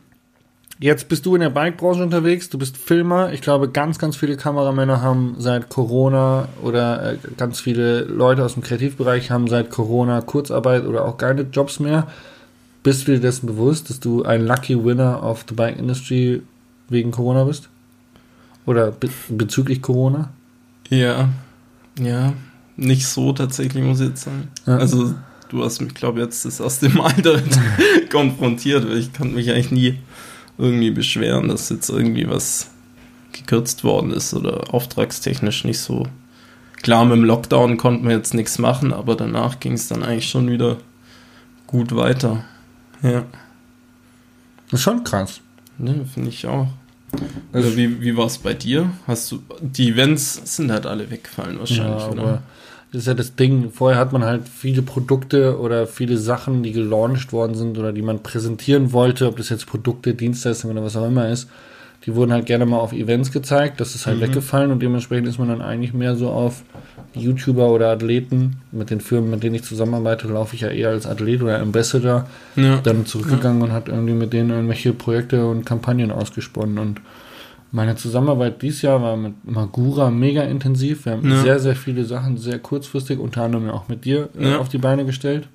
jetzt 0.79 1.09
bist 1.09 1.25
du 1.25 1.33
in 1.33 1.41
der 1.41 1.49
Bike-Branche 1.49 2.03
unterwegs, 2.03 2.49
du 2.49 2.59
bist 2.59 2.77
Filmer. 2.77 3.33
Ich 3.33 3.41
glaube, 3.41 3.69
ganz, 3.69 3.97
ganz 3.97 4.15
viele 4.15 4.37
Kameramänner 4.37 5.01
haben 5.01 5.35
seit 5.39 5.69
Corona 5.69 6.47
oder 6.61 7.13
äh, 7.13 7.17
ganz 7.37 7.59
viele 7.59 8.01
Leute 8.01 8.45
aus 8.45 8.53
dem 8.53 8.61
Kreativbereich 8.61 9.31
haben 9.31 9.47
seit 9.47 9.71
Corona 9.71 10.21
Kurzarbeit 10.21 10.85
oder 10.85 11.05
auch 11.05 11.17
keine 11.17 11.41
Jobs 11.41 11.79
mehr. 11.79 12.07
Bist 12.83 13.07
du 13.07 13.13
dir 13.13 13.19
dessen 13.19 13.47
bewusst, 13.47 13.89
dass 13.89 13.99
du 13.99 14.23
ein 14.23 14.45
Lucky 14.45 14.83
Winner 14.83 15.23
of 15.23 15.45
the 15.49 15.55
Bike 15.55 15.77
Industry 15.77 16.43
wegen 16.91 17.11
Corona 17.11 17.43
bist? 17.45 17.69
Oder 18.65 18.91
be 18.91 19.09
bezüglich 19.29 19.81
Corona? 19.81 20.29
Ja. 20.89 21.29
Ja. 21.99 22.33
Nicht 22.77 23.07
so 23.07 23.33
tatsächlich, 23.33 23.83
muss 23.83 23.99
ich 23.99 24.09
jetzt 24.09 24.23
sagen. 24.23 24.49
Ja. 24.65 24.77
Also, 24.77 25.13
du 25.49 25.63
hast 25.63 25.81
mich, 25.81 25.93
glaube 25.93 26.19
ich, 26.19 26.25
jetzt 26.25 26.45
das 26.45 26.59
erste 26.59 26.89
Mal 26.89 27.13
damit 27.23 27.59
konfrontiert, 28.11 28.87
weil 28.87 28.97
ich 28.97 29.11
kann 29.13 29.33
mich 29.33 29.49
eigentlich 29.51 29.71
nie 29.71 29.97
irgendwie 30.57 30.91
beschweren, 30.91 31.47
dass 31.47 31.69
jetzt 31.69 31.89
irgendwie 31.89 32.29
was 32.29 32.69
gekürzt 33.31 33.83
worden 33.83 34.11
ist 34.11 34.33
oder 34.33 34.73
auftragstechnisch 34.73 35.63
nicht 35.63 35.79
so. 35.79 36.05
Klar, 36.83 37.05
mit 37.05 37.15
dem 37.17 37.23
Lockdown 37.23 37.77
konnte 37.77 38.03
man 38.03 38.11
jetzt 38.11 38.33
nichts 38.33 38.59
machen, 38.59 38.91
aber 38.93 39.15
danach 39.15 39.59
ging 39.59 39.73
es 39.73 39.87
dann 39.87 40.03
eigentlich 40.03 40.29
schon 40.29 40.49
wieder 40.49 40.77
gut 41.67 41.95
weiter. 41.95 42.43
Ja, 43.01 43.23
Das 44.69 44.79
ist 44.79 44.81
schon 44.81 45.03
krass. 45.03 45.39
ne, 45.77 46.05
finde 46.13 46.29
ich 46.29 46.45
auch. 46.47 46.67
Also- 47.53 47.75
wie, 47.77 48.01
wie 48.01 48.15
war 48.15 48.25
es 48.27 48.37
bei 48.37 48.53
dir? 48.53 48.89
Hast 49.07 49.31
du 49.31 49.39
die 49.61 49.89
Events 49.89 50.55
sind 50.55 50.71
halt 50.71 50.85
alle 50.85 51.09
weggefallen 51.11 51.59
wahrscheinlich, 51.59 52.03
Ja, 52.03 52.09
oder? 52.11 52.43
das 52.91 53.01
ist 53.01 53.07
ja 53.07 53.13
das 53.13 53.35
Ding. 53.35 53.71
Vorher 53.71 53.99
hat 53.99 54.13
man 54.13 54.23
halt 54.23 54.43
viele 54.47 54.81
Produkte 54.81 55.59
oder 55.59 55.87
viele 55.87 56.17
Sachen, 56.17 56.63
die 56.63 56.71
gelauncht 56.71 57.33
worden 57.33 57.55
sind 57.55 57.77
oder 57.77 57.91
die 57.93 58.01
man 58.01 58.23
präsentieren 58.23 58.91
wollte, 58.93 59.27
ob 59.27 59.37
das 59.37 59.49
jetzt 59.49 59.65
Produkte, 59.67 60.13
Dienstleistungen 60.13 60.77
oder 60.77 60.85
was 60.85 60.95
auch 60.95 61.07
immer 61.07 61.29
ist. 61.29 61.49
Die 62.05 62.15
wurden 62.15 62.33
halt 62.33 62.45
gerne 62.47 62.65
mal 62.65 62.77
auf 62.79 62.93
Events 62.93 63.31
gezeigt. 63.31 63.79
Das 63.79 63.93
ist 63.95 64.07
halt 64.07 64.17
Mhm. 64.17 64.21
weggefallen 64.21 64.71
und 64.71 64.81
dementsprechend 64.81 65.27
ist 65.27 65.37
man 65.37 65.49
dann 65.49 65.61
eigentlich 65.61 65.93
mehr 65.93 66.15
so 66.15 66.29
auf 66.29 66.63
YouTuber 67.13 67.69
oder 67.69 67.89
Athleten. 67.91 68.57
Mit 68.71 68.89
den 68.89 69.01
Firmen, 69.01 69.29
mit 69.29 69.43
denen 69.43 69.55
ich 69.55 69.63
zusammenarbeite, 69.63 70.27
laufe 70.27 70.55
ich 70.55 70.61
ja 70.61 70.69
eher 70.69 70.89
als 70.89 71.05
Athlet 71.05 71.41
oder 71.43 71.59
Ambassador 71.59 72.27
Ja. 72.55 72.77
dann 72.81 73.05
zurückgegangen 73.05 73.61
und 73.61 73.71
hat 73.71 73.87
irgendwie 73.87 74.13
mit 74.13 74.33
denen 74.33 74.49
irgendwelche 74.49 74.93
Projekte 74.93 75.45
und 75.45 75.65
Kampagnen 75.65 76.11
ausgesponnen. 76.11 76.79
Und 76.79 77.01
meine 77.71 77.95
Zusammenarbeit 77.95 78.61
dieses 78.61 78.81
Jahr 78.81 79.01
war 79.01 79.15
mit 79.15 79.33
Magura 79.45 80.09
mega 80.09 80.41
intensiv. 80.43 81.05
Wir 81.05 81.13
haben 81.13 81.29
Ja. 81.29 81.41
sehr, 81.41 81.59
sehr 81.59 81.75
viele 81.75 82.03
Sachen 82.05 82.37
sehr 82.37 82.57
kurzfristig, 82.59 83.19
unter 83.19 83.43
anderem 83.43 83.69
auch 83.69 83.87
mit 83.89 84.05
dir, 84.05 84.29
äh, 84.39 84.51
Ja. 84.51 84.57
auf 84.59 84.69
die 84.69 84.77
Beine 84.79 85.05
gestellt. 85.05 85.47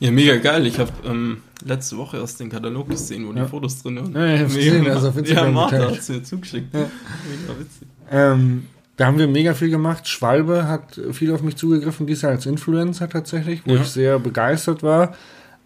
Ja, 0.00 0.12
mega 0.12 0.36
geil. 0.36 0.64
Ich 0.66 0.78
habe 0.78 0.90
ähm, 1.08 1.38
letzte 1.64 1.96
Woche 1.98 2.18
erst 2.18 2.40
den 2.40 2.48
Katalog 2.50 2.88
gesehen, 2.88 3.26
wo 3.26 3.32
Ja. 3.32 3.44
die 3.44 3.48
Fotos 3.48 3.82
drin 3.82 3.96
waren. 3.96 4.12
Ja, 4.14 4.34
ich 4.34 4.40
hab's 4.42 4.54
gesehen, 4.54 4.90
also 4.90 5.08
auf 5.08 5.14
ja, 5.14 5.20
Instagram 5.20 5.54
Martha 5.54 5.76
geteilt. 5.76 5.92
hat 5.92 5.98
es 6.00 6.08
mir 6.08 6.22
zugeschickt. 6.22 6.74
Ja. 6.74 6.80
Mega 6.80 7.60
witzig. 7.60 7.88
Ähm, 8.10 8.66
da 8.96 9.06
haben 9.06 9.18
wir 9.18 9.28
mega 9.28 9.54
viel 9.54 9.70
gemacht. 9.70 10.08
Schwalbe 10.08 10.66
hat 10.66 11.00
viel 11.12 11.32
auf 11.32 11.42
mich 11.42 11.56
zugegriffen, 11.56 12.06
dies 12.06 12.22
Jahr 12.22 12.32
als 12.32 12.46
Influencer 12.46 13.08
tatsächlich, 13.08 13.62
wo 13.66 13.74
Ja. 13.74 13.80
ich 13.82 13.88
sehr 13.88 14.18
begeistert 14.18 14.82
war. 14.82 15.14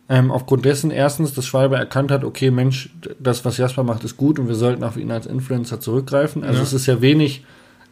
Ähm, 0.09 0.31
aufgrund 0.31 0.65
dessen 0.65 0.91
erstens, 0.91 1.33
dass 1.33 1.47
Schwalbe 1.47 1.77
erkannt 1.77 2.11
hat, 2.11 2.25
okay, 2.25 2.51
Mensch, 2.51 2.91
das, 3.19 3.45
was 3.45 3.57
Jasper 3.57 3.85
macht, 3.85 4.05
ist 4.05 4.17
gut 4.17 4.39
und 4.39 4.49
wir 4.49 4.55
sollten 4.57 4.85
auf 4.85 4.97
ihn 4.97 5.11
als 5.11 5.27
Influencer 5.27 5.81
zurückgreifen. 5.81 6.43
Also 6.45 6.59
Ja. 6.59 6.63
es 6.65 6.73
ist 6.73 6.87
ja 6.87 7.01
wenig, 7.01 7.45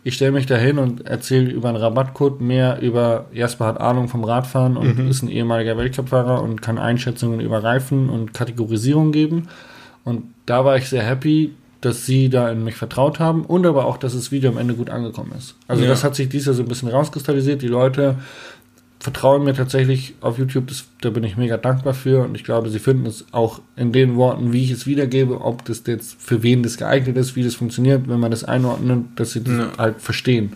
ich 0.03 0.14
stelle 0.14 0.32
mich 0.32 0.46
da 0.46 0.57
hin 0.57 0.78
und 0.78 1.07
erzähle 1.07 1.51
über 1.51 1.68
einen 1.68 1.76
Rabattcode 1.76 2.40
mehr 2.40 2.80
über 2.80 3.26
Jasper 3.32 3.66
hat 3.66 3.80
Ahnung 3.80 4.09
vom 4.09 4.24
Radfahren 4.24 4.76
und 4.76 4.98
Mhm. 4.98 5.09
ist 5.09 5.22
ein 5.22 5.28
ehemaliger 5.28 5.76
Weltcupfahrer 5.76 6.42
und 6.42 6.62
kann 6.62 6.78
Einschätzungen 6.78 7.40
über 7.40 7.62
Reifen 7.62 8.09
und 8.09 8.32
Kategorisierung 8.32 9.12
geben. 9.12 9.48
Und 10.05 10.22
da 10.46 10.64
war 10.64 10.76
ich 10.76 10.88
sehr 10.88 11.03
happy, 11.03 11.53
dass 11.82 12.07
sie 12.07 12.28
da 12.30 12.51
in 12.51 12.64
mich 12.64 12.76
vertraut 12.76 13.20
haben 13.20 13.44
und 13.44 13.66
aber 13.66 13.84
auch, 13.86 13.96
dass 13.98 14.14
das 14.14 14.30
Video 14.32 14.51
am 14.51 14.59
Ende 14.59 14.74
gut 14.74 14.90
angekommen 14.90 15.32
ist. 15.36 15.57
Also 15.68 15.82
Ja. 15.84 15.88
das 15.90 16.05
hat 16.05 16.14
sich 16.14 16.28
dieses 16.28 16.46
Jahr 16.46 16.55
so 16.55 16.62
ein 16.62 16.68
bisschen 16.68 16.88
rauskristallisiert. 16.88 17.62
Die 17.62 17.68
Leute 17.68 18.16
vertrauen 19.01 19.44
mir 19.44 19.55
tatsächlich 19.55 20.14
auf 20.20 20.38
YouTube, 20.38 20.66
das, 20.68 20.84
da 21.01 21.09
bin 21.11 21.24
ich 21.24 21.36
mega 21.38 21.57
dankbar 21.57 21.94
für 21.94 22.22
und 22.22 22.34
ich 22.34 22.44
glaube, 22.44 22.68
sie 22.68 22.78
finden 22.78 23.07
es 23.07 23.24
auch 23.32 23.61
in 23.74 23.92
den 23.92 24.14
Worten, 24.16 24.53
wie 24.53 24.62
ich 24.62 24.70
es 24.70 24.86
wiedergebe, 24.86 25.40
ob 25.40 25.64
das 25.64 25.82
jetzt 25.86 26.20
für 26.20 26.42
wen 26.42 26.62
das 26.62 26.76
geeignet 26.76 27.16
ist, 27.16 27.34
wie 27.34 27.42
das 27.42 27.55
funktioniert, 27.55 28.09
wenn 28.09 28.20
man 28.20 28.30
das 28.30 28.44
einordnet, 28.44 29.05
dass 29.16 29.32
sie 29.32 29.42
das 29.42 29.55
Ja. 29.57 29.68
halt 29.78 30.01
verstehen. 30.01 30.53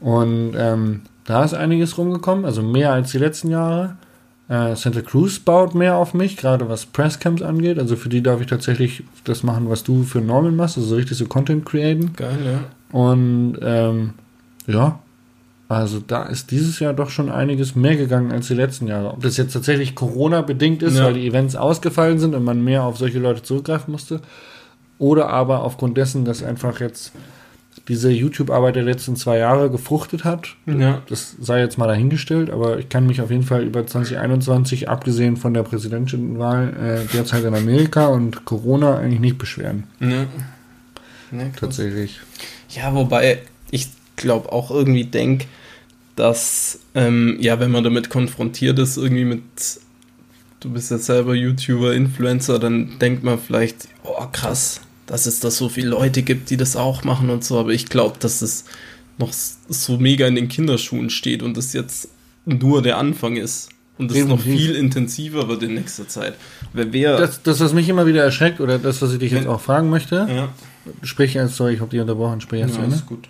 Und 0.00 0.52
ähm, 0.56 1.02
da 1.24 1.44
ist 1.44 1.54
einiges 1.54 1.98
rumgekommen, 1.98 2.44
also 2.44 2.62
mehr 2.62 2.92
als 2.92 3.10
die 3.10 3.18
letzten 3.18 3.48
Jahre. 3.50 3.96
Äh, 4.48 4.76
Santa 4.76 5.00
Cruz 5.00 5.38
baut 5.38 5.74
mehr 5.74 5.96
auf 5.96 6.12
mich, 6.14 6.36
gerade 6.36 6.68
was 6.68 6.84
Presscamps 6.86 7.40
angeht. 7.42 7.78
Also 7.78 7.96
für 7.96 8.10
die 8.10 8.22
darf 8.22 8.40
ich 8.40 8.46
tatsächlich 8.46 9.02
das 9.24 9.42
machen, 9.42 9.70
was 9.70 9.82
du 9.82 10.02
für 10.02 10.20
Norman 10.20 10.54
machst, 10.54 10.76
also 10.76 10.90
so 10.90 10.96
richtig 10.96 11.16
so 11.16 11.24
Content 11.24 11.64
createn. 11.64 12.12
Geil, 12.14 12.36
ja. 12.44 12.98
Und 12.98 13.56
ähm, 13.62 14.10
ja, 14.66 15.00
also 15.68 15.98
da 16.06 16.24
ist 16.24 16.50
dieses 16.50 16.78
Jahr 16.78 16.92
doch 16.92 17.10
schon 17.10 17.30
einiges 17.30 17.74
mehr 17.74 17.96
gegangen 17.96 18.32
als 18.32 18.48
die 18.48 18.54
letzten 18.54 18.86
Jahre. 18.86 19.10
Ob 19.12 19.22
das 19.22 19.36
jetzt 19.36 19.52
tatsächlich 19.52 19.94
Corona-bedingt 19.94 20.82
ist, 20.82 20.96
Ja. 20.98 21.04
weil 21.06 21.14
die 21.14 21.26
Events 21.26 21.56
ausgefallen 21.56 22.18
sind 22.18 22.34
und 22.34 22.44
man 22.44 22.62
mehr 22.62 22.82
auf 22.84 22.98
solche 22.98 23.18
Leute 23.18 23.42
zurückgreifen 23.42 23.92
musste, 23.92 24.20
oder 24.98 25.30
aber 25.30 25.62
aufgrund 25.62 25.96
dessen, 25.96 26.24
dass 26.24 26.42
einfach 26.42 26.80
jetzt 26.80 27.12
diese 27.88 28.10
YouTube-Arbeit 28.10 28.76
der 28.76 28.82
letzten 28.84 29.16
zwei 29.16 29.38
Jahre 29.38 29.68
gefruchtet 29.70 30.24
hat. 30.24 30.54
Ja. 30.66 31.02
Das 31.08 31.34
sei 31.40 31.60
jetzt 31.60 31.76
mal 31.76 31.86
dahingestellt, 31.88 32.48
aber 32.50 32.78
ich 32.78 32.88
kann 32.88 33.06
mich 33.06 33.20
auf 33.20 33.30
jeden 33.30 33.42
Fall 33.42 33.62
über 33.64 33.86
2021, 33.86 34.88
abgesehen 34.88 35.36
von 35.36 35.52
der 35.52 35.64
Präsidentenwahl, 35.64 36.72
äh, 37.04 37.12
derzeit 37.12 37.44
in 37.44 37.54
Amerika 37.54 38.06
und 38.06 38.44
Corona 38.44 38.96
eigentlich 38.98 39.20
nicht 39.20 39.38
beschweren. 39.38 39.84
Ja. 40.00 40.26
Krass. 41.30 41.60
Tatsächlich. 41.60 42.20
Ja, 42.70 42.94
wobei 42.94 43.38
ich 43.70 43.88
glaube 44.16 44.52
auch 44.52 44.70
irgendwie 44.70 45.04
denke, 45.04 45.46
dass, 46.16 46.80
ähm, 46.94 47.36
ja, 47.40 47.58
wenn 47.60 47.70
man 47.70 47.84
damit 47.84 48.10
konfrontiert 48.10 48.78
ist, 48.78 48.96
irgendwie 48.96 49.24
mit, 49.24 49.42
du 50.60 50.70
bist 50.70 50.90
jetzt 50.90 51.06
selber 51.06 51.34
YouTuber, 51.34 51.94
Influencer, 51.94 52.58
dann 52.58 52.98
denkt 53.00 53.24
man 53.24 53.38
vielleicht, 53.38 53.88
oh 54.04 54.26
krass, 54.30 54.80
dass 55.06 55.26
es 55.26 55.40
da 55.40 55.50
so 55.50 55.68
viele 55.68 55.88
Leute 55.88 56.22
gibt, 56.22 56.50
die 56.50 56.56
das 56.56 56.76
auch 56.76 57.04
machen 57.04 57.30
und 57.30 57.44
so, 57.44 57.58
aber 57.58 57.70
ich 57.70 57.86
glaube, 57.86 58.16
dass 58.18 58.42
es 58.42 58.64
noch 59.18 59.32
so 59.32 59.98
mega 59.98 60.26
in 60.26 60.34
den 60.34 60.48
Kinderschuhen 60.48 61.10
steht 61.10 61.42
und 61.42 61.56
das 61.56 61.72
jetzt 61.72 62.08
nur 62.46 62.82
der 62.82 62.98
Anfang 62.98 63.36
ist. 63.36 63.70
Und 63.96 64.10
das 64.10 64.24
noch 64.24 64.40
viel 64.40 64.74
intensiver 64.74 65.46
wird 65.46 65.62
in 65.62 65.74
nächster 65.74 66.08
Zeit. 66.08 66.34
Weil 66.72 66.92
wer. 66.92 67.16
Das, 67.16 67.44
das, 67.44 67.60
was 67.60 67.72
mich 67.72 67.88
immer 67.88 68.06
wieder 68.06 68.24
erschreckt, 68.24 68.60
oder 68.60 68.80
das, 68.80 69.00
was 69.00 69.12
ich 69.12 69.20
dich 69.20 69.30
jetzt 69.30 69.46
auch 69.46 69.60
fragen 69.60 69.88
möchte, 69.88 70.26
ja, 70.28 70.48
sprich 71.02 71.34
jetzt, 71.34 71.54
sorry, 71.54 71.74
ich 71.74 71.80
habe 71.80 71.90
dich 71.90 72.00
unterbrochen, 72.00 72.40
sprich 72.40 72.60
jetzt 72.60 72.70
ja, 72.70 72.76
zu 72.78 72.82
Ende. 72.82 72.96
ist 72.96 73.06
gut. 73.06 73.28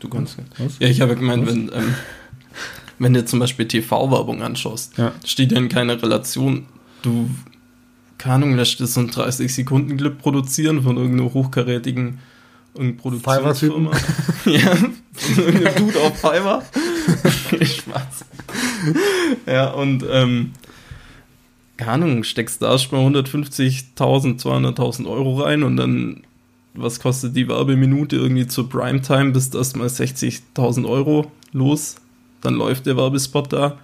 Du 0.00 0.08
kannst. 0.08 0.36
Was? 0.58 0.78
Ja, 0.78 0.88
ich 0.88 1.00
habe 1.00 1.16
gemeint, 1.16 1.46
wenn, 1.46 1.70
ähm, 1.74 1.94
wenn 2.98 3.14
du 3.14 3.24
zum 3.24 3.38
Beispiel 3.38 3.66
TV-Werbung 3.68 4.42
anschaust, 4.42 4.96
Ja. 4.98 5.12
steht 5.24 5.52
ja 5.52 5.58
in 5.58 5.68
keiner 5.68 6.00
Relation. 6.02 6.66
Du, 7.02 7.30
keine 8.18 8.34
Ahnung, 8.36 8.56
lässt 8.56 8.78
so 8.78 9.00
ein 9.00 9.10
30-Sekunden-Clip 9.10 10.18
produzieren 10.18 10.82
von 10.82 10.96
irgendeiner 10.96 11.32
hochkarätigen 11.32 12.18
irgendeiner 12.74 13.00
Produktionsfirma. 13.20 13.90
ja, 14.46 14.74
von 14.74 15.44
irgendeinem 15.44 15.74
Dude 15.76 16.00
auf 16.00 16.16
Fiverr. 16.20 16.62
Spaß. 17.64 18.24
ja, 19.46 19.70
und 19.70 20.04
ähm, 20.10 20.52
keine 21.78 21.92
Ahnung, 21.92 22.24
steckst 22.24 22.60
da 22.62 22.72
erstmal 22.72 23.00
150.000, 23.06 23.94
200.000 23.96 25.06
Euro 25.08 25.40
rein 25.42 25.62
und 25.62 25.76
dann, 25.76 26.22
was 26.76 27.00
kostet 27.00 27.36
die 27.36 27.48
Werbeminute 27.48 28.16
irgendwie 28.16 28.46
zur 28.46 28.68
Primetime, 28.68 29.30
bist 29.32 29.54
erstmal 29.54 29.88
60.000 29.88 30.88
Euro 30.88 31.30
los, 31.52 31.96
dann 32.40 32.54
läuft 32.54 32.86
der 32.86 32.96
Werbespot 32.96 33.52
da 33.52 33.78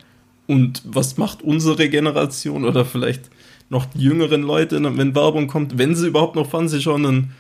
und 0.47 0.83
was 0.85 1.17
macht 1.17 1.43
unsere 1.43 1.89
Generation 1.89 2.65
oder 2.65 2.85
vielleicht 2.85 3.31
noch 3.71 3.87
die 3.87 4.01
jüngeren 4.03 4.43
Leute, 4.43 4.81
wenn 4.99 5.15
Werbung 5.15 5.47
kommt, 5.47 5.79
wenn 5.79 5.95
sie 5.95 6.09
überhaupt 6.09 6.37
noch 6.37 6.49
Fernsehen 6.51 6.83
schauen, 6.83 7.03
dann 7.03 7.31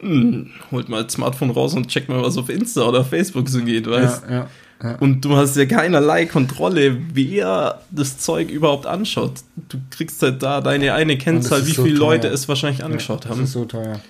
hm, 0.00 0.50
holt 0.70 0.88
mal 0.88 1.02
das 1.04 1.14
Smartphone 1.14 1.50
raus 1.50 1.74
und 1.74 1.88
checkt 1.88 2.08
mal, 2.08 2.22
was 2.22 2.36
auf 2.36 2.48
Insta 2.50 2.82
oder 2.82 3.04
Facebook 3.04 3.48
so 3.48 3.60
geht, 3.60 3.88
weißt 3.88 4.24
Ja, 4.28 4.32
ja, 4.32 4.48
ja. 4.82 4.94
und 4.98 5.24
du 5.24 5.34
hast 5.34 5.56
ja 5.56 5.66
keinerlei 5.66 6.26
Kontrolle, 6.26 6.98
wer 7.14 7.80
das 7.90 8.18
Zeug 8.18 8.50
überhaupt 8.50 8.86
anschaut. 8.86 9.32
Du 9.68 9.78
kriegst 9.90 10.22
halt 10.22 10.42
da 10.42 10.60
deine 10.60 10.92
eine 10.92 11.16
Kennzahl, 11.18 11.66
wie 11.66 11.72
so 11.72 11.82
viele 11.82 11.98
teuer. 11.98 12.08
Leute 12.10 12.28
es 12.28 12.48
wahrscheinlich 12.48 12.84
angeschaut 12.84 13.24
Das 13.24 13.30
haben. 13.32 13.44
ist 13.44 13.52
so 13.52 13.64
teuer. 13.64 14.00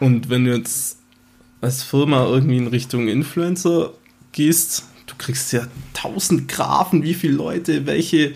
Und 0.00 0.30
wenn 0.30 0.44
du 0.46 0.56
jetzt 0.56 0.98
als 1.60 1.82
Firma 1.82 2.24
irgendwie 2.26 2.56
in 2.56 2.66
Richtung 2.66 3.08
Influencer 3.08 3.90
gehst, 4.32 4.84
du 5.06 5.14
kriegst 5.18 5.52
ja 5.52 5.62
tausend 5.92 6.48
Graphen, 6.48 7.02
wie 7.02 7.14
viele 7.14 7.34
Leute, 7.34 7.86
welche 7.86 8.32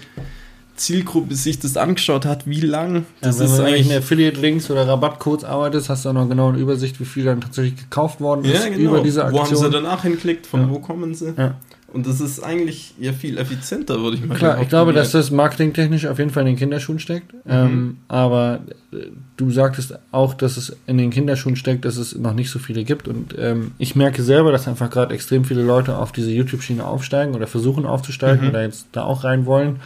Zielgruppe 0.77 1.35
sich 1.37 1.61
das 1.61 1.77
angeschaut 1.77 2.27
hat, 2.27 2.47
wie 2.49 2.61
lang. 2.61 3.07
Das 3.21 3.37
ja, 3.39 3.45
wenn 3.45 3.51
ist 3.51 3.59
du 3.59 3.62
eigentlich 3.65 3.91
in 3.91 3.97
Affiliate-Links 3.97 4.71
oder 4.71 4.87
Rabattcodes 4.89 5.45
arbeitest, 5.45 5.89
hast 5.89 6.05
du 6.05 6.09
auch 6.09 6.15
noch 6.15 6.29
genau 6.29 6.49
eine 6.49 6.59
Übersicht, 6.59 6.99
wie 7.01 7.05
viel 7.05 7.25
dann 7.25 7.41
tatsächlich 7.41 7.77
gekauft 7.77 8.21
worden 8.21 8.45
ist 8.45 8.65
ja, 8.65 8.69
genau. 8.69 8.91
über 8.91 9.01
diese 9.01 9.21
Wo 9.21 9.39
haben 9.39 9.47
sie 9.47 9.53
Aktion. 9.55 9.71
danach 9.71 10.03
hinklickt, 10.03 10.47
von 10.47 10.62
Ja. 10.62 10.71
wo 10.71 10.81
kommen 10.81 11.15
sie? 11.15 11.33
Ja. 11.37 11.55
Und 11.95 12.07
das 12.09 12.20
ist 12.20 12.40
eigentlich 12.42 12.92
ja 12.99 13.12
viel 13.12 13.38
effizienter, 13.38 14.01
würde 14.01 14.16
ich 14.16 14.26
mal 14.26 14.34
Klar, 14.36 14.61
ich 14.61 14.68
glaube, 14.68 14.92
dass 14.92 15.12
das 15.12 15.30
marketingtechnisch 15.30 16.07
auf 16.07 16.18
jeden 16.18 16.30
Fall 16.30 16.42
in 16.42 16.49
den 16.49 16.57
Kinderschuhen 16.57 16.99
steckt. 16.99 17.32
Mhm. 17.32 17.40
Ähm, 17.49 17.97
aber 18.09 18.61
äh, 18.92 18.97
du 19.36 19.51
sagtest 19.53 19.95
auch, 20.11 20.34
dass 20.34 20.57
es 20.57 20.76
in 20.88 20.99
den 20.99 21.11
Kinderschuhen 21.11 21.55
steckt, 21.55 21.84
dass 21.84 21.97
es 21.97 22.16
noch 22.16 22.34
nicht 22.34 22.51
so 22.51 22.59
viele 22.59 22.82
gibt. 22.82 23.07
Und 23.07 23.36
ähm, 23.38 23.72
ich 23.78 23.95
merke 23.95 24.24
selber, 24.24 24.51
dass 24.51 24.66
einfach 24.66 24.90
gerade 24.90 25.14
extrem 25.14 25.45
viele 25.45 25.62
Leute 25.62 25.97
auf 25.97 26.11
diese 26.11 26.32
YouTube-Schiene 26.32 26.84
aufsteigen 26.84 27.34
oder 27.34 27.47
versuchen 27.47 27.86
aufzusteigen 27.86 28.42
Mhm. 28.42 28.51
oder 28.51 28.62
jetzt 28.64 28.88
da 28.92 29.05
auch 29.05 29.22
rein 29.22 29.47
wollen. 29.47 29.76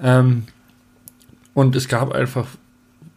Ähm, 0.00 0.44
und 1.54 1.74
es 1.74 1.88
gab 1.88 2.12
einfach, 2.14 2.46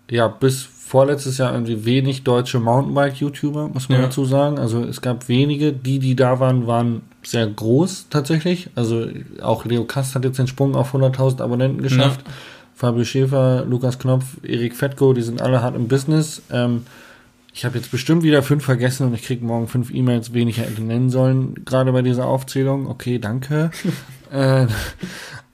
ja, 0.10 0.28
bis 0.28 0.64
vorletztes 0.64 1.38
Jahr 1.38 1.54
irgendwie 1.54 1.86
wenig 1.86 2.24
deutsche 2.24 2.60
Mountainbike-YouTuber, 2.60 3.68
muss 3.68 3.90
man 3.90 4.00
Ja. 4.00 4.06
dazu 4.06 4.26
sagen. 4.26 4.58
Also 4.58 4.84
es 4.84 5.02
gab 5.02 5.28
wenige, 5.30 5.72
die, 5.74 6.00
die 6.00 6.16
da 6.16 6.40
waren, 6.40 6.66
waren 6.66 7.02
sehr 7.24 7.48
groß 7.48 8.08
tatsächlich. 8.10 8.70
Also 8.76 9.08
auch 9.42 9.66
Leo 9.66 9.84
Kast 9.84 10.16
hat 10.16 10.24
jetzt 10.26 10.40
den 10.40 10.48
Sprung 10.48 10.76
auf 10.76 10.94
100.000 10.94 11.42
Abonnenten 11.42 11.82
geschafft. 11.82 12.22
Fabio 12.76 13.04
Schäfer, 13.04 13.66
Lukas 13.66 14.00
Knopf, 14.00 14.24
Erik 14.44 14.76
Fettko, 14.76 15.14
die 15.14 15.22
sind 15.22 15.42
alle 15.42 15.62
hart 15.62 15.76
im 15.76 15.88
Business. 15.90 16.42
Ähm, 16.50 16.84
ich 17.54 17.66
habe 17.66 17.78
jetzt 17.78 17.92
bestimmt 17.92 18.24
wieder 18.24 18.42
fünf 18.42 18.64
vergessen 18.64 19.08
und 19.08 19.14
ich 19.14 19.24
kriege 19.24 19.44
morgen 19.44 19.68
fünf 19.68 19.92
E-Mails, 19.94 20.34
wen 20.34 20.48
ich 20.48 20.60
hätte 20.60 20.82
nennen 20.82 21.10
sollen, 21.10 21.56
gerade 21.66 21.92
bei 21.92 22.02
dieser 22.02 22.26
Aufzählung. 22.26 22.88
Okay, 22.88 23.20
danke. 23.20 23.72
äh, 24.32 24.68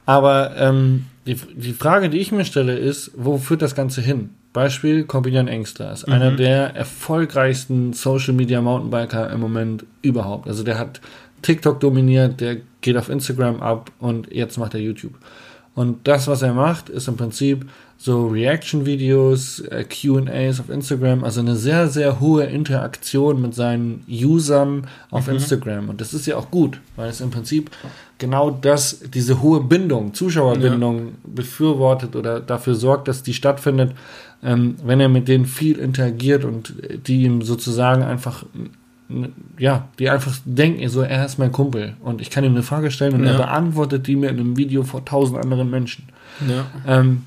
aber 0.06 0.56
ähm, 0.58 1.06
die, 1.26 1.34
die 1.56 1.74
Frage, 1.74 2.10
die 2.10 2.20
ich 2.20 2.32
mir 2.32 2.46
stelle, 2.46 2.78
ist, 2.78 3.12
wo 3.16 3.38
führt 3.40 3.64
das 3.64 3.74
Ganze 3.74 4.02
hin? 4.02 4.30
Beispiel 4.54 5.04
Corbinian 5.04 5.48
Engster 5.48 5.92
ist 5.92 6.06
einer 6.08 6.32
Mhm. 6.32 6.38
der 6.38 6.76
erfolgreichsten 6.76 7.92
Social 7.94 8.34
Media 8.34 8.62
Mountainbiker 8.62 9.30
im 9.32 9.40
Moment 9.42 9.86
überhaupt. 10.02 10.48
Also 10.48 10.64
der 10.64 10.78
hat 10.78 11.02
TikTok 11.46 11.80
dominiert, 11.80 12.42
der 12.42 12.58
geht 12.82 12.98
auf 12.98 13.08
Instagram 13.08 13.62
ab 13.62 13.92
und 14.00 14.34
jetzt 14.34 14.58
macht 14.58 14.74
er 14.74 14.80
YouTube. 14.80 15.14
Und 15.76 16.08
das, 16.08 16.28
was 16.28 16.42
er 16.42 16.54
macht, 16.54 16.90
ist 16.90 17.08
im 17.08 17.18
Prinzip 17.18 17.70
so 17.98 18.28
Reaction-Videos, 18.28 19.60
äh, 19.60 19.84
QAs 19.84 20.60
auf 20.60 20.70
Instagram, 20.70 21.24
also 21.24 21.42
eine 21.42 21.56
sehr, 21.56 21.88
sehr 21.88 22.20
hohe 22.20 22.46
Interaktion 22.46 23.42
mit 23.42 23.54
seinen 23.54 24.04
Usern 24.10 24.88
auf 25.12 25.28
Instagram. 25.28 25.90
Und 25.90 26.02
das 26.02 26.16
ist 26.16 26.26
ja 26.26 26.38
auch 26.38 26.50
gut, 26.50 26.80
weil 26.96 27.10
es 27.10 27.22
im 27.22 27.30
Prinzip 27.30 27.70
genau 28.18 28.50
das, 28.50 29.02
diese 29.14 29.42
hohe 29.42 29.62
Bindung, 29.62 30.16
Zuschauerbindung 30.16 31.16
befürwortet 31.24 32.16
oder 32.16 32.40
dafür 32.40 32.74
sorgt, 32.74 33.08
dass 33.08 33.22
die 33.22 33.34
stattfindet, 33.34 33.92
ähm, 34.44 34.78
wenn 34.84 35.00
er 35.00 35.10
mit 35.10 35.28
denen 35.28 35.46
viel 35.46 35.78
interagiert 35.78 36.44
und 36.44 36.74
die 37.06 37.24
ihm 37.24 37.44
sozusagen 37.44 38.02
einfach 38.02 38.46
ja, 39.60 39.88
die 40.00 40.10
einfach 40.10 40.36
denken, 40.46 40.88
so, 40.90 41.02
er 41.02 41.26
ist 41.26 41.38
mein 41.38 41.52
Kumpel 41.52 41.96
und 42.02 42.22
ich 42.22 42.30
kann 42.32 42.44
ihm 42.44 42.54
eine 42.54 42.64
Frage 42.64 42.90
stellen 42.92 43.14
und 43.14 43.24
Ja. 43.24 43.32
er 43.34 43.38
beantwortet 43.38 44.08
die 44.08 44.16
mir 44.16 44.30
in 44.30 44.40
einem 44.40 44.58
Video 44.58 44.84
vor 44.84 45.06
tausend 45.06 45.38
anderen 45.40 45.70
Menschen. 45.70 46.06
Ja. 46.48 46.66
Ähm, 46.88 47.24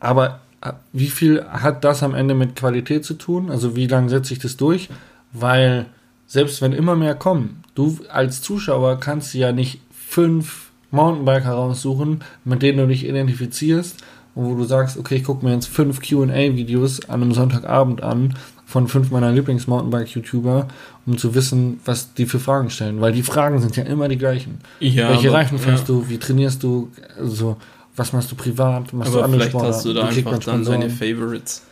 aber 0.00 0.40
äh, 0.60 0.72
wie 0.92 1.08
viel 1.08 1.44
hat 1.44 1.84
das 1.84 2.02
am 2.02 2.14
Ende 2.14 2.34
mit 2.34 2.56
Qualität 2.56 3.04
zu 3.04 3.14
tun? 3.14 3.50
Also 3.50 3.74
wie 3.74 3.86
lange 3.86 4.10
setze 4.10 4.34
ich 4.34 4.38
das 4.40 4.56
durch? 4.56 4.90
Weil 5.32 5.86
selbst 6.26 6.60
wenn 6.60 6.72
immer 6.72 6.94
mehr 6.94 7.14
kommen, 7.14 7.62
du 7.74 7.98
als 8.10 8.42
Zuschauer 8.42 9.00
kannst 9.00 9.32
ja 9.34 9.52
nicht 9.52 9.80
fünf 9.92 10.70
Mountainbiker 10.90 11.52
raussuchen, 11.52 12.20
mit 12.44 12.60
denen 12.62 12.78
du 12.78 12.86
dich 12.86 13.06
identifizierst 13.08 13.96
und 14.34 14.44
wo 14.44 14.54
du 14.54 14.64
sagst, 14.64 14.98
okay, 14.98 15.16
ich 15.16 15.24
gucke 15.24 15.44
mir 15.44 15.54
jetzt 15.54 15.68
fünf 15.68 16.00
QA-Videos 16.02 17.08
an 17.08 17.22
einem 17.22 17.32
Sonntagabend 17.32 18.02
an 18.02 18.34
von 18.72 18.88
fünf 18.88 19.10
meiner 19.10 19.30
Lieblings-Mountainbike-YouTuber, 19.32 20.66
um 21.06 21.18
zu 21.18 21.34
wissen, 21.34 21.80
was 21.84 22.14
die 22.14 22.24
für 22.24 22.38
Fragen 22.40 22.70
stellen. 22.70 23.00
Weil 23.02 23.12
die 23.12 23.22
Fragen 23.22 23.60
sind 23.60 23.76
ja 23.76 23.82
immer 23.84 24.08
die 24.08 24.16
gleichen. 24.16 24.60
Ja, 24.80 25.10
Welche 25.10 25.28
aber- 25.28 25.36
Reifen 25.38 25.58
fährst 25.58 25.88
ja. 25.88 25.94
du? 25.94 26.08
Wie 26.08 26.18
trainierst 26.18 26.62
du? 26.62 26.90
Also, 27.18 27.58
was 27.96 28.14
machst 28.14 28.32
du 28.32 28.34
privat? 28.36 28.92
Machst 28.94 29.12
du 29.12 29.16
Aber 29.18 29.24
andere 29.26 29.40
vielleicht 29.42 29.50
Sportarten? 29.50 29.76
hast 29.76 29.84
du 29.84 29.92
da 29.92 30.06
kriegt 30.08 30.26
einfach 30.26 30.44
dann 30.44 30.64
Sponsoren? 30.64 30.90
Favorites. 30.90 31.62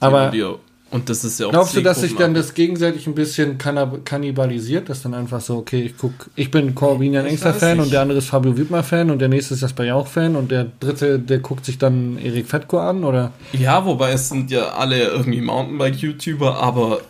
Aber 0.00 0.30
du 0.30 0.58
und 0.92 1.08
das 1.08 1.24
ist 1.24 1.40
ja 1.40 1.46
auch 1.46 1.50
Glaubst 1.50 1.74
du, 1.74 1.80
dass 1.82 2.00
sich 2.02 2.14
dann 2.14 2.34
das 2.34 2.54
gegenseitig 2.54 3.06
ein 3.08 3.14
bisschen 3.16 3.58
kannibalisiert? 3.58 4.88
Dass 4.88 5.02
dann 5.02 5.14
einfach 5.14 5.40
so, 5.40 5.56
okay, 5.56 5.82
ich 5.82 5.96
guck, 5.96 6.12
ich 6.36 6.50
bin 6.50 6.74
Corbinian 6.74 7.26
Engster 7.26 7.52
Fan 7.54 7.78
nicht. 7.78 7.86
und 7.86 7.92
der 7.92 8.02
andere 8.02 8.18
ist 8.18 8.28
Fabio 8.28 8.56
Wittmer 8.56 8.82
Fan 8.84 9.10
und 9.10 9.18
der 9.18 9.28
nächste 9.28 9.54
ist 9.54 9.62
Jasper 9.62 9.84
Jauch 9.84 10.06
Fan 10.06 10.36
und 10.36 10.50
der 10.50 10.66
dritte, 10.80 11.18
der 11.18 11.38
guckt 11.40 11.64
sich 11.64 11.78
dann 11.78 12.18
Erik 12.18 12.46
Fettko 12.46 12.78
an 12.78 13.02
oder? 13.04 13.32
Ja, 13.52 13.84
wobei 13.84 14.12
es 14.12 14.28
sind 14.28 14.50
ja 14.50 14.68
alle 14.74 15.02
irgendwie 15.08 15.40
Mountainbike-YouTuber, 15.40 16.56
aber 16.58 17.00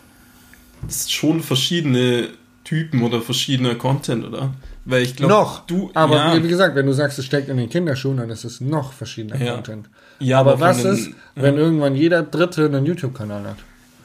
es 0.87 1.01
sind 1.03 1.11
schon 1.11 1.41
verschiedene 1.41 2.29
Typen 2.63 3.03
oder 3.03 3.21
verschiedener 3.21 3.75
Content, 3.75 4.25
oder? 4.25 4.53
Weil 4.85 5.03
ich 5.03 5.15
glaube, 5.15 5.33
noch. 5.33 5.65
du, 5.65 5.91
aber 5.93 6.15
ja, 6.15 6.43
wie 6.43 6.47
gesagt, 6.47 6.75
wenn 6.75 6.85
du 6.85 6.93
sagst, 6.93 7.17
es 7.19 7.25
steckt 7.25 7.47
in 7.47 7.55
den 7.57 7.69
Kinderschuhen, 7.69 8.17
dann 8.17 8.29
ist 8.29 8.43
es 8.43 8.59
noch 8.59 8.91
verschiedener 8.91 9.41
Ja. 9.41 9.53
Content. 9.55 9.89
ja, 10.19 10.39
aber 10.39 10.53
von 10.53 10.61
was 10.61 10.81
den- 10.81 10.93
ist, 10.93 11.09
wenn 11.35 11.57
irgendwann 11.57 11.95
jeder 11.95 12.21
Dritte 12.23 12.65
einen 12.65 12.85
YouTube-Kanal 12.85 13.43
hat? 13.43 13.55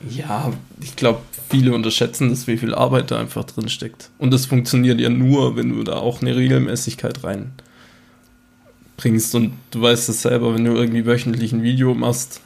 Ja, 0.08 0.52
ich 0.80 0.96
glaube, 0.96 1.20
viele 1.50 1.74
unterschätzen 1.74 2.30
das, 2.30 2.46
wie 2.46 2.56
viel 2.56 2.74
Arbeit 2.74 3.10
da 3.10 3.18
einfach 3.18 3.44
drin 3.44 3.68
steckt. 3.68 4.10
Und 4.18 4.32
das 4.32 4.46
funktioniert 4.46 5.00
ja 5.00 5.08
nur, 5.08 5.56
wenn 5.56 5.70
du 5.70 5.82
da 5.82 5.96
auch 5.96 6.20
eine 6.20 6.36
Regelmäßigkeit 6.36 7.20
reinbringst. 7.24 9.34
Und 9.34 9.52
du 9.70 9.82
weißt 9.82 10.08
es 10.08 10.22
selber, 10.22 10.54
wenn 10.54 10.64
du 10.64 10.72
irgendwie 10.72 11.06
wöchentlich 11.06 11.52
ein 11.52 11.62
Video 11.62 11.94
machst, 11.94 12.40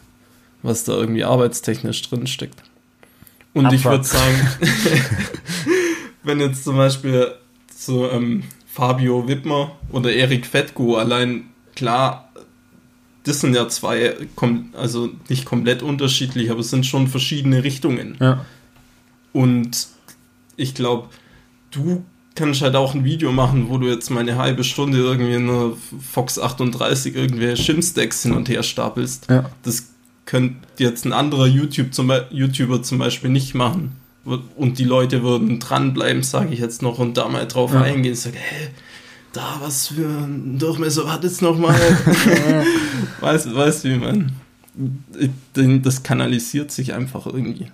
was 0.62 0.84
da 0.84 0.94
irgendwie 0.94 1.24
arbeitstechnisch 1.24 2.02
drin 2.02 2.26
steckt. 2.26 2.62
Und 3.54 3.72
ich 3.72 3.84
würde 3.84 4.04
sagen, 4.04 4.48
wenn 6.22 6.40
jetzt 6.40 6.64
zum 6.64 6.76
Beispiel 6.76 7.32
so 7.74 8.10
ähm, 8.10 8.44
Fabio 8.66 9.28
Wittmer 9.28 9.76
oder 9.90 10.12
Erik 10.12 10.46
Fettko 10.46 10.96
allein, 10.96 11.50
klar, 11.76 12.21
das 13.24 13.40
sind 13.40 13.54
ja 13.54 13.68
zwei, 13.68 14.14
also 14.74 15.10
nicht 15.28 15.44
komplett 15.44 15.82
unterschiedlich, 15.82 16.50
aber 16.50 16.60
es 16.60 16.70
sind 16.70 16.84
schon 16.86 17.06
verschiedene 17.08 17.62
Richtungen. 17.64 18.16
Ja. 18.20 18.44
Und 19.32 19.88
ich 20.56 20.74
glaube, 20.74 21.08
du 21.70 22.04
kannst 22.34 22.62
halt 22.62 22.74
auch 22.76 22.94
ein 22.94 23.04
Video 23.04 23.30
machen, 23.32 23.66
wo 23.68 23.78
du 23.78 23.88
jetzt 23.88 24.10
mal 24.10 24.20
eine 24.20 24.36
halbe 24.36 24.64
Stunde 24.64 24.98
irgendwie 24.98 25.34
in 25.34 25.48
einer 25.48 25.72
Fox 26.00 26.38
38 26.38 27.14
irgendwelche 27.14 27.62
Shim-Stacks 27.62 28.22
hin 28.22 28.32
und 28.32 28.48
her 28.48 28.62
stapelst. 28.62 29.28
Ja. 29.30 29.50
Das 29.62 29.88
könnte 30.24 30.56
jetzt 30.78 31.04
ein 31.04 31.12
anderer 31.12 31.46
YouTube 31.46 31.92
zum, 31.94 32.08
Be- 32.08 32.26
YouTuber 32.30 32.82
zum 32.82 32.98
Beispiel 32.98 33.30
nicht 33.30 33.54
machen. 33.54 33.96
Und 34.56 34.78
die 34.78 34.84
Leute 34.84 35.22
würden 35.22 35.58
dranbleiben, 35.58 36.22
sage 36.22 36.54
ich 36.54 36.60
jetzt 36.60 36.80
noch, 36.80 36.98
und 37.00 37.16
da 37.16 37.28
mal 37.28 37.46
drauf 37.46 37.72
Ja. 37.74 37.82
eingehen 37.82 38.12
und 38.12 38.18
sagen, 38.18 38.36
hä, 38.38 38.68
da 39.32 39.56
was 39.60 39.88
für 39.88 40.06
ein 40.06 40.58
Durchmesser 40.58 41.04
war 41.04 41.20
das 41.20 41.40
nochmal? 41.40 41.74
weißt 43.20 43.46
du, 43.46 43.54
weißt, 43.54 43.84
wie 43.84 43.96
man. 43.96 44.32
Das 45.54 46.02
kanalisiert 46.02 46.70
sich 46.70 46.94
einfach 46.94 47.26
irgendwie. 47.26 47.70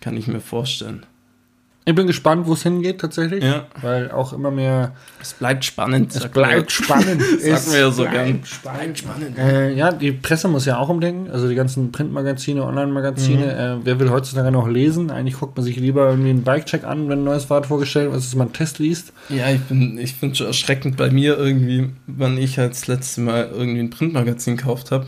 Kann 0.00 0.16
ich 0.16 0.26
mir 0.26 0.40
vorstellen. 0.40 1.06
Ich 1.86 1.94
bin 1.94 2.06
gespannt, 2.06 2.46
wo 2.46 2.52
es 2.52 2.62
hingeht 2.62 3.00
tatsächlich. 3.00 3.42
Ja. 3.42 3.66
Weil 3.80 4.10
auch 4.10 4.34
immer 4.34 4.50
mehr. 4.50 4.92
Es 5.20 5.32
bleibt 5.32 5.64
spannend. 5.64 6.14
Es 6.14 6.28
bleibt 6.28 6.70
spannend. 6.70 7.22
Sagen 7.40 7.72
wir 7.72 7.78
ja 7.80 7.90
so 7.90 8.04
gern. 8.04 8.40
Spannend. 8.44 8.98
spannend. 8.98 9.38
Äh, 9.38 9.72
ja, 9.72 9.90
die 9.90 10.12
Presse 10.12 10.48
muss 10.48 10.66
ja 10.66 10.76
auch 10.76 10.90
umdenken. 10.90 11.30
Also 11.30 11.48
die 11.48 11.54
ganzen 11.54 11.90
Printmagazine, 11.90 12.62
Online-Magazine. 12.64 13.78
Äh, 13.80 13.84
wer 13.84 13.98
will 13.98 14.10
heutzutage 14.10 14.50
noch 14.50 14.68
lesen? 14.68 15.10
Eigentlich 15.10 15.38
guckt 15.38 15.56
man 15.56 15.64
sich 15.64 15.76
lieber 15.76 16.10
irgendwie 16.10 16.30
einen 16.30 16.42
Bike-Check 16.42 16.84
an, 16.84 17.08
wenn 17.08 17.20
ein 17.20 17.24
neues 17.24 17.46
Fahrrad 17.46 17.66
vorgestellt 17.66 18.06
wird, 18.06 18.14
als 18.16 18.26
dass 18.26 18.34
man 18.34 18.48
einen 18.48 18.54
Test 18.54 18.78
liest. 18.78 19.12
Ja, 19.30 19.48
ich 19.48 19.62
bin, 19.62 19.96
ich 19.96 20.14
finde 20.14 20.36
schon 20.36 20.46
erschreckend 20.48 20.98
bei 20.98 21.10
mir 21.10 21.38
irgendwie, 21.38 21.90
wann 22.06 22.36
ich 22.36 22.58
halt 22.58 22.72
das 22.72 22.88
letzte 22.88 23.22
Mal 23.22 23.50
irgendwie 23.52 23.80
ein 23.80 23.90
Printmagazin 23.90 24.58
gekauft 24.58 24.90
habe. 24.90 25.06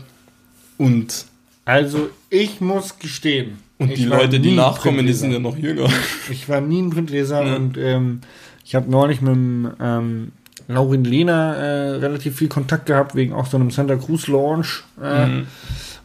Und, 0.79 1.25
Also 1.65 2.09
ich 2.31 2.61
muss 2.61 2.97
gestehen. 2.97 3.59
Und 3.79 3.91
ich 3.91 3.99
die 3.99 4.05
Leute, 4.05 4.39
die 4.39 4.55
nachkommen, 4.55 5.05
die 5.05 5.13
sind 5.13 5.31
ja 5.31 5.39
noch 5.39 5.57
jünger. 5.57 5.89
Ich 6.31 6.47
war 6.49 6.61
nie 6.61 6.81
ein 6.81 6.89
Printleser 6.89 7.45
Ja. 7.45 7.55
und 7.55 7.77
ähm, 7.77 8.21
ich 8.65 8.75
habe 8.75 8.89
neulich 8.89 9.21
mit 9.21 9.33
dem 9.35 9.71
ähm, 9.81 10.31
Laurin 10.67 11.03
Lehner 11.03 11.55
äh, 11.57 11.89
relativ 11.97 12.37
viel 12.37 12.47
Kontakt 12.47 12.85
gehabt, 12.85 13.15
wegen 13.15 13.33
auch 13.33 13.45
so 13.47 13.57
einem 13.57 13.71
Santa 13.71 13.95
Cruz 13.97 14.27
Launch 14.27 14.83
äh, 15.01 15.25
Mhm. 15.27 15.47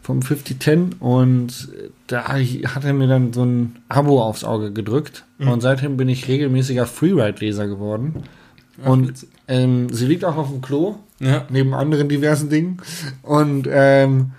vom 0.02 0.22
5010 0.22 0.94
und 1.00 1.68
da 2.08 2.24
hat 2.28 2.84
er 2.84 2.92
mir 2.94 3.06
dann 3.06 3.32
so 3.32 3.44
ein 3.44 3.76
Abo 3.88 4.22
aufs 4.22 4.42
Auge 4.44 4.72
gedrückt 4.72 5.24
Mhm. 5.38 5.48
und 5.48 5.60
seitdem 5.60 5.96
bin 5.96 6.08
ich 6.08 6.26
regelmäßiger 6.28 6.86
Freeride-Leser 6.86 7.66
geworden. 7.68 8.14
Und 8.84 9.26
ähm, 9.48 9.88
sie 9.92 10.06
liegt 10.06 10.24
auch 10.24 10.36
auf 10.36 10.50
dem 10.50 10.60
Klo, 10.60 10.96
Ja. 11.20 11.44
neben 11.50 11.74
anderen 11.74 12.08
diversen 12.08 12.48
Dingen. 12.48 12.78
Und 13.22 13.66
ähm, 13.70 14.30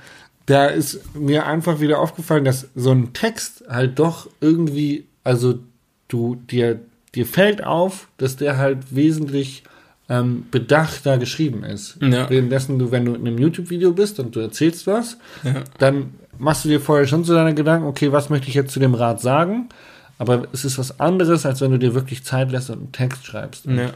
da 0.50 0.66
ist 0.68 1.16
mir 1.16 1.46
einfach 1.46 1.80
wieder 1.80 2.00
aufgefallen, 2.00 2.46
dass 2.46 2.68
so 2.76 2.92
ein 2.92 3.14
Text 3.14 3.64
halt 3.70 4.00
doch 4.00 4.28
irgendwie, 4.42 5.06
also 5.24 5.60
du, 6.08 6.36
dir, 6.36 6.80
dir 7.16 7.26
fällt 7.26 7.64
auf, 7.64 8.08
dass 8.18 8.36
der 8.36 8.58
halt 8.58 8.78
wesentlich 8.96 9.64
ähm, 10.10 10.46
bedachter 10.50 11.18
geschrieben 11.20 11.64
ist. 11.64 11.98
Ja. 12.02 12.30
Währenddessen 12.30 12.80
du, 12.80 12.90
wenn 12.92 13.06
du 13.06 13.14
in 13.14 13.28
einem 13.28 13.38
YouTube-Video 13.38 13.92
bist 13.94 14.20
und 14.20 14.36
du 14.36 14.40
erzählst 14.40 14.88
was, 14.88 15.18
Ja. 15.44 15.64
dann 15.78 16.12
machst 16.40 16.66
du 16.66 16.70
dir 16.70 16.80
vorher 16.82 17.06
schon 17.06 17.24
so 17.24 17.34
deine 17.36 17.54
Gedanken, 17.54 17.86
okay, 17.88 18.12
was 18.12 18.30
möchte 18.32 18.48
ich 18.48 18.56
jetzt 18.56 18.74
zu 18.74 18.80
dem 18.80 18.96
Rat 18.96 19.22
sagen? 19.22 19.70
Aber 20.18 20.48
es 20.52 20.66
ist 20.66 20.80
was 20.80 21.00
anderes, 21.00 21.46
als 21.46 21.62
wenn 21.62 21.72
du 21.72 21.78
dir 21.78 21.94
wirklich 21.94 22.24
Zeit 22.24 22.52
lässt 22.52 22.70
und 22.72 22.78
einen 22.80 22.92
Text 22.92 23.26
schreibst. 23.26 23.66
Ja. 23.68 23.92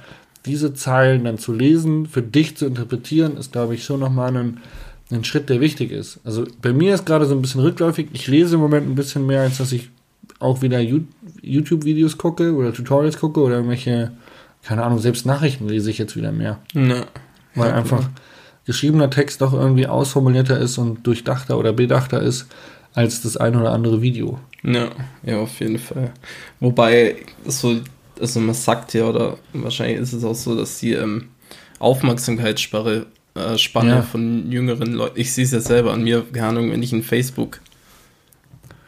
diese 0.46 0.74
Zeilen 0.74 1.24
dann 1.24 1.38
zu 1.40 1.52
lesen, 1.54 2.06
für 2.06 2.22
dich 2.22 2.58
zu 2.58 2.66
interpretieren, 2.68 3.38
ist, 3.38 3.52
glaube 3.54 3.74
ich, 3.76 3.84
schon 3.84 4.00
nochmal 4.02 4.36
ein, 4.38 4.58
ein 5.12 5.24
Schritt, 5.24 5.50
der 5.50 5.62
wichtig 5.62 5.92
ist. 5.92 6.20
Also 6.24 6.46
bei 6.62 6.74
mir 6.74 6.94
ist 6.94 7.06
gerade 7.06 7.26
so 7.26 7.36
ein 7.36 7.42
bisschen 7.42 7.62
rückläufig. 7.62 8.08
Ich 8.14 8.28
lese 8.28 8.56
im 8.56 8.62
Moment 8.62 8.88
ein 8.88 8.96
bisschen 8.96 9.26
mehr, 9.26 9.42
als 9.42 9.58
dass 9.58 9.72
ich 9.72 9.90
auch 10.40 10.62
wieder 10.62 10.80
YouTube-Videos 10.80 12.18
gucke 12.18 12.54
oder 12.54 12.74
Tutorials 12.74 13.18
gucke 13.18 13.42
oder 13.42 13.56
irgendwelche, 13.56 14.12
keine 14.64 14.84
Ahnung, 14.84 15.00
selbst 15.00 15.26
Nachrichten 15.26 15.68
lese 15.68 15.90
ich 15.90 15.98
jetzt 15.98 16.16
wieder 16.16 16.32
mehr. 16.32 16.60
Ja. 16.74 17.06
Weil 17.56 17.70
Ja, 17.70 17.76
einfach 17.76 18.10
geschriebener 18.66 19.10
Text 19.10 19.42
doch 19.42 19.54
irgendwie 19.54 19.88
ausformulierter 19.88 20.58
ist 20.60 20.78
und 20.78 21.06
durchdachter 21.06 21.58
oder 21.58 21.74
bedachter 21.74 22.22
ist 22.22 22.48
als 22.94 23.22
das 23.22 23.38
ein 23.38 23.56
oder 23.56 23.72
andere 23.72 24.02
Video. 24.02 24.40
Ja, 24.64 24.90
ja, 25.24 25.40
auf 25.40 25.60
jeden 25.60 25.80
Fall. 25.80 26.12
Wobei, 26.60 27.18
so, 27.46 27.78
also 28.20 28.40
man 28.40 28.56
sagt 28.56 28.94
ja, 28.94 29.06
oder 29.06 29.38
wahrscheinlich 29.54 30.00
ist 30.00 30.14
es 30.14 30.24
auch 30.24 30.36
so, 30.36 30.56
dass 30.56 30.80
die 30.80 30.94
ähm, 30.94 31.30
Aufmerksamkeitsspanne 31.80 33.08
äh, 33.36 33.58
Spanne 33.58 33.90
Ja. 33.90 34.02
von 34.04 34.52
jüngeren 34.52 34.94
Leuten, 34.94 35.20
ich 35.20 35.34
sehe 35.34 35.44
es 35.46 35.52
ja 35.52 35.60
selber 35.60 35.94
an 35.94 36.04
mir, 36.04 36.24
keine 36.34 36.48
Ahnung, 36.50 36.72
wenn 36.72 36.84
ich 36.84 36.94
in 36.94 37.04
Facebook 37.04 37.60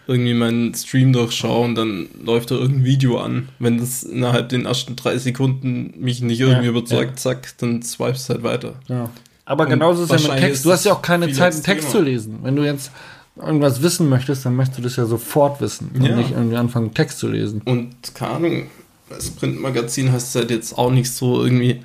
irgendwie 0.07 0.35
meinen 0.35 0.73
Stream 0.75 1.13
durchschaue 1.13 1.65
und 1.65 1.75
dann 1.75 2.07
läuft 2.23 2.51
da 2.51 2.55
irgendein 2.55 2.85
Video 2.85 3.17
an. 3.19 3.49
Wenn 3.57 3.79
das 3.79 4.03
innerhalb 4.03 4.49
den 4.49 4.65
ersten 4.67 4.95
drei 4.95 5.17
Sekunden 5.17 5.95
mich 5.97 6.21
nicht 6.21 6.39
irgendwie 6.39 6.65
Ja, 6.65 6.69
überzeugt, 6.69 7.11
ja. 7.11 7.15
zack, 7.15 7.57
dann 7.57 7.81
swipes 7.81 8.29
halt 8.29 8.43
weiter. 8.43 8.75
Ja. 8.87 9.09
Aber 9.45 9.63
Und 9.63 9.71
genauso 9.71 10.03
ist 10.03 10.11
es 10.11 10.23
ja 10.27 10.33
mit 10.33 10.41
Text. 10.43 10.63
Du 10.65 10.71
hast 10.71 10.85
ja 10.85 10.93
auch 10.93 11.01
keine 11.01 11.31
Zeit, 11.31 11.53
einen 11.53 11.63
Text 11.63 11.89
zu 11.89 12.01
lesen. 12.01 12.39
Wenn 12.43 12.55
du 12.55 12.63
jetzt 12.63 12.91
irgendwas 13.35 13.81
wissen 13.81 14.07
möchtest, 14.07 14.45
dann 14.45 14.55
möchtest 14.55 14.77
du 14.79 14.83
das 14.83 14.95
ja 14.95 15.05
sofort 15.05 15.59
wissen 15.59 15.89
und 15.95 16.03
Ja. 16.05 16.15
nicht 16.15 16.31
irgendwie 16.31 16.55
anfangen, 16.57 16.93
Text 16.93 17.17
zu 17.17 17.27
lesen. 17.27 17.61
Und 17.65 17.95
keine 18.13 18.31
Ahnung, 18.33 18.63
als 19.09 19.31
Printmagazin 19.31 20.11
hast 20.11 20.35
du 20.35 20.39
halt 20.39 20.51
jetzt 20.51 20.77
auch 20.77 20.91
nicht 20.91 21.11
so 21.11 21.43
irgendwie 21.43 21.81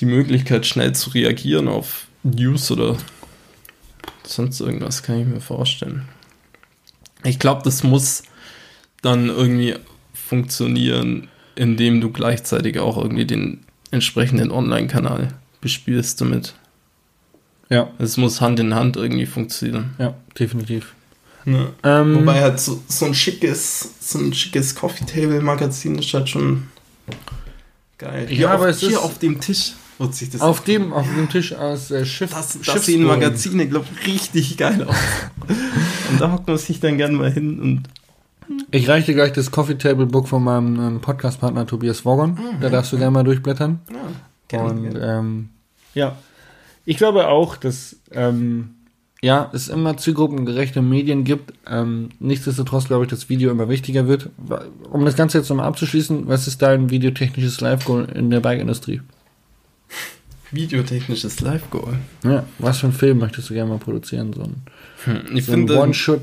die 0.00 0.06
Möglichkeit, 0.06 0.66
schnell 0.66 0.94
zu 0.94 1.10
reagieren 1.10 1.68
auf 1.68 2.06
News 2.22 2.70
oder 2.70 2.96
sonst 4.24 4.60
irgendwas, 4.60 5.02
kann 5.02 5.20
ich 5.20 5.26
mir 5.26 5.40
vorstellen. 5.40 6.08
Ich 7.24 7.38
glaube, 7.38 7.62
das 7.64 7.82
muss 7.82 8.22
dann 9.02 9.28
irgendwie 9.28 9.74
funktionieren, 10.14 11.28
indem 11.54 12.00
du 12.00 12.10
gleichzeitig 12.10 12.78
auch 12.78 12.96
irgendwie 12.96 13.26
den 13.26 13.60
entsprechenden 13.90 14.50
Online-Kanal 14.50 15.28
bespielst 15.60 16.20
damit. 16.20 16.54
Ja, 17.68 17.90
Es 17.98 18.16
muss 18.16 18.40
Hand 18.40 18.60
in 18.60 18.74
Hand 18.74 18.96
irgendwie 18.96 19.26
funktionieren. 19.26 19.94
ja, 19.98 20.14
definitiv. 20.38 20.94
Ja. 21.44 21.70
Ähm, 21.82 22.16
Wobei 22.20 22.40
halt 22.40 22.60
so, 22.60 22.82
so 22.86 23.06
ein 23.06 23.14
schickes, 23.14 23.90
so 24.00 24.18
ein 24.18 24.32
schickes 24.32 24.74
Coffee 24.74 25.04
Table 25.04 25.40
Magazin 25.40 25.98
ist 25.98 26.12
halt 26.14 26.28
schon 26.28 26.68
geil. 27.98 28.24
Ja, 28.30 28.36
Hier 28.36 28.50
aber 28.50 28.64
auf, 28.64 28.70
es 28.70 28.80
hier 28.80 28.90
ist- 28.90 28.96
auf 28.98 29.18
dem 29.18 29.40
Tisch 29.40 29.72
wird 29.98 30.14
sich 30.14 30.30
das 30.30 30.40
auf 30.40 30.62
dem, 30.64 30.92
auf 30.92 31.06
dem 31.06 31.28
Tisch 31.28 31.54
aus 31.54 31.90
äh, 31.90 32.04
Schiff, 32.04 32.30
das, 32.30 32.58
das 32.64 32.86
sehen 32.86 33.04
Magazine, 33.04 33.66
glaube 33.68 33.86
ich, 33.92 34.06
richtig 34.06 34.56
geil 34.56 34.84
aus. 34.84 34.96
und 36.10 36.20
da 36.20 36.32
hockt 36.32 36.46
man 36.48 36.58
sich 36.58 36.80
dann 36.80 36.96
gern 36.98 37.14
mal 37.14 37.30
hin 37.30 37.60
und 37.60 37.82
Ich 38.70 38.88
reiche 38.88 39.06
dir 39.06 39.14
gleich 39.14 39.32
das 39.32 39.50
Coffee 39.50 39.78
Table 39.78 40.06
Book 40.06 40.28
von 40.28 40.42
meinem 40.42 40.78
ähm, 40.80 41.00
Podcast-Partner 41.00 41.66
Tobias 41.66 42.04
Woggon. 42.04 42.38
Da 42.60 42.68
darfst 42.68 42.92
du 42.92 42.98
gerne 42.98 43.10
mal 43.12 43.24
durchblättern. 43.24 43.80
Ja, 43.90 43.96
gerne, 44.48 44.70
Und 44.70 44.82
gerne. 44.82 45.18
ähm, 45.18 45.48
ja, 45.94 46.16
ich 46.84 46.96
glaube 46.96 47.28
auch, 47.28 47.56
dass 47.56 47.96
ähm, 48.10 48.70
ja, 49.22 49.50
es 49.52 49.68
immer 49.68 49.96
zielgruppengerechte 49.96 50.82
Medien 50.82 51.22
gibt. 51.22 51.52
Ähm, 51.70 52.08
nichtsdestotrotz 52.18 52.88
glaube 52.88 53.04
ich, 53.04 53.10
dass 53.10 53.28
Video 53.28 53.52
immer 53.52 53.68
wichtiger 53.68 54.08
wird. 54.08 54.30
Um 54.90 55.04
das 55.04 55.14
Ganze 55.14 55.38
jetzt 55.38 55.48
nochmal 55.48 55.66
abzuschließen, 55.66 56.26
was 56.26 56.48
ist 56.48 56.60
dein 56.60 56.90
videotechnisches 56.90 57.60
Live-Goal 57.60 58.08
in 58.14 58.30
der 58.30 58.40
Bike-Industrie? 58.40 59.00
Videotechnisches 60.50 61.40
Live-Goal. 61.40 61.98
Ja, 62.24 62.44
was 62.58 62.78
für 62.80 62.86
einen 62.88 62.94
Film 62.94 63.18
möchtest 63.18 63.48
du 63.50 63.54
gerne 63.54 63.70
mal 63.70 63.78
produzieren? 63.78 64.32
So 64.34 64.42
ein, 64.42 64.56
Hm, 65.04 65.36
Ich 65.36 65.46
so 65.46 65.52
finde, 65.52 65.78
One-Shot 65.78 66.20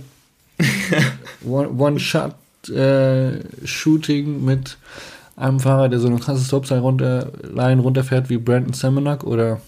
One- 1.44 1.70
One-Shot-Shooting 1.70 4.44
mit 4.46 4.78
einem 5.36 5.60
Fahrer, 5.60 5.90
der 5.90 6.00
so 6.00 6.08
eine 6.08 6.20
krasse 6.20 6.44
Slopestyle 6.44 6.82
runter, 6.82 7.32
Line 7.54 7.82
runterfährt 7.82 8.30
wie 8.30 8.38
Brandon 8.38 8.74
Semenak 8.74 9.24
oder 9.24 9.62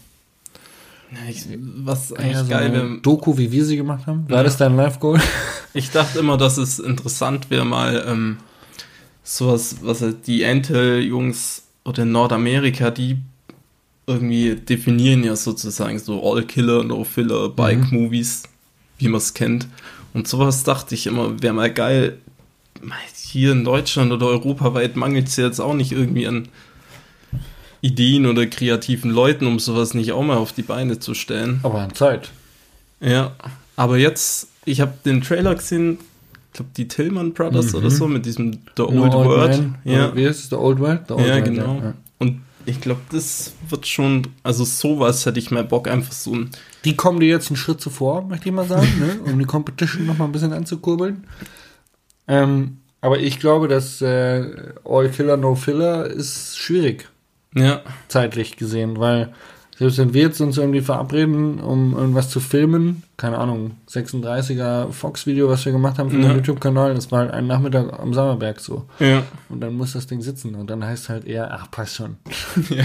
Ja, 1.12 1.18
ich, 1.30 1.46
was 1.78 2.14
eigentlich 2.14 2.38
so 2.38 2.48
geil 2.48 2.66
eine 2.66 2.74
wäre, 2.84 2.98
Doku, 3.02 3.38
wie 3.38 3.52
wir 3.52 3.66
sie 3.66 3.78
gemacht 3.78 4.06
haben. 4.08 4.26
War 4.30 4.38
Ja. 4.40 4.44
das 4.44 4.58
dein 4.58 4.76
Live-Goal? 4.76 5.20
Ich 5.74 5.90
dachte 5.90 6.20
immer, 6.20 6.36
dass 6.38 6.58
es 6.58 6.80
interessant 6.80 7.50
wäre, 7.50 7.64
mal 7.64 8.04
ähm, 8.06 8.40
sowas, 9.24 9.78
was 9.82 10.02
halt 10.02 10.28
die 10.28 10.42
Intel-Jungs 10.42 11.64
oder 11.86 12.04
in 12.04 12.12
Nordamerika, 12.12 12.92
die 12.92 13.20
irgendwie 14.08 14.56
definieren 14.56 15.24
ja 15.24 15.36
sozusagen 15.36 16.00
so 16.00 16.22
All-Killer, 16.24 16.84
No-Filler, 16.84 17.50
Bike-Movies, 17.50 18.44
wie 18.98 19.08
man 19.08 19.18
es 19.20 19.34
kennt. 19.34 19.68
Und 20.14 20.28
sowas 20.28 20.64
dachte 20.64 20.96
ich 20.96 21.08
immer, 21.08 21.42
wäre 21.42 21.54
mal 21.54 21.72
geil. 21.74 22.18
Hier 23.16 23.52
in 23.54 23.64
Deutschland 23.64 24.12
oder 24.12 24.26
europaweit 24.28 24.96
mangelt 24.96 25.28
es 25.28 25.38
ja 25.38 25.46
jetzt 25.46 25.60
auch 25.62 25.74
nicht 25.76 25.92
irgendwie 25.92 26.28
an 26.28 26.48
Ideen 27.82 28.26
oder 28.28 28.46
kreativen 28.46 29.12
Leuten, 29.12 29.48
um 29.48 29.60
sowas 29.60 29.94
nicht 29.94 30.12
auch 30.12 30.24
mal 30.24 30.38
auf 30.38 30.52
die 30.52 30.62
Beine 30.62 31.00
zu 31.00 31.14
stellen. 31.14 31.60
Aber 31.64 31.80
an 31.82 31.94
Zeit. 31.96 32.30
Ja, 33.00 33.36
aber 33.76 33.98
jetzt, 33.98 34.48
ich 34.66 34.82
habe 34.82 34.94
den 35.06 35.22
Trailer 35.22 35.56
gesehen, 35.56 35.98
ich 36.52 36.54
glaube 36.58 36.72
die 36.78 36.88
Tillman 36.88 37.34
Brothers 37.34 37.72
Mhm. 37.72 37.80
oder 37.80 37.90
so, 37.92 38.08
mit 38.08 38.26
diesem 38.26 38.52
The 38.76 38.84
No 38.84 39.04
Old, 39.04 39.14
World. 39.14 39.58
Man. 39.62 39.76
Ja, 39.86 40.16
Wie 40.16 40.24
ist 40.24 40.40
es? 40.44 40.50
The 40.50 40.56
Old 40.56 40.80
World? 40.80 41.02
The 41.08 41.14
Old 41.14 41.26
ja 41.26 41.34
World, 41.36 41.46
genau. 41.46 41.76
ja. 41.82 41.94
Und 42.20 42.42
ich 42.66 42.82
glaube, 42.82 43.02
das 43.12 43.54
wird 43.70 43.88
schon, 43.88 44.28
also 44.44 44.64
sowas 44.64 45.26
hätte 45.26 45.40
ich 45.40 45.52
mal 45.52 45.64
Bock, 45.64 45.88
einfach 45.88 46.12
so 46.14 46.34
ein, 46.34 46.52
Die 46.86 46.96
kommen 46.96 47.20
dir 47.20 47.30
jetzt 47.30 47.50
einen 47.50 47.58
Schritt 47.58 47.82
zuvor, 47.82 48.24
möchte 48.24 48.50
ich 48.50 48.56
mal 48.56 48.68
sagen, 48.68 48.88
ne? 49.00 49.32
um 49.32 49.38
die 49.40 49.46
Competition 49.46 50.06
noch 50.06 50.18
mal 50.18 50.26
ein 50.26 50.32
bisschen 50.32 50.54
anzukurbeln. 50.54 51.26
Ähm, 52.28 52.78
aber 53.02 53.20
ich 53.20 53.40
glaube, 53.40 53.68
dass 53.68 54.02
äh, 54.02 54.74
All 54.86 55.10
Killer 55.10 55.38
No 55.38 55.56
Filler 55.56 56.06
ist 56.06 56.58
schwierig. 56.58 57.10
ja, 57.56 57.82
zeitlich 58.08 58.58
gesehen, 58.58 59.00
weil 59.00 59.34
selbst 59.82 59.98
wenn 59.98 60.14
wir 60.14 60.22
jetzt 60.22 60.40
uns 60.42 60.58
irgendwie 60.60 60.82
verabreden, 60.82 61.60
um 61.60 61.98
irgendwas 61.98 62.30
zu 62.30 62.40
filmen, 62.40 63.02
keine 63.18 63.40
Ahnung, 63.40 63.72
36er 63.90 64.92
Fox-Video, 64.92 65.50
was 65.50 65.66
wir 65.66 65.72
gemacht 65.72 65.98
haben 65.98 66.12
für 66.12 66.18
Ja. 66.20 66.28
den 66.28 66.36
YouTube-Kanal, 66.38 66.94
das 66.94 67.12
war 67.12 67.22
halt 67.22 67.32
ein 67.32 67.48
Nachmittag 67.48 68.00
am 68.00 68.14
Sommerberg 68.14 68.60
so. 68.60 68.86
ja, 69.00 69.24
Und 69.50 69.60
dann 69.62 69.74
muss 69.74 69.94
das 69.94 70.06
Ding 70.06 70.22
sitzen 70.22 70.54
und 70.54 70.70
dann 70.70 70.86
heißt 70.86 71.10
halt 71.10 71.26
eher, 71.26 71.52
ach, 71.52 71.72
passt 71.72 71.96
schon. 71.96 72.18
ja. 72.70 72.84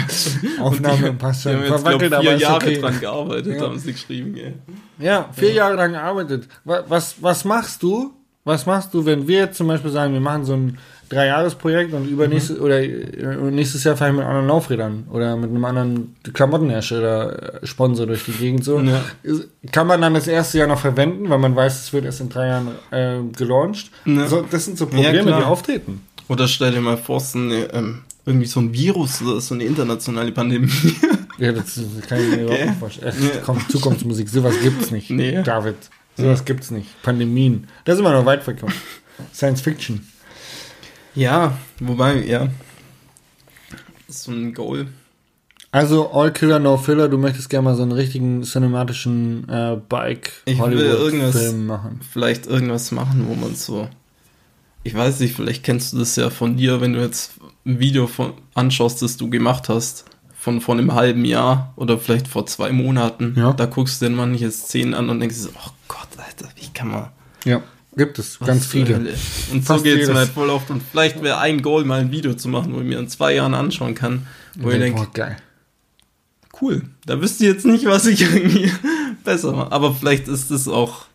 Aufnahme 0.61 1.13
passt 1.13 1.45
Die 1.45 1.51
schon. 1.51 1.57
haben 1.59 1.65
jetzt, 1.65 1.85
glaub, 1.85 2.01
vier 2.01 2.13
aber 2.19 2.37
Jahre 2.37 2.57
okay. 2.57 2.81
dran 2.81 3.01
gearbeitet, 3.01 3.57
Ja. 3.57 3.63
haben 3.67 3.79
sie 3.79 3.93
geschrieben, 3.93 4.35
gell. 4.35 4.55
Ja, 4.99 5.29
vier 5.33 5.53
Jahre 5.53 5.77
lang 5.77 5.93
gearbeitet. 5.93 6.49
Wa- 6.65 6.85
Was, 6.89 7.17
was 7.21 7.45
machst 7.45 7.83
du? 7.83 8.13
Was 8.45 8.65
machst 8.65 8.95
du, 8.95 9.05
wenn 9.05 9.27
wir 9.27 9.39
jetzt 9.41 9.57
zum 9.59 9.67
Beispiel 9.67 9.91
sagen, 9.91 10.13
wir 10.13 10.21
machen 10.21 10.45
so 10.45 10.53
ein 10.55 10.79
Dreijahresprojekt 11.09 11.93
und 11.95 12.09
übernächstes 12.09 12.59
oder 12.59 12.81
äh, 12.83 13.37
nächstes 13.51 13.85
Jahr 13.85 13.97
fahren 13.97 14.15
wir 14.15 14.21
mit 14.21 14.27
anderen 14.27 14.49
Laufrädern 14.49 15.05
oder 15.11 15.37
mit 15.37 15.51
einem 15.51 15.65
anderen 15.65 16.17
Klamottenhersteller 16.33 17.63
äh, 17.63 17.67
Sponsor 17.67 18.07
durch 18.07 18.25
die 18.25 18.33
Gegend 18.33 18.65
so. 18.65 18.81
Ja. 18.81 19.03
Kann 19.73 19.87
man 19.87 20.01
dann 20.01 20.15
das 20.15 20.27
erste 20.27 20.59
Jahr 20.59 20.67
noch 20.69 20.81
verwenden, 20.81 21.29
weil 21.29 21.39
man 21.39 21.55
weiß, 21.55 21.85
es 21.85 21.93
wird 21.93 22.05
erst 22.05 22.21
in 22.21 22.29
drei 22.29 22.49
Jahren 22.49 22.69
äh, 22.91 23.19
gelauncht. 23.37 23.91
Ja. 24.05 24.27
So, 24.27 24.45
das 24.51 24.65
sind 24.65 24.79
so 24.79 24.87
Ja, 24.87 24.91
Probleme, 24.91 25.23
klar. 25.23 25.41
die 25.41 25.47
auftreten. 25.47 26.03
Oder 26.29 26.49
stell 26.49 26.73
dir 26.73 26.81
mal 26.81 26.97
vor, 26.97 27.19
es 27.19 27.29
ist 27.29 27.37
eine, 27.37 27.73
ähm, 27.73 28.03
irgendwie 28.25 28.47
so 28.47 28.59
ein 28.61 28.73
Virus 28.73 29.23
oder 29.23 29.41
so 29.41 29.55
eine 29.55 29.65
internationale 29.65 30.33
Pandemie. 30.33 30.71
Ja, 31.39 31.53
das, 31.53 31.79
kann 32.09 32.19
ich 32.19 32.31
mir 32.31 32.45
überhaupt 32.45 32.65
nicht 32.65 32.79
vorstellen. 32.79 33.15
Ja. 33.21 33.41
Komm, 33.45 33.61
Zukunftsmusik, 33.69 34.27
sowas 34.27 34.55
gibt's 34.63 34.91
nicht. 34.91 35.11
Nee. 35.11 35.43
David, 35.43 35.75
sowas 36.17 36.47
gibt's 36.47 36.71
nicht. 36.71 36.89
Pandemien, 37.03 37.69
da 37.85 37.95
sind 37.95 38.07
wir 38.07 38.13
noch 38.13 38.25
weit 38.25 38.43
verkommen. 38.43 38.73
Science 39.35 39.61
Fiction. 39.61 40.01
Ja, 41.17 41.57
wobei, 41.81 42.25
ja. 42.25 42.49
So 44.09 44.31
ein 44.31 44.55
Goal. 44.55 44.87
Also 45.73 46.11
All 46.13 46.33
Killer 46.33 46.59
No 46.59 46.77
Filler, 46.77 47.09
du 47.09 47.19
möchtest 47.19 47.51
gerne 47.51 47.65
mal 47.65 47.75
so 47.77 47.83
einen 47.83 47.93
richtigen 47.93 48.43
cinematischen 48.45 49.49
äh, 49.49 49.77
Bike 49.89 50.33
Ich 50.45 50.55
will 50.55 50.63
Hollywood 50.65 50.85
irgendwas- 50.85 51.37
Film 51.37 51.67
machen. 51.67 52.01
vielleicht 52.13 52.47
irgendwas 52.47 52.93
machen, 52.93 53.27
wo 53.29 53.35
man 53.35 53.55
so. 53.55 53.89
Ich 54.85 54.95
weiß 54.95 55.19
nicht, 55.21 55.35
vielleicht 55.35 55.65
kennst 55.65 55.93
du 55.93 55.99
das 55.99 56.15
ja 56.15 56.31
von 56.31 56.57
dir, 56.57 56.81
wenn 56.81 56.93
du 56.93 57.01
jetzt 57.01 57.33
ein 57.67 57.81
Video 57.81 58.07
von, 58.07 58.35
anschaust, 58.55 59.03
das 59.03 59.17
du 59.17 59.29
gemacht 59.29 59.69
hast, 59.69 60.05
von 60.39 60.61
vor 60.61 60.77
einem 60.77 60.95
halben 60.95 61.25
Jahr 61.25 61.73
oder 61.75 61.99
vielleicht 61.99 62.29
vor 62.29 62.47
zwei 62.47 62.71
Monaten. 62.71 63.35
Ja. 63.37 63.53
Da 63.53 63.67
guckst 63.67 64.01
du 64.01 64.07
dir 64.09 64.15
manche 64.15 64.49
Szenen 64.53 64.95
an 64.95 65.11
und 65.11 65.19
denkst 65.19 65.35
so, 65.37 65.49
oh 65.51 65.71
Gott, 65.89 66.07
Alter, 66.17 66.49
wie 66.55 66.69
kann 66.73 66.89
man. 66.89 67.09
Ja, 67.45 67.63
gibt 67.97 68.19
es 68.19 68.41
was 68.41 68.47
ganz 68.47 68.67
viele. 68.67 68.95
Hölle? 68.97 69.15
Und 69.53 69.67
so 69.67 69.81
geht 69.81 70.01
es 70.01 70.09
mir 70.09 70.15
halt 70.15 70.31
voll 70.31 70.51
oft. 70.51 70.71
Und 70.71 70.83
vielleicht 70.83 71.23
wäre 71.23 71.39
ein 71.39 71.63
Goal, 71.63 71.85
mal 71.85 72.01
ein 72.01 72.13
Video 72.13 72.35
zu 72.35 72.49
machen, 72.49 72.75
wo 72.75 72.81
ich 72.81 72.87
mir 72.87 72.99
in 72.99 73.09
zwei 73.09 73.35
Jahren 73.35 73.55
anschauen 73.55 73.95
kann, 73.95 74.27
wo 74.55 74.71
ich 74.71 74.79
denke, 74.79 75.09
geil. 75.13 75.37
cool, 76.61 76.83
da 77.05 77.21
wüsste 77.21 77.45
ich 77.45 77.53
jetzt 77.53 77.67
nicht, 77.67 77.87
was 77.87 78.07
ich 78.07 78.21
irgendwie 78.35 78.71
besser 79.25 79.53
mache. 79.53 79.73
Aber 79.73 79.95
vielleicht 79.95 80.29
ist 80.29 80.51
es 80.51 80.69
auch 80.69 81.07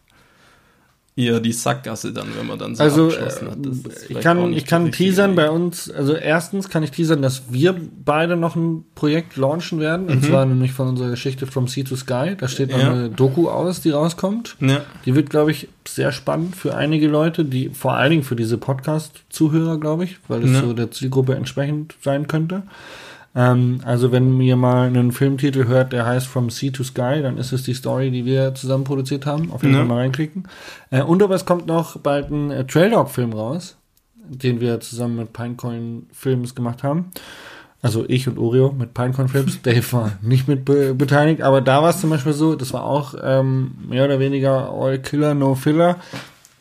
eher 1.16 1.42
die 1.42 1.52
Sackgasse 1.52 2.14
dann, 2.14 2.28
wenn 2.38 2.48
man 2.48 2.58
dann 2.58 2.74
so 2.74 2.82
Also 2.84 3.04
abgeschlossen 3.10 3.52
hat. 3.52 3.58
Äh, 3.66 4.14
ich 4.14 4.20
kann, 4.22 4.54
ich 4.54 4.66
kann 4.66 4.92
teasern 4.94 5.36
bei 5.36 5.50
uns, 5.50 5.92
also 5.92 6.14
erstens 6.16 6.70
kann 6.70 6.84
ich 6.84 6.92
teasern, 6.92 7.22
dass 7.22 7.44
wir 7.52 7.76
beide 8.06 8.38
noch 8.38 8.56
ein 8.56 8.86
Projekt 8.96 9.36
launchen 9.36 9.80
werden, 9.82 10.08
und 10.08 10.24
zwar 10.24 10.46
nämlich 10.46 10.72
von 10.72 10.88
unserer 10.88 11.10
Geschichte 11.10 11.48
From 11.48 11.68
Sea 11.68 11.84
to 11.84 11.96
Sky. 11.98 12.36
Da 12.38 12.48
steht 12.48 12.70
noch 12.72 12.78
Mhm. 12.78 12.82
Ja. 12.84 12.92
eine 12.94 13.10
Doku 13.10 13.50
aus, 13.50 13.82
die 13.82 13.90
rauskommt. 13.90 14.56
Ja, 14.62 14.82
Die 15.06 15.14
wird, 15.14 15.30
glaube 15.30 15.52
ich, 15.52 15.68
sehr 15.86 16.12
spannend 16.14 16.56
für 16.56 16.76
einige 16.76 17.08
Leute, 17.10 17.44
die 17.44 17.70
vor 17.70 17.94
allen 17.96 18.12
Dingen 18.12 18.24
für 18.24 18.38
diese 18.38 18.58
Podcast-Zuhörer, 18.58 19.80
glaube 19.80 20.06
ich, 20.06 20.18
weil 20.30 20.44
es 20.44 20.52
Ja. 20.52 20.62
so 20.62 20.74
der 20.74 20.92
Zielgruppe 20.92 21.36
entsprechend 21.36 21.96
sein 22.02 22.28
könnte. 22.28 22.64
Ähm, 23.34 23.80
also 23.86 24.12
wenn 24.12 24.40
ihr 24.42 24.56
mal 24.56 24.88
einen 24.88 25.12
Filmtitel 25.12 25.66
hört, 25.68 25.94
der 25.94 26.06
heißt 26.06 26.28
From 26.28 26.50
Sea 26.50 26.72
to 26.72 26.84
Sky, 26.84 27.22
dann 27.22 27.38
ist 27.38 27.52
es 27.54 27.64
die 27.64 27.74
Story, 27.74 28.12
die 28.12 28.26
wir 28.26 28.54
zusammen 28.56 28.84
produziert 28.84 29.26
haben. 29.26 29.52
Auf 29.52 29.64
jeden 29.64 29.74
Ja. 29.74 29.80
Fall 29.82 29.88
mal 29.88 29.98
reinklicken. 30.00 30.48
Äh, 30.90 31.04
und 31.04 31.24
aber 31.24 31.36
es 31.36 31.46
kommt 31.46 31.66
noch 31.68 31.98
bald 31.98 32.30
ein 32.30 32.52
äh, 32.52 32.66
Trail 32.66 32.90
Dog 32.92 33.10
Film 33.10 33.34
raus, 33.34 33.78
den 34.28 34.60
wir 34.60 34.80
zusammen 34.82 35.16
mit 35.16 35.34
Pinecoin 35.34 36.08
Films 36.12 36.56
gemacht 36.56 36.84
haben. 36.84 37.12
Also 37.82 38.06
ich 38.08 38.28
und 38.28 38.38
Oreo 38.38 38.72
mit 38.78 38.94
Pinecoin 38.94 39.28
Films. 39.28 39.62
Dave 39.64 39.92
war 39.94 40.12
nicht 40.22 40.48
mit 40.48 40.66
be 40.66 40.94
beteiligt, 40.94 41.42
aber 41.42 41.62
da 41.62 41.82
war 41.82 41.90
es 41.90 42.02
zum 42.02 42.10
Beispiel 42.10 42.34
so, 42.34 42.56
das 42.56 42.74
war 42.74 42.84
auch 42.84 43.16
ähm, 43.24 43.72
mehr 43.88 44.06
oder 44.06 44.20
weniger 44.20 44.70
All 44.72 45.00
Killer, 45.00 45.34
No 45.34 45.56
Filler. 45.56 45.96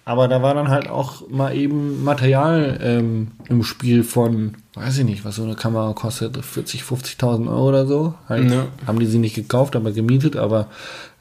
Aber 0.05 0.27
da 0.29 0.43
war 0.43 0.55
dann 0.55 0.69
halt 0.69 0.89
auch 0.89 1.29
mal 1.29 1.55
eben 1.55 2.03
Material 2.03 2.79
ähm, 2.83 3.29
im 3.49 3.63
Spiel 3.63 4.03
von, 4.03 4.55
weiß 4.75 4.99
ich 4.99 5.05
nicht, 5.05 5.25
was 5.25 5.37
so 5.37 5.45
eine 5.45 5.55
Kamera 5.55 5.93
kostet, 5.93 6.37
40, 6.45 6.83
50.000 6.83 7.49
Euro 7.49 7.69
oder 7.69 7.87
so. 7.87 8.15
Halt, 8.29 8.51
Ja. 8.51 8.67
Haben 8.87 8.99
die 8.99 9.07
sie 9.07 9.19
nicht 9.19 9.35
gekauft, 9.35 9.77
aber 9.77 9.93
gemietet, 9.93 10.37
aber 10.37 10.67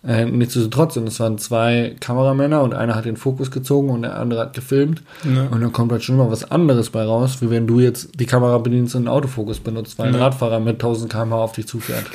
äh, 0.08 0.26
nichtsdestotrotz. 0.26 0.96
Und 0.98 1.08
es 1.08 1.20
waren 1.20 1.38
zwei 1.38 1.96
Kameramänner 2.00 2.64
und 2.64 2.74
einer 2.74 2.96
hat 2.96 3.06
den 3.06 3.18
Fokus 3.18 3.52
gezogen 3.52 3.90
und 3.90 4.02
der 4.04 4.18
andere 4.18 4.40
hat 4.40 4.54
gefilmt. 4.54 5.04
Ja. 5.24 5.48
Und 5.52 5.62
dann 5.62 5.74
kommt 5.74 5.92
halt 5.92 6.04
schon 6.04 6.18
mal 6.18 6.32
was 6.32 6.50
anderes 6.50 6.90
bei 6.90 7.04
raus, 7.04 7.42
wie 7.42 7.50
wenn 7.52 7.68
du 7.68 7.80
jetzt 7.82 8.20
die 8.20 8.26
Kamera 8.26 8.58
bedienst 8.60 8.96
und 8.96 9.02
einen 9.02 9.08
Autofokus 9.16 9.60
benutzt, 9.60 10.00
weil 10.00 10.08
ein 10.08 10.14
Ja. 10.16 10.22
Radfahrer 10.22 10.60
mit 10.62 10.76
1000 10.76 11.12
km/h 11.12 11.36
auf 11.44 11.52
dich 11.52 11.68
zufährt. 11.68 12.06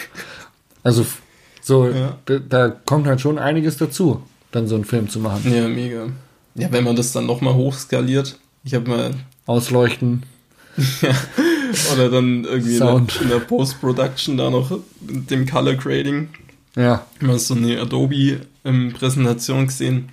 Also 0.82 1.04
so, 1.60 1.88
da, 2.26 2.38
da 2.38 2.68
kommt 2.68 3.06
halt 3.06 3.20
schon 3.20 3.38
einiges 3.38 3.76
dazu, 3.76 4.22
dann 4.50 4.66
so 4.66 4.74
einen 4.74 4.84
Film 4.84 5.08
zu 5.08 5.20
machen. 5.20 5.52
ja, 5.54 5.68
mega. 5.68 6.06
Ja, 6.54 6.70
wenn 6.70 6.84
man 6.84 6.96
das 6.96 7.12
dann 7.12 7.26
nochmal 7.26 7.54
hochskaliert. 7.54 8.38
Ich 8.64 8.74
habe 8.74 8.88
mal 8.88 9.14
Ausleuchten. 9.46 10.22
Oder 11.92 12.08
dann 12.10 12.44
irgendwie 12.44 12.74
in 12.74 12.78
der, 12.78 12.88
Sound. 12.88 13.20
in 13.22 13.28
der 13.28 13.38
Post-Production 13.40 14.36
da 14.36 14.50
noch 14.50 14.78
mit 15.00 15.30
dem 15.30 15.46
Color 15.46 15.74
Grading. 15.74 16.28
Ja. 16.76 17.06
Mal 17.20 17.38
so 17.38 17.54
eine 17.54 17.80
Adobe-Präsentation 17.80 19.66
gesehen, 19.66 20.08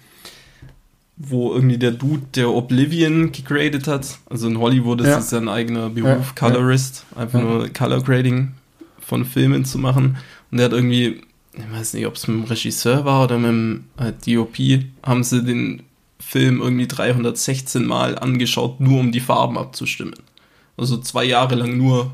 wo 1.17 1.53
irgendwie 1.53 1.77
der 1.77 1.91
Dude, 1.91 2.23
der 2.35 2.49
Oblivion 2.49 3.31
gegradet 3.31 3.87
hat. 3.87 4.17
Also 4.29 4.47
in 4.47 4.57
Hollywood 4.59 5.01
ist 5.01 5.07
Ja. 5.07 5.17
es 5.19 5.31
ja 5.31 5.37
ein 5.39 5.49
eigener 5.49 5.89
Beruf, 5.89 6.33
Ja, 6.41 6.47
Colorist, 6.49 7.05
einfach 7.15 7.39
Ja. 7.39 7.45
nur 7.45 7.69
Color 7.69 8.01
Grading 8.03 8.51
von 8.99 9.25
Filmen 9.25 9.65
zu 9.65 9.77
machen. 9.77 10.17
Und 10.51 10.57
der 10.57 10.65
hat 10.65 10.73
irgendwie, 10.73 11.21
ich 11.53 11.71
weiß 11.71 11.93
nicht, 11.93 12.05
ob 12.07 12.15
es 12.15 12.27
mit 12.27 12.37
dem 12.37 12.43
Regisseur 12.45 13.05
war 13.05 13.23
oder 13.25 13.37
mit 13.37 13.49
dem 13.49 13.83
äh, 13.97 14.11
DOP, 14.35 14.57
haben 15.03 15.23
sie 15.23 15.43
den 15.43 15.83
Film 16.31 16.61
irgendwie 16.61 16.87
316 16.87 17.85
Mal 17.85 18.17
angeschaut, 18.17 18.79
nur 18.79 19.01
um 19.01 19.11
die 19.11 19.19
Farben 19.19 19.57
abzustimmen. 19.57 20.15
Also 20.77 20.97
zwei 20.97 21.25
Jahre 21.25 21.55
lang 21.55 21.77
nur 21.77 22.13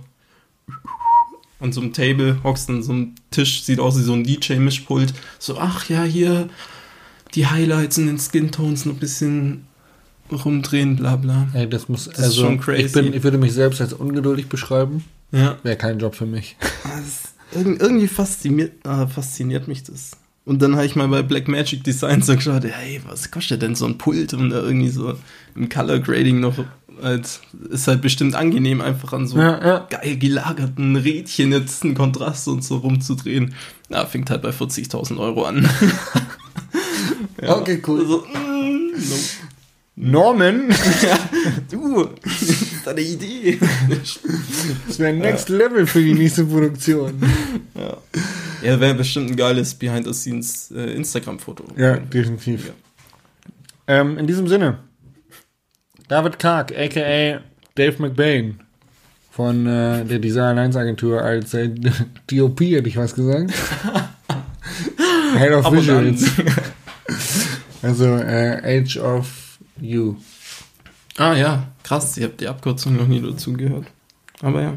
an 1.59 1.71
so 1.71 1.81
einem 1.81 1.93
Table, 1.93 2.39
hockst 2.43 2.67
an 2.69 2.81
so 2.81 2.93
einem 2.93 3.13
Tisch, 3.29 3.61
sieht 3.63 3.79
aus 3.79 3.95
wie 3.97 4.01
so 4.01 4.13
ein 4.13 4.23
DJ-Mischpult. 4.23 5.13
So, 5.37 5.59
ach 5.59 5.87
ja, 5.89 6.03
hier 6.03 6.49
die 7.35 7.45
Highlights 7.45 7.99
in 7.99 8.07
den 8.07 8.17
Skin-Tones 8.17 8.85
noch 8.85 8.93
ein 8.95 8.99
bisschen 8.99 9.67
rumdrehen, 10.31 10.95
bla 10.95 11.15
bla. 11.15 11.47
Ey, 11.53 11.69
das 11.69 11.87
muss, 11.87 12.07
ist 12.07 12.19
also, 12.19 12.41
schon 12.41 12.59
crazy. 12.59 12.85
Ich, 12.85 12.91
bin, 12.93 13.13
ich 13.13 13.21
würde 13.23 13.37
mich 13.37 13.53
selbst 13.53 13.81
als 13.81 13.93
ungeduldig 13.93 14.49
beschreiben. 14.49 15.03
Ja. 15.31 15.57
Wäre 15.61 15.77
kein 15.77 15.99
Job 15.99 16.15
für 16.15 16.25
mich. 16.25 16.57
Das, 16.83 17.33
irg- 17.63 17.79
irgendwie 17.79 18.07
fasziniert, 18.07 18.85
äh, 18.85 19.05
fasziniert 19.07 19.67
mich 19.67 19.83
das. 19.83 20.11
Und 20.47 20.61
dann 20.61 20.77
habe 20.77 20.85
ich 20.85 20.95
mal 20.95 21.09
bei 21.09 21.23
Blackmagic 21.23 21.83
Designs 21.83 22.25
so 22.25 22.35
geschaut, 22.35 22.63
hey, 22.63 23.01
was 23.05 23.31
kostet 23.31 23.61
denn 23.61 23.75
so 23.75 23.85
ein 23.85 23.97
Pult? 23.97 24.33
Und 24.33 24.49
da 24.51 24.61
irgendwie 24.61 24.87
so 24.87 25.13
im 25.55 25.67
Color 25.67 25.99
Grading 25.99 26.39
noch, 26.39 26.55
halt, 27.03 27.41
ist 27.69 27.87
halt 27.89 28.01
bestimmt 28.01 28.33
angenehm, 28.33 28.79
einfach 28.79 29.11
an 29.11 29.27
so 29.27 29.37
Ja, 29.37 29.61
ja. 29.61 29.87
geil 29.89 30.15
gelagerten 30.15 30.95
Rädchen 30.95 31.51
jetzt 31.51 31.83
einen 31.83 31.95
Kontrast 31.95 32.47
und 32.47 32.63
so 32.63 32.77
rumzudrehen. 32.77 33.55
Ja, 33.89 34.05
fängt 34.05 34.29
halt 34.29 34.41
bei 34.41 34.51
40.000 34.51 35.17
Euro 35.19 35.43
an. 35.43 35.69
Ja. 37.41 37.55
Okay, 37.57 37.81
cool. 37.85 37.99
Also, 38.01 38.25
mm, 38.33 38.91
no. 38.93 39.15
Norman, 39.95 40.69
Du, 41.71 42.09
das 42.95 43.03
ist 43.03 43.21
eine 43.21 43.27
Idee. 43.31 43.59
das 44.87 44.99
wäre 44.99 45.13
Next 45.13 45.49
Level 45.49 45.85
für 45.85 46.01
die 46.01 46.13
nächste 46.13 46.45
Produktion. 46.45 47.21
ja, 47.75 47.97
ja 48.61 48.79
wäre 48.79 48.95
bestimmt 48.95 49.31
ein 49.31 49.35
geiles 49.35 49.75
Behind-the-Scenes 49.75 50.71
äh, 50.71 50.95
Instagram-Foto. 50.95 51.65
Ja, 51.75 51.97
definitiv. 51.97 52.71
Ähm, 53.87 54.17
in 54.17 54.27
diesem 54.27 54.47
Sinne, 54.47 54.79
David 56.07 56.39
Karg, 56.39 56.71
a.k.a. 56.71 57.41
Dave 57.75 58.01
McBain 58.01 58.59
von 59.31 59.67
äh, 59.67 60.03
der 60.05 60.19
Design 60.19 60.57
1 60.57 60.75
Agentur 60.75 61.21
als 61.21 61.53
äh, 61.53 61.69
DOP, 62.31 62.59
hätte 62.61 62.87
ich 62.87 62.97
was 62.97 63.15
gesagt. 63.15 63.51
Head 65.37 65.51
of. 65.51 65.71
Visuals. 65.71 66.25
also 67.81 68.15
äh, 68.15 68.81
Age 68.81 68.97
of 68.97 69.59
You. 69.79 70.15
Ah 71.17 71.33
ja, 71.33 71.67
krass, 71.87 72.17
ich 72.17 72.23
habe 72.23 72.33
die 72.33 72.47
Abkürzung 72.47 72.95
noch 72.95 73.07
nie 73.07 73.21
dazu 73.21 73.53
gehört. 73.53 73.85
Aber 74.41 74.61
ja, 74.61 74.73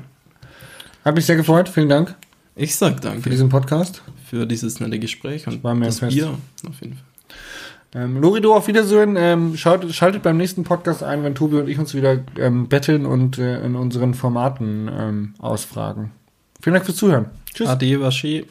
Hat 1.04 1.14
mich 1.14 1.26
sehr 1.26 1.36
gefreut, 1.36 1.68
vielen 1.68 1.88
Dank 1.88 2.16
ich 2.60 2.76
sag 2.76 2.96
für 2.96 3.00
danke 3.00 3.30
diesen 3.30 3.48
Podcast. 3.48 4.02
für 4.26 4.46
dieses 4.46 4.80
nette 4.80 4.98
Gespräch 4.98 5.46
und 5.46 5.64
war 5.64 5.74
mir 5.74 5.86
das 5.86 6.00
Fest. 6.00 6.14
Bier 6.14 6.28
auf 6.68 6.80
jeden 6.80 6.94
Fall. 6.94 8.02
Ähm, 8.02 8.20
Lorido, 8.20 8.54
auf 8.54 8.68
Wiedersehen. 8.68 9.16
Ähm, 9.16 9.56
schaut, 9.56 9.92
schaltet 9.92 10.22
beim 10.22 10.36
nächsten 10.36 10.62
Podcast 10.62 11.02
ein, 11.02 11.24
wenn 11.24 11.34
Tobi 11.34 11.56
und 11.56 11.68
ich 11.68 11.78
uns 11.78 11.94
wieder 11.94 12.18
ähm, 12.38 12.68
betteln 12.68 13.06
und 13.06 13.38
äh, 13.38 13.64
in 13.64 13.76
unseren 13.76 14.14
Formaten 14.14 14.90
ähm, 14.92 15.34
ausfragen. 15.38 16.12
Vielen 16.60 16.74
Dank 16.74 16.84
fürs 16.84 16.98
Zuhören. 16.98 17.26
Tschüss. 17.54 17.68
Ade, 17.68 18.00
Waschi. 18.00 18.46